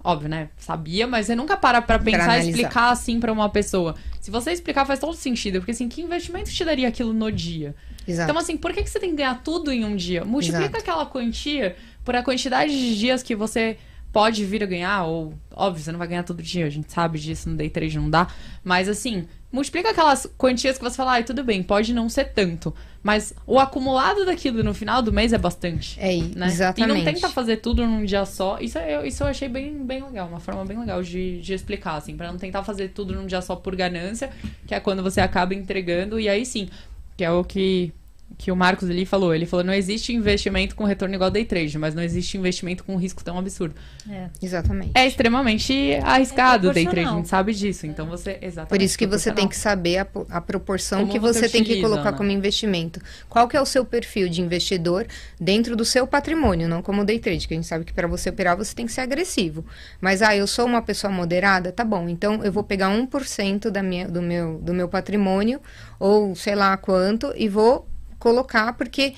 [0.05, 0.49] Óbvio, né?
[0.55, 3.95] Sabia, mas você nunca para pra pensar e explicar assim pra uma pessoa.
[4.21, 5.57] Se você explicar, faz todo sentido.
[5.57, 7.73] Porque assim, que investimento te daria aquilo no dia?
[8.07, 8.29] Exato.
[8.29, 10.23] Então, assim, por que, que você tem que ganhar tudo em um dia?
[10.23, 10.77] Multiplica Exato.
[10.77, 13.79] aquela quantia por a quantidade de dias que você
[14.13, 17.19] pode vir a ganhar, ou, óbvio, você não vai ganhar todo dia, a gente sabe
[17.19, 18.27] disso, no day trade não dá.
[18.63, 22.75] Mas, assim, multiplica aquelas quantias que você fala, ai, tudo bem, pode não ser tanto.
[23.01, 25.97] Mas o acumulado daquilo no final do mês é bastante.
[25.99, 26.47] É, Né?
[26.47, 26.91] exatamente.
[26.99, 28.57] E não tenta fazer tudo num dia só.
[28.59, 31.95] Isso eu, isso eu achei bem, bem legal, uma forma bem legal de, de explicar,
[31.95, 34.29] assim, pra não tentar fazer tudo num dia só por ganância,
[34.67, 36.67] que é quando você acaba entregando, e aí sim,
[37.15, 37.91] que é o que,
[38.37, 39.33] que o Marcos ali falou.
[39.33, 42.95] Ele falou: não existe investimento com retorno igual day trade, mas não existe investimento com
[42.97, 43.75] risco tão absurdo.
[44.09, 44.29] É.
[44.41, 44.91] Exatamente.
[44.93, 47.87] É extremamente arriscado É o day trade, a gente sabe disso.
[47.87, 48.37] Então você.
[48.41, 48.69] Exatamente.
[48.69, 51.63] Por isso que você tem que saber a, a proporção Como que você você, tem
[51.63, 52.17] que utiliza, colocar né?
[52.17, 52.99] como investimento.
[53.29, 55.07] Qual que é o seu perfil de investidor
[55.39, 58.29] dentro do seu patrimônio, não como day trade, que a gente sabe que para você
[58.29, 59.65] operar você tem que ser agressivo.
[60.01, 62.09] Mas ah, eu sou uma pessoa moderada, tá bom.
[62.09, 65.61] Então eu vou pegar 1% da minha, do, meu, do meu patrimônio
[65.99, 67.87] ou sei lá quanto e vou
[68.25, 69.13] colocar porque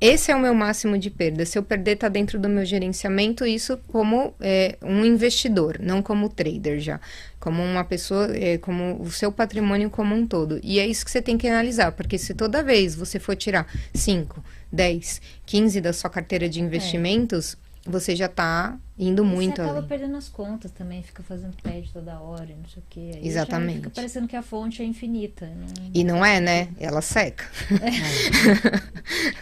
[0.00, 1.46] esse é o meu máximo de perda.
[1.46, 6.28] Se eu perder, tá dentro do meu gerenciamento, isso como é, um investidor, não como
[6.28, 7.00] trader já.
[7.38, 10.58] Como uma pessoa, é, como o seu patrimônio como um todo.
[10.60, 13.64] E é isso que você tem que analisar, porque se toda vez você for tirar
[13.94, 17.56] 5, 10, 15 da sua carteira de investimentos,
[17.88, 19.88] você já tá indo muito Você acaba além.
[19.88, 23.10] perdendo as contas também, fica fazendo pede toda hora, e não sei o quê.
[23.14, 23.76] Aí Exatamente.
[23.78, 25.46] Fica parecendo que a fonte é infinita.
[25.46, 26.68] não- E não é, né?
[26.78, 27.44] Ela seca.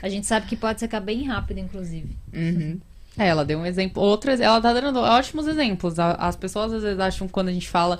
[0.02, 2.16] A gente sabe que pode secar bem rápido, inclusive.
[2.32, 2.78] Uhum.
[3.18, 4.02] É, ela deu um exemplo.
[4.02, 5.98] Outras, ela tá dando ótimos exemplos.
[5.98, 7.98] As pessoas às vezes acham que quando a gente fala.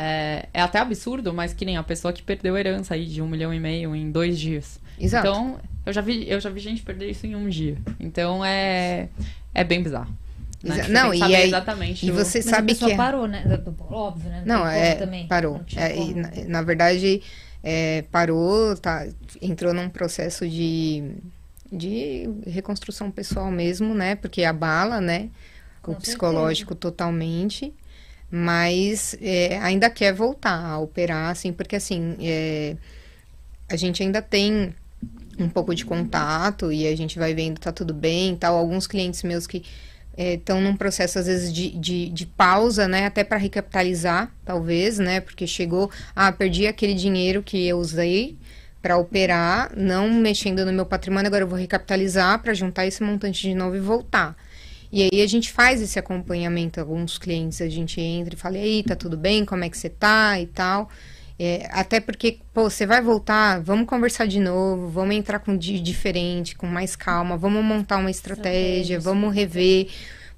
[0.00, 3.20] É, é até absurdo, mas que nem a pessoa que perdeu a herança aí de
[3.20, 4.78] um milhão e meio em dois dias.
[4.96, 5.26] Exato.
[5.26, 7.76] Então, eu já vi, eu já vi gente perder isso em um dia.
[7.98, 9.08] Então é.
[9.60, 10.10] É bem bizarro.
[10.62, 10.76] né?
[10.80, 12.06] Tipo, não, que e aí- exatamente.
[12.06, 13.44] e o- você Mas sabe a pessoa que é- parou, né?
[13.90, 14.42] Óbvio, né?
[14.44, 15.26] Não, é, também.
[15.28, 15.60] parou.
[15.74, 17.22] Não É, e na, na verdade,
[17.62, 19.06] é, parou, tá,
[19.40, 21.12] entrou num processo de,
[21.70, 24.16] de reconstrução pessoal mesmo, né?
[24.16, 25.28] Porque abala, né?
[25.82, 27.72] Com o psicológico totalmente.
[28.30, 32.76] Mas é, ainda quer voltar a operar, assim, porque assim, é,
[33.70, 34.74] a gente ainda tem
[35.38, 38.56] um pouco de contato e a gente vai vendo tá tudo bem e tal.
[38.56, 39.64] Alguns clientes meus que
[40.16, 43.06] estão num processo, às vezes, de, de, de pausa, né?
[43.06, 45.20] Até para recapitalizar, talvez, né?
[45.20, 48.36] Porque chegou, ah, perdi aquele dinheiro que eu usei
[48.82, 53.42] para operar, não mexendo no meu patrimônio, agora eu vou recapitalizar para juntar esse montante
[53.42, 54.36] de novo e voltar.
[54.90, 58.62] E aí a gente faz esse acompanhamento, alguns clientes a gente entra e fala, e
[58.62, 59.44] aí, tá tudo bem?
[59.44, 60.40] Como é que você tá?
[60.40, 60.88] E tal.
[61.38, 65.78] É, até porque, pô, você vai voltar, vamos conversar de novo, vamos entrar com di
[65.78, 69.88] diferente, com mais calma, vamos montar uma estratégia, Estratégia, vamos rever,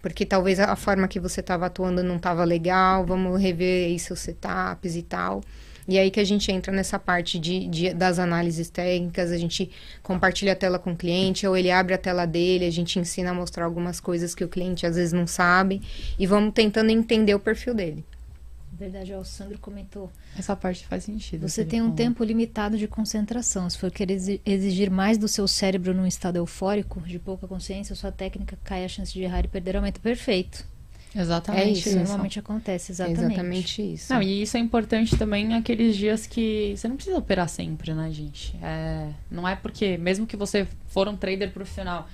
[0.02, 4.20] porque talvez a forma que você estava atuando não estava legal, vamos rever aí seus
[4.20, 5.42] setups e tal.
[5.88, 9.70] E aí que a gente entra nessa parte de, de- das análises técnicas, a gente
[10.02, 13.30] compartilha a tela com o cliente, ou ele abre a tela dele, a gente ensina
[13.30, 15.80] a mostrar algumas coisas que o cliente às vezes não sabe,
[16.18, 18.04] e vamos tentando entender o perfil dele.
[18.80, 20.10] Na verdade, o Sandro comentou.
[20.38, 21.46] Essa parte faz sentido.
[21.46, 21.96] Você que tem um falou.
[21.96, 23.68] tempo limitado de concentração.
[23.68, 27.94] Se for querer exi- exigir mais do seu cérebro num estado eufórico, de pouca consciência,
[27.94, 30.00] sua técnica cai a chance de errar e perder aumenta.
[30.00, 30.64] Perfeito.
[31.14, 31.62] Exatamente.
[31.68, 31.98] É Isso isso.
[31.98, 33.20] normalmente acontece, exatamente.
[33.24, 34.12] Exatamente isso.
[34.14, 38.10] Não, e isso é importante também naqueles dias que você não precisa operar sempre, né,
[38.12, 38.56] gente?
[38.62, 42.08] É, não é porque, mesmo que você for um trader profissional,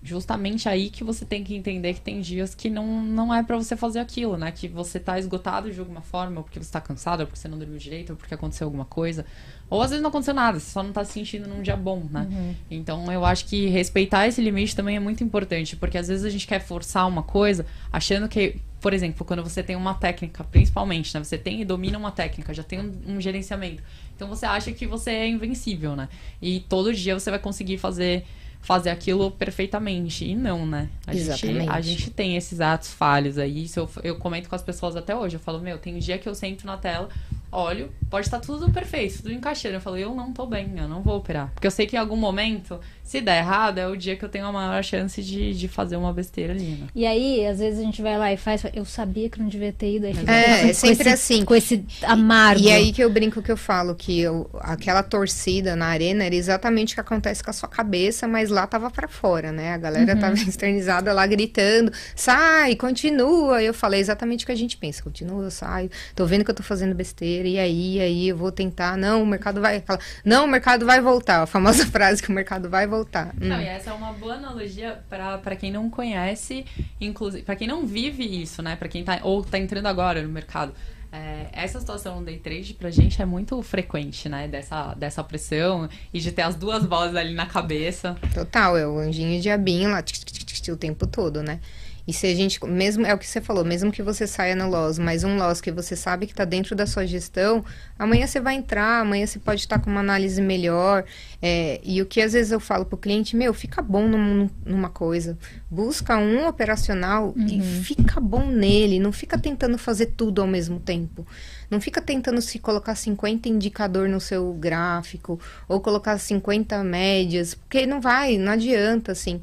[0.00, 3.56] justamente aí que você tem que entender que tem dias que não, não é pra
[3.56, 4.52] você fazer aquilo, né?
[4.52, 7.48] Que você tá esgotado de alguma forma, ou porque você tá cansado, ou porque você
[7.48, 9.26] não dormiu direito, ou porque aconteceu alguma coisa.
[9.68, 12.06] Ou às vezes não aconteceu nada, você só não tá se sentindo num dia bom,
[12.10, 12.26] né?
[12.70, 16.30] Então eu acho que respeitar esse limite também é muito importante, porque às vezes a
[16.30, 21.12] gente quer forçar uma coisa achando que, por exemplo, quando você tem uma técnica, principalmente,
[21.12, 21.24] né?
[21.24, 23.82] Você tem e domina uma técnica, já tem um, um gerenciamento.
[24.14, 26.08] Então você acha que você é invencível, né?
[26.40, 28.24] E todo dia você vai conseguir fazer
[28.68, 30.26] fazer aquilo perfeitamente.
[30.26, 30.90] E não, né?
[31.06, 31.70] A gente, Exatamente.
[31.70, 33.64] a gente tem esses atos falhos aí.
[33.64, 35.36] Isso eu, eu comento com as pessoas até hoje.
[35.36, 37.08] Eu falo, meu, tem um dia que eu sento na tela,
[37.50, 39.74] olho, pode estar tudo perfeito, tudo encaixando.
[39.76, 41.50] Eu falo, eu não tô bem, eu não vou operar.
[41.54, 44.28] Porque eu sei que em algum momento, se der errado, é o dia que eu
[44.28, 46.86] tenho a maior chance de, de fazer uma besteira ali, né?
[46.94, 48.62] E aí, às vezes a gente vai lá e faz.
[48.74, 50.06] Eu sabia que não devia ter ido.
[50.06, 51.44] Aí fica É, com é sempre esse- assim.
[51.44, 52.62] Com esse amargo.
[52.62, 56.34] E aí que eu brinco que eu falo que eu- aquela torcida na arena era
[56.34, 59.72] exatamente o que acontece com a sua cabeça, mas lá tava pra fora, né?
[59.74, 60.20] A galera Uhum.
[60.20, 63.62] tava externizada lá gritando, sai, continua.
[63.62, 66.50] E eu falei exatamente o que a gente pensa, continua, eu saio, tô vendo que
[66.50, 69.82] eu tô fazendo besteira, e aí, e aí eu vou tentar, não, o mercado vai,
[70.24, 73.28] não, o mercado vai voltar, a famosa frase que o mercado vai voltar.
[73.40, 73.48] Hum.
[73.48, 76.64] Não, e essa é uma boa analogia pra quem não conhece,
[77.00, 78.76] inclusive, pra quem não vive isso, né?
[78.76, 80.72] Pra quem tá ou tá entrando agora no mercado.
[81.10, 84.46] É, essa situação no day trade pra gente é muito frequente, né?
[84.46, 88.16] Dessa, dessa pressão e de ter as duas vozes ali na cabeça.
[88.34, 91.42] Total, é o anjinho e o diabinho lá tic, tic, tic, tic, o tempo todo,
[91.42, 91.60] né?
[92.08, 94.66] E se a gente, mesmo, é o que você falou, mesmo que você saia no
[94.70, 97.62] loss, mas um loss que você sabe que tá dentro da sua gestão,
[97.98, 101.04] amanhã você vai entrar, amanhã você pode estar com uma análise melhor.
[101.42, 104.88] é, e o que às vezes eu falo pro cliente, meu, fica bom num- numa
[104.88, 105.38] coisa,
[105.70, 111.24] busca um operacional e fica bom nele, não fica tentando fazer tudo ao mesmo tempo.
[111.70, 117.84] Não fica tentando se colocar 50 indicador no seu gráfico ou colocar 50 médias, porque
[117.86, 119.40] não vai, não adianta, assim.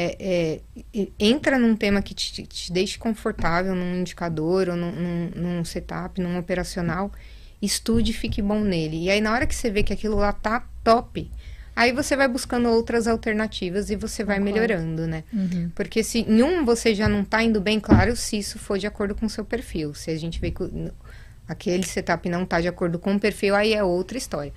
[0.00, 0.60] É,
[0.94, 5.64] é, entra num tema que te, te deixe confortável num indicador ou num, num, num
[5.64, 7.10] setup, num operacional,
[7.60, 9.02] estude e fique bom nele.
[9.02, 11.28] E aí, na hora que você vê que aquilo lá tá top,
[11.74, 14.60] aí você vai buscando outras alternativas e você vai Concordo.
[14.60, 15.24] melhorando, né?
[15.32, 15.68] Uhum.
[15.74, 18.86] Porque se em um você já não tá indo bem, claro, se isso for de
[18.86, 19.94] acordo com o seu perfil.
[19.94, 20.62] Se a gente vê que
[21.48, 24.52] aquele setup não tá de acordo com o perfil, aí é outra história.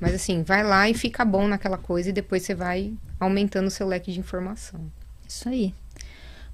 [0.00, 3.70] Mas assim, vai lá e fica bom naquela coisa e depois você vai aumentando o
[3.70, 4.80] seu leque de informação.
[5.26, 5.72] Isso aí.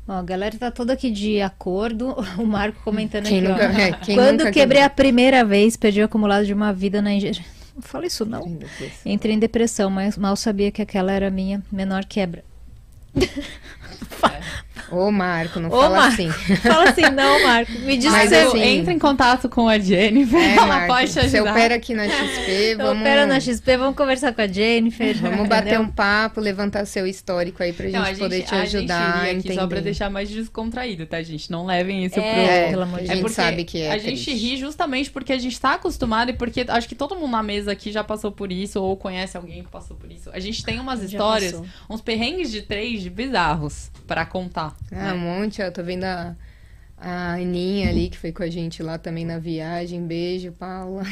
[0.06, 2.14] Bom, a galera tá toda aqui de acordo.
[2.39, 3.81] O Marco comentando Quem aqui, nunca- ó.
[3.81, 7.44] é, quem Quando quebrei a primeira vez, perdi o acumulado de uma vida na engenharia.
[7.74, 8.47] Não fala isso não.
[8.47, 8.93] Depois.
[9.06, 12.44] Entrei em depressão, mas mal sabia que aquela era a minha menor quebra.
[14.90, 16.12] Ô, Marco, não Ô, fala Marco.
[16.14, 16.30] assim.
[16.62, 17.72] Fala assim, não, Marco.
[17.80, 21.06] Me diz Mas você assim- entra em contato com a Jennifer, É, ela Marco, pode
[21.09, 21.50] te Você ajudar.
[21.52, 25.16] opera aqui na XP, vamos, opera na XP, vamos conversar com a Jennifer.
[25.18, 25.82] vamos bater entendeu?
[25.82, 29.54] um papo, levantar seu histórico aí pra gente, Não, a poder te ajudar a gente
[29.54, 31.50] só pra deixar mais descontraído, tá, gente?
[31.50, 32.40] Não levem isso É, pro...
[32.40, 33.18] É, pelo amor de a Deus.
[33.20, 34.32] gente sabe que é A gente triste.
[34.34, 37.72] ri justamente porque a gente tá acostumado e porque acho que todo mundo na mesa
[37.72, 40.30] aqui já passou por isso ou conhece alguém que passou por isso.
[40.32, 41.66] A gente tem umas Já histórias, passou.
[41.88, 44.71] uns perrengues de trade bizarros pra contar.
[44.92, 46.36] Ah, um monte, eu tô vendo a,
[46.98, 50.06] a Aninha ali, que foi com a gente lá também na viagem.
[50.06, 51.02] Beijo, Paula.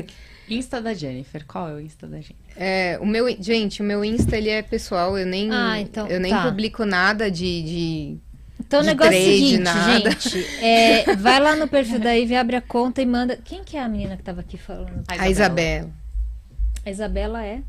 [0.48, 1.44] Insta da Jennifer.
[1.46, 2.36] Qual é o Insta da Jennifer?
[2.56, 6.18] É, o meu, gente, o meu Insta, ele é pessoal, eu nem, Ah, então, eu
[6.20, 6.44] nem tá.
[6.44, 7.62] publico nada de...
[7.62, 8.18] de...
[8.58, 10.10] Então o negócio é o seguinte, nada.
[10.10, 10.46] gente.
[10.62, 13.36] é, vai lá no perfil da Ivy, abre a conta e manda.
[13.42, 15.02] Quem que é a menina que tava aqui falando?
[15.08, 15.90] A Isabela.
[16.84, 17.62] A Isabela é?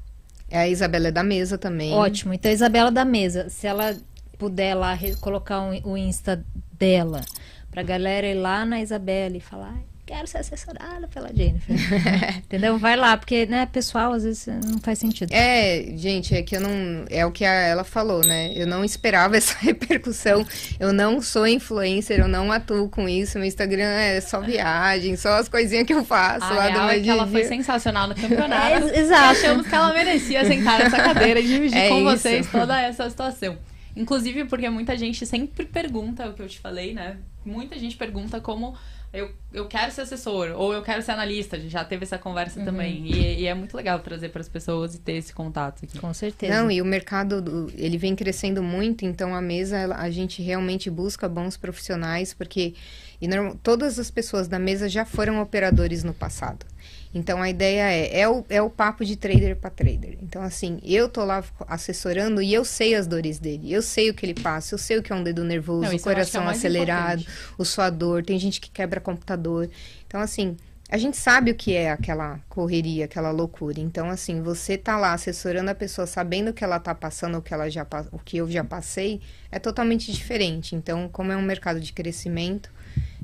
[0.49, 1.93] É, a Isabela é da mesa também.
[1.93, 2.33] Ótimo.
[2.33, 3.95] Então, a Isabela da mesa, se ela
[4.41, 6.43] puder lá colocar um- o Insta
[6.73, 7.21] dela
[7.69, 11.73] pra galera ir lá na Isabela e falar, "Ai, quero ser assessorada pela Jennifer.
[12.43, 12.77] Entendeu?
[12.79, 15.31] Vai lá, porque, né, pessoal, às vezes não faz sentido.
[15.31, 17.05] É, gente, é que eu não.
[17.09, 18.51] É o que a- ela falou, né?
[18.55, 20.45] Eu não esperava essa repercussão.
[20.79, 23.37] Eu não sou influencer, eu não atuo com isso.
[23.37, 26.85] Meu Instagram é só viagem, só as coisinhas que eu faço A lá do real
[26.87, 27.31] meu é que ela dia.
[27.31, 28.87] foi sensacional no campeonato.
[28.91, 29.23] É, exato.
[29.39, 32.17] Achamos que ela merecia sentar nessa cadeira e dividir É com isso.
[32.17, 33.55] vocês toda essa situação.
[33.95, 37.17] Inclusive porque muita gente sempre pergunta o que eu te falei, né?
[37.45, 38.75] Muita gente pergunta como
[39.11, 41.55] eu, eu quero ser assessor ou eu quero ser analista.
[41.57, 42.65] A gente já teve essa conversa Uhum.
[42.65, 43.05] também.
[43.05, 45.97] E, e é muito legal trazer para as pessoas e ter esse contato aqui.
[45.99, 46.53] Com certeza.
[46.53, 50.41] Não, e o mercado, do- ele vem crescendo muito, então a mesa, ela- a gente
[50.41, 52.73] realmente busca bons profissionais, porque
[53.19, 53.27] e
[53.61, 56.65] todas as pessoas da mesa já foram operadores no passado.
[57.13, 60.17] Então a ideia é, é o, é o papo de trader para trader.
[60.21, 64.13] Então, assim, eu tô lá assessorando e eu sei as dores dele, eu sei o
[64.13, 66.01] que ele passa, eu sei o que é um dedo nervoso, Não, o é o
[66.01, 67.53] coração mais acelerado, importante.
[67.57, 69.69] o suador, tem gente que quebra computador.
[70.07, 70.55] Então, assim,
[70.91, 73.79] a gente sabe o que é aquela correria, aquela loucura.
[73.79, 77.41] Então, assim, você tá lá assessorando a pessoa, sabendo o que ela tá passando, o
[77.41, 80.75] que ela já o que eu já passei, é totalmente diferente.
[80.75, 82.69] Então, como é um mercado de crescimento,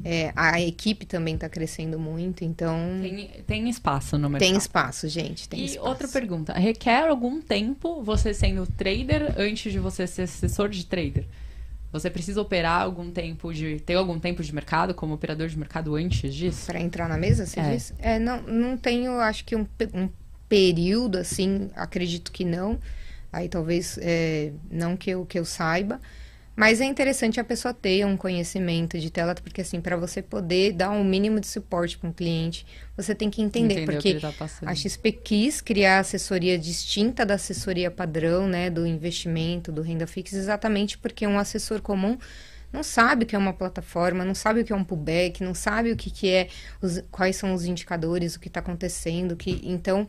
[0.06, 4.48] é, a equipe também está crescendo muito, então Tem, tem espaço no mercado.
[4.50, 5.50] tem espaço, gente.
[5.50, 5.88] Tem e espaço.
[5.88, 11.26] outra pergunta: requer algum tempo você sendo trader antes de você ser assessor de trader?
[11.92, 13.80] Você precisa operar algum tempo de.
[13.80, 16.66] ter algum tempo de mercado como operador de mercado antes disso?
[16.68, 17.72] Para entrar na mesa, você É.
[17.72, 17.94] diz?
[17.98, 20.10] É, não, não tenho, acho que um, um
[20.50, 22.78] período assim, acredito que não.
[23.32, 26.00] Aí talvez é, não que eu, que eu saiba.
[26.58, 30.74] Mas é interessante a pessoa ter um conhecimento de tela, porque assim, para você poder
[30.74, 32.66] dar um mínimo de suporte para um cliente,
[32.96, 33.82] você tem que entender.
[33.86, 34.34] Porque tá
[34.66, 40.36] a XP quis criar assessoria distinta da assessoria padrão, né, do investimento, do renda fixa,
[40.36, 42.18] exatamente porque um assessor comum
[42.74, 45.54] não sabe o que é uma plataforma, não sabe o que é um pullback, não
[45.54, 46.50] sabe o que, que é,
[46.82, 50.08] os- quais são os indicadores, o que está acontecendo, que então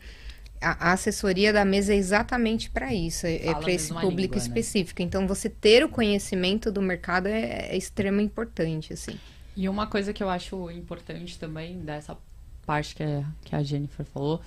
[0.61, 4.43] a, assessoria da mesa é exatamente para isso, é, a para esse público língua, né?
[4.43, 5.01] específico.
[5.01, 9.19] Então você ter o conhecimento do mercado é, é extremamente importante, assim.
[9.55, 12.17] E uma coisa que eu acho importante também dessa
[12.65, 14.41] parte que a, que a Jennifer falou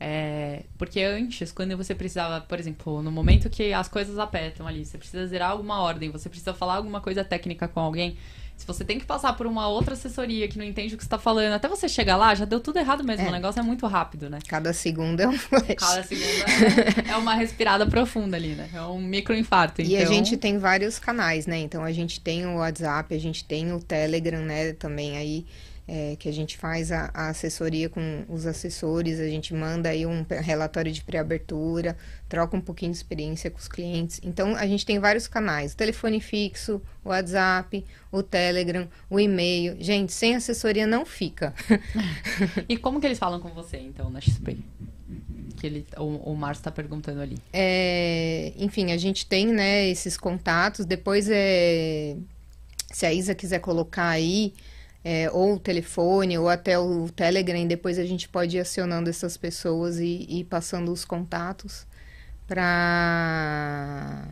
[0.00, 4.84] é porque antes, quando você precisava, por exemplo, no momento que as coisas apertam ali,
[4.84, 8.16] você precisa zerar alguma ordem, você precisa falar alguma coisa técnica com alguém,
[8.58, 11.08] se você tem que passar por uma outra assessoria que não entende o que você
[11.08, 13.24] tá falando, até você chegar lá, já deu tudo errado mesmo.
[13.24, 13.28] É.
[13.28, 14.40] O negócio é muito rápido, né?
[14.48, 15.76] Cada segundo é um flash.
[15.78, 18.68] Cada segunda é, é uma respirada profunda ali, né?
[18.74, 19.80] É um microinfarto.
[19.80, 21.56] E a então- gente tem vários canais, né?
[21.58, 24.72] Então a gente tem o WhatsApp, a gente tem o Telegram, né?
[24.72, 25.46] Também aí
[25.86, 30.04] é, que a gente faz a, a assessoria com os assessores, a gente manda aí
[30.04, 31.96] um relatório de pré-abertura,
[32.28, 34.20] troca um pouquinho de experiência com os clientes.
[34.22, 39.76] Então a gente tem vários canais: o telefone fixo, o WhatsApp, o Telegram, o e-mail.
[39.80, 41.54] Gente, sem assessoria não fica.
[42.68, 44.58] E como que eles falam com você, então, na XP?
[45.56, 47.38] Que ele, o, o Márcio tá perguntando ali.
[47.52, 50.84] É, enfim, a gente tem, né, esses contatos.
[50.84, 52.16] Depois, é,
[52.92, 54.52] se a Isa quiser colocar aí,
[55.04, 59.36] é, ou o telefone, ou até o Telegram, depois a gente pode ir acionando essas
[59.36, 61.87] pessoas e, e passando os contatos
[62.48, 64.24] para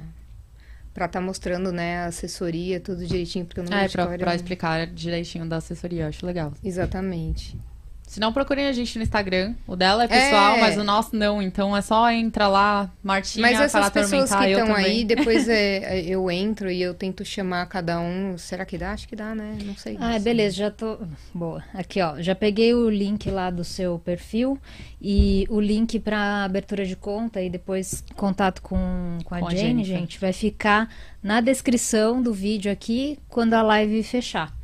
[0.95, 4.35] para estar mostrando, né, a assessoria, tudo direitinho, porque eu não é pra, pra o-
[4.35, 6.55] explicar direitinho da assessoria, eu acho legal.
[6.65, 7.59] Exatamente.
[8.07, 9.55] Se não, procurem a gente no Instagram.
[9.67, 10.61] O dela é pessoal, É.
[10.61, 11.43] mas o nosso não.
[11.43, 14.67] Então é só entra lá, Martinha, Mas para essas pessoas atormentar.
[14.67, 18.39] que estão aí, depois é, eu entro e eu tento chamar cada um.
[18.39, 18.93] Será que dá?
[18.93, 19.59] Acho que dá, né?
[19.65, 19.99] Não sei.
[20.01, 20.99] Ah, beleza, já tô.
[21.35, 21.63] Boa.
[21.75, 22.21] Aqui, ó.
[22.23, 24.57] Já peguei o link lá do seu perfil
[25.03, 29.51] e o link para abertura de conta e depois contato com, com a Com a
[29.51, 29.99] Jane, Jennifer.
[29.99, 30.89] gente, vai ficar
[31.21, 34.55] na descrição do vídeo aqui quando a live fechar.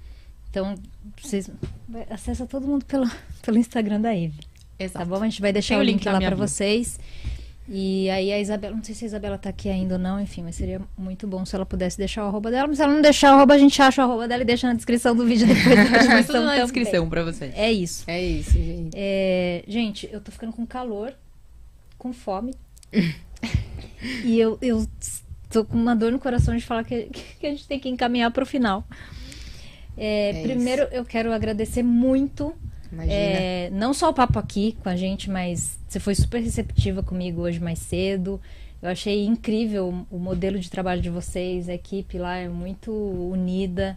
[0.49, 0.75] Então,
[1.21, 1.51] vocês.
[2.11, 3.09] Acessa todo mundo pelo,
[3.43, 4.41] pelo Instagram da Eve.
[4.79, 4.99] Exato.
[4.99, 5.23] Tá bom?
[5.23, 6.99] A gente vai deixar o o link, link na lá para vocês.
[7.69, 10.43] E aí a Isabela, não sei se a Isabela tá aqui ainda ou não, enfim,
[10.43, 12.67] mas seria muito bom se ela pudesse deixar o arroba dela.
[12.67, 14.67] Mas se ela não deixar o arroba, a gente acha o arroba dela e deixa
[14.67, 17.53] na descrição do vídeo depois da Mas tudo na descrição pra vocês.
[17.57, 18.05] É isso.
[18.09, 18.91] É isso, gente.
[18.95, 21.15] É, gente, eu tô ficando com calor,
[21.97, 22.53] com fome.
[24.25, 24.85] e eu, eu
[25.49, 27.05] tô com uma dor no coração de falar que,
[27.39, 28.85] que a gente tem que encaminhar pro final.
[29.97, 32.55] É, É primeiro, eu quero agradecer muito
[33.09, 37.41] é, não só o papo aqui com a gente, mas você foi super receptiva comigo
[37.43, 38.41] hoje mais cedo.
[38.83, 43.97] Eu achei incrível o modelo de trabalho de vocês, a equipe lá é muito unida.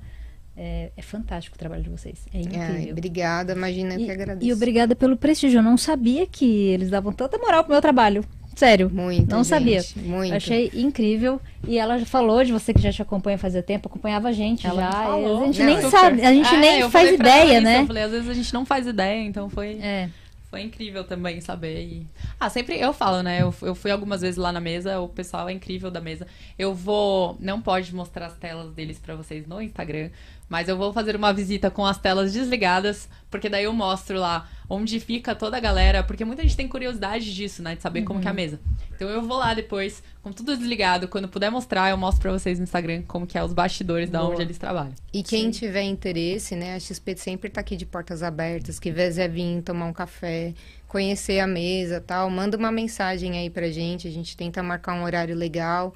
[0.58, 2.26] É, é fantástico o trabalho de vocês.
[2.34, 2.92] É incrível.
[2.94, 4.48] obrigada, imagina, eu que E, agradeço.
[4.48, 5.58] e obrigada pelo prestígio.
[5.58, 8.24] Eu não sabia que eles davam tanta moral pro meu trabalho.
[8.56, 8.90] Sério.
[8.90, 9.82] Muito, Não sabia.
[9.82, 10.34] gente, Muito.
[10.34, 11.41] Achei incrível.
[11.68, 14.65] E ela já falou de você que já te acompanha fazia tempo, acompanhava a gente
[14.65, 14.91] Ela já.
[14.91, 15.44] falou.
[15.44, 15.90] A gente Não, nem super.
[15.90, 17.82] sabe, a gente É, nem faz ideia, isso, né?
[17.82, 20.10] Eu falei, às vezes a gente não faz ideia, então foi, É.
[20.49, 21.82] foi incrível também saber.
[21.84, 22.07] E...
[22.40, 23.41] Ah, sempre eu falo, né?
[23.41, 26.26] Eu, eu fui algumas vezes lá na mesa, o pessoal é incrível da mesa.
[26.57, 27.36] Eu vou.
[27.41, 30.10] Não pode mostrar as telas deles pra vocês no Instagram,
[30.48, 34.48] mas eu vou fazer uma visita com as telas desligadas, porque daí eu mostro lá
[34.70, 37.76] onde fica toda a galera, porque muita gente tem curiosidade disso, né?
[37.76, 38.60] De saber como que é a mesa.
[38.96, 41.08] Então eu vou lá depois, com tudo desligado.
[41.08, 44.20] Quando puder mostrar, eu mostro pra vocês no Instagram como que é os bastidores da
[44.20, 44.32] Boa.
[44.32, 44.94] onde eles trabalham.
[45.14, 49.30] E quem tiver interesse, né, a XP sempre tá aqui de portas abertas, que quiser
[49.30, 50.54] vir tomar um café,
[50.88, 55.04] conhecer a mesa tal, manda uma mensagem aí pra gente, a gente tenta marcar um
[55.04, 55.94] horário legal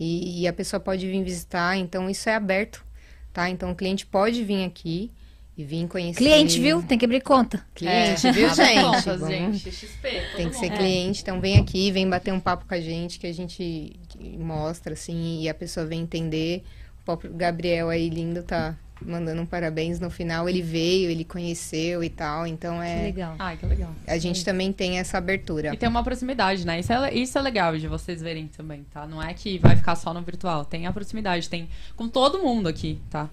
[0.00, 2.84] e, e a pessoa pode vir visitar, então isso é aberto,
[3.32, 3.50] tá?
[3.50, 5.10] Então o cliente pode vir aqui
[5.58, 6.18] e vir conhecer.
[6.18, 6.80] Cliente, viu?
[6.84, 7.60] Tem que abrir conta.
[7.74, 8.80] Cliente, É, viu, gente?
[8.80, 9.70] contas, Vamos- gente.
[9.72, 10.78] XP, Tem que ser mundo.
[10.78, 13.98] cliente, então vem aqui, vem bater um papo com a gente, que a gente
[14.38, 16.62] mostra, assim, e a pessoa vem entender.
[17.02, 20.48] O próprio Gabriel aí, lindo, tá mandando um parabéns no final.
[20.48, 23.02] Ele veio, ele conheceu e tal, então Que é...
[23.02, 23.34] legal.
[23.38, 23.90] Ai, que legal.
[24.06, 25.72] A gente também tem essa abertura.
[25.74, 26.78] E tem uma proximidade, né?
[26.80, 29.06] Isso é, isso é legal de vocês verem também, tá?
[29.06, 30.64] Não é que vai ficar só no virtual.
[30.64, 33.28] Tem a proximidade, tem com todo mundo aqui, tá?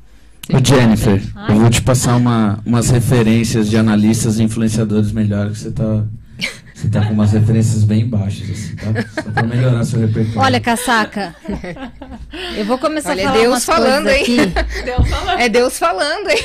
[0.53, 5.63] Ô Jennifer, eu vou te passar uma, umas referências de analistas e influenciadores melhores, que
[5.63, 6.03] você tá,
[6.73, 9.23] você tá com umas referências bem baixas, assim, tá?
[9.23, 10.39] Só pra melhorar seu repertório.
[10.41, 11.35] Olha, casaca.
[12.55, 14.21] Eu vou começar Olha, a falar Deus umas falando, hein?
[14.21, 14.37] aqui.
[14.83, 15.39] Deus falando.
[15.39, 16.43] É Deus falando, hein?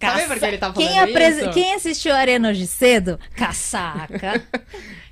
[0.00, 1.50] Sabe por que ele tá quem, falando apresen- isso?
[1.52, 3.18] quem assistiu a Arena hoje cedo?
[3.36, 4.42] Casaca.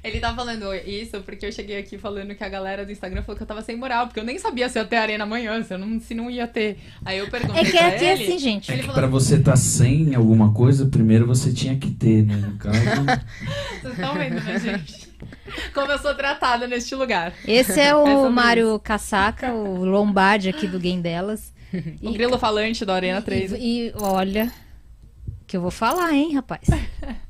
[0.09, 3.37] Ele tá falando isso porque eu cheguei aqui falando que a galera do Instagram falou
[3.37, 5.75] que eu tava sem moral, porque eu nem sabia se ia ter arena amanhã, se,
[5.75, 6.79] eu não, se não ia ter.
[7.05, 8.71] Aí eu perguntei É que pra aqui é ele, assim, gente.
[8.71, 12.25] Ele Que falou, pra você estar tá sem alguma coisa, primeiro você tinha que ter,
[12.25, 12.37] né?
[12.37, 12.79] No caso,
[13.83, 15.09] vocês estão vendo, né, gente?
[15.75, 17.33] Como eu sou tratada neste lugar.
[17.47, 21.53] Esse é É o Mário Casaca, o Lombardi aqui do Game Delas.
[22.03, 23.53] O grilo falante da Arena 3.
[23.53, 24.51] E, e olha,
[25.47, 26.67] que eu vou falar, hein, rapaz.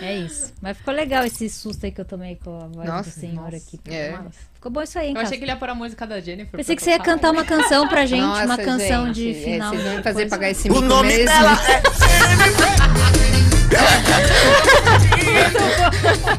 [0.00, 0.52] É isso.
[0.60, 3.50] Mas ficou legal esse susto aí que eu tomei com a voz Nossa, do senhor
[3.50, 3.56] nossa.
[3.56, 3.78] aqui.
[3.88, 4.18] É.
[4.54, 6.56] Ficou bom isso aí, hein, Eu achei que ele ia pôr a música da Jennifer.
[6.56, 9.34] Pensei que você ia cantar uma canção pra gente, Nossa, uma canção gente, de é,
[9.44, 9.70] final.
[9.70, 10.30] vocês vão me de fazer coisa.
[10.36, 11.26] pagar esse O mico nome mesmo.
[11.26, 11.82] dela é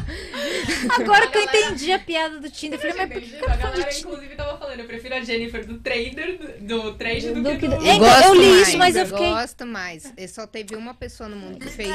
[0.98, 3.98] Agora que eu entendi a piada do Tinder, eu falei, mas por que A galera,
[3.98, 7.76] inclusive, tava falando, eu prefiro a Jennifer do trader, do, trade, do, Do que do...
[7.76, 10.12] do- Eu É, gosto eu li mais, isso, mas eu fiquei- gosto mais.
[10.28, 11.90] Só teve uma pessoa no mundo que fez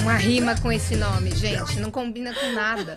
[0.00, 1.78] uma rima com esse nome, gente.
[1.80, 2.96] Não combina com nada.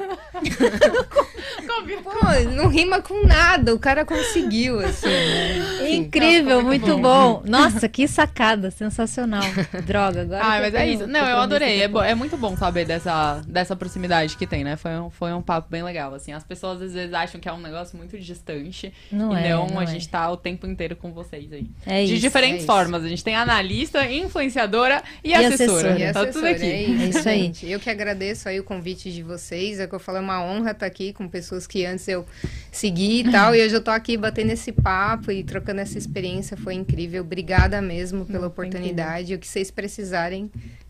[2.04, 3.74] Pô, não rima com nada.
[3.74, 5.92] O cara conseguiu, assim, né?
[5.92, 7.42] Incrível, muito muito bom.
[7.46, 9.44] Nossa, que sacada, sensacional.
[9.86, 10.44] Droga, agora.
[10.44, 11.08] Ah, mas é isso.
[11.08, 11.82] Não, eu adorei.
[11.82, 14.78] É, é muito bom saber dessa, dessa proximidade que tem, né?
[14.80, 16.32] Foi um, foi um papo bem legal, assim.
[16.32, 18.94] As pessoas às vezes acham que é um negócio muito distante.
[19.12, 19.88] Não e é, não, não a é.
[19.88, 21.68] gente tá o tempo inteiro com vocês aí.
[21.86, 22.22] É De isso.
[22.22, 22.66] diferentes é isso.
[22.68, 23.04] formas.
[23.04, 25.94] A gente tem analista, influenciadora e, E assessora.
[25.94, 26.00] assessora.
[26.00, 26.66] E Tá tudo assessora, aqui.
[26.66, 27.72] É isso, É isso aí.
[27.72, 29.80] Eu que agradeço aí o convite de vocês.
[29.80, 32.26] É que eu falo, é uma honra estar aqui com pessoas que antes eu
[32.72, 33.54] segui e tal.
[33.54, 36.56] E hoje eu tô aqui batendo esse papo e trocando essa experiência.
[36.58, 37.22] Foi incrível.
[37.22, 39.34] Obrigada mesmo pela oportunidade.
[39.34, 40.50] O que vocês precisarem,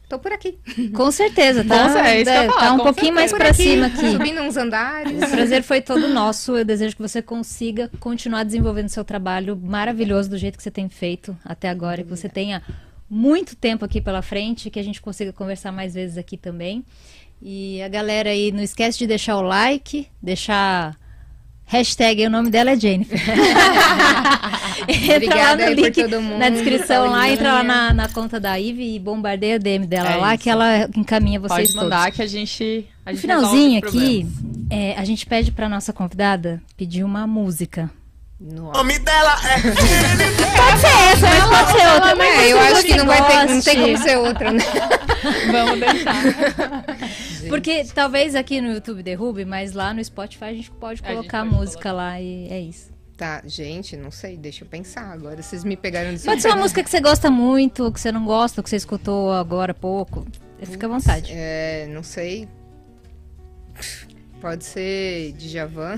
[0.10, 0.58] tô por aqui.
[0.94, 1.84] Com certeza, tá?
[1.84, 3.54] Com certeza, é isso que eu falar, tá um pouquinho mais certeza.
[3.54, 4.12] pra cima aqui.
[4.12, 5.22] Subindo uns andares.
[5.22, 6.58] O prazer foi todo nosso.
[6.58, 10.90] Eu desejo que você consiga continuar desenvolvendo seu trabalho maravilhoso do jeito que você tem
[10.90, 12.64] feito até agora, que você tenha
[13.10, 16.84] muito tempo aqui pela frente, que a gente consiga conversar mais vezes aqui também.
[17.42, 20.99] E a galera aí, não esquece de deixar o like, deixar
[21.70, 23.18] hashtag, o nome dela é Jennifer.
[24.90, 28.40] entra Obrigada lá no link todo mundo, na descrição lá, entra lá na, na conta
[28.40, 30.44] da Ivy e bombardeia o DM dela É lá, isso.
[30.44, 31.84] que ela encaminha vocês Pode todos.
[31.84, 32.86] mandar que a gente.
[33.06, 34.28] A gente finalzinho aqui,
[34.70, 37.90] é, a gente pede pra nossa convidada pedir uma música.
[38.42, 38.70] Nossa.
[38.70, 39.60] O nome dela é
[40.56, 42.16] Pode ser essa, mas pode ser outra.
[42.16, 44.60] Mas É, eu acho que não vai ter, não tem como ser outra, né?
[45.52, 46.24] Vamos deixar.
[47.50, 51.18] Porque talvez aqui no YouTube derrube, mas lá no Spotify a gente pode A gente
[51.18, 52.90] colocar a pode música lá e é isso.
[53.18, 55.42] Tá, gente, não sei, deixa eu pensar agora.
[55.42, 58.24] Vocês me pegaram de Pode ser uma música que você gosta muito, que você não
[58.24, 60.26] gosta, ou que você escutou agora há pouco.
[60.64, 61.32] Fica à vontade.
[61.34, 62.48] É, não sei.
[64.40, 65.98] Pode ser Djavan.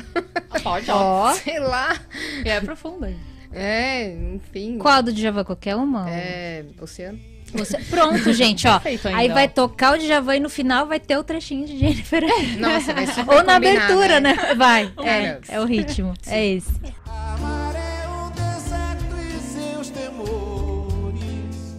[0.64, 1.30] Pode, ó.
[1.30, 1.99] Ó, sei lá.
[2.44, 3.14] E é profunda.
[3.52, 4.80] É, enfim.
[4.80, 5.44] qual do Djavan?
[5.44, 6.10] Qualquer uma?
[6.10, 7.19] É, Oceano.
[7.53, 8.80] Você- Pronto, gente, ó.
[9.14, 12.23] Aí vai tocar o Djavan e no final vai ter o trechinho de Jennifer.
[12.57, 14.36] Nossa, vai super Ou na combinar, abertura, né?
[14.56, 14.91] Vai.
[15.03, 16.14] É, é o ritmo.
[16.28, 16.72] É esse.
[17.06, 21.76] Amar é o deserto e seus temores.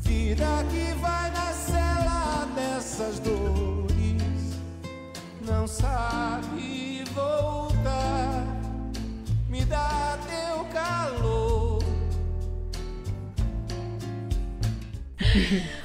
[0.00, 4.58] Vida que vai na cela dessas dores.
[5.46, 8.44] Não sabe voltar.
[9.48, 11.47] Me dá teu calor.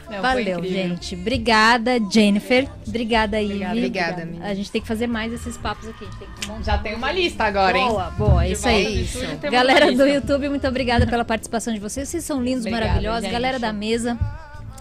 [0.09, 1.15] Não, Valeu, gente.
[1.15, 2.67] Obrigada, Jennifer.
[2.87, 3.65] Obrigada, Ivy.
[3.65, 4.45] Obrigada, menina.
[4.45, 6.05] A gente tem que fazer mais esses papos aqui.
[6.05, 7.87] A gente tem Já tem uma lista agora, hein?
[7.87, 9.07] Boa, boa, é isso aí.
[9.41, 10.05] temos Galera do.
[10.05, 12.07] YouTube, muito obrigada pela participação de vocês.
[12.09, 13.23] Vocês são lindos, Obrigada, maravilhosos.
[13.23, 13.31] gente.
[13.31, 14.17] Galera da mesa,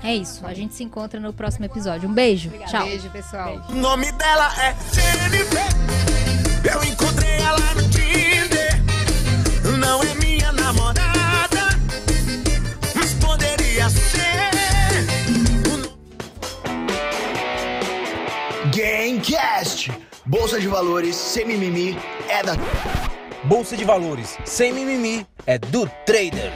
[0.03, 0.45] é isso.
[0.47, 2.09] A gente se encontra no próximo episódio.
[2.09, 2.51] Um beijo.
[2.69, 2.85] Tchau.
[2.85, 3.65] Beijo, pessoal.
[3.71, 5.63] O nome dela é Jennifer.
[6.71, 8.83] Eu encontrei ela no Tinder.
[9.79, 11.79] Não é minha namorada,
[12.95, 14.52] mas poderia ser.
[19.43, 19.91] Gamecast.
[20.25, 21.99] Bolsa de valores, sem mimimi,
[22.29, 22.55] é da
[23.45, 26.53] Bolsa de valores, sem mimimi, é do trader.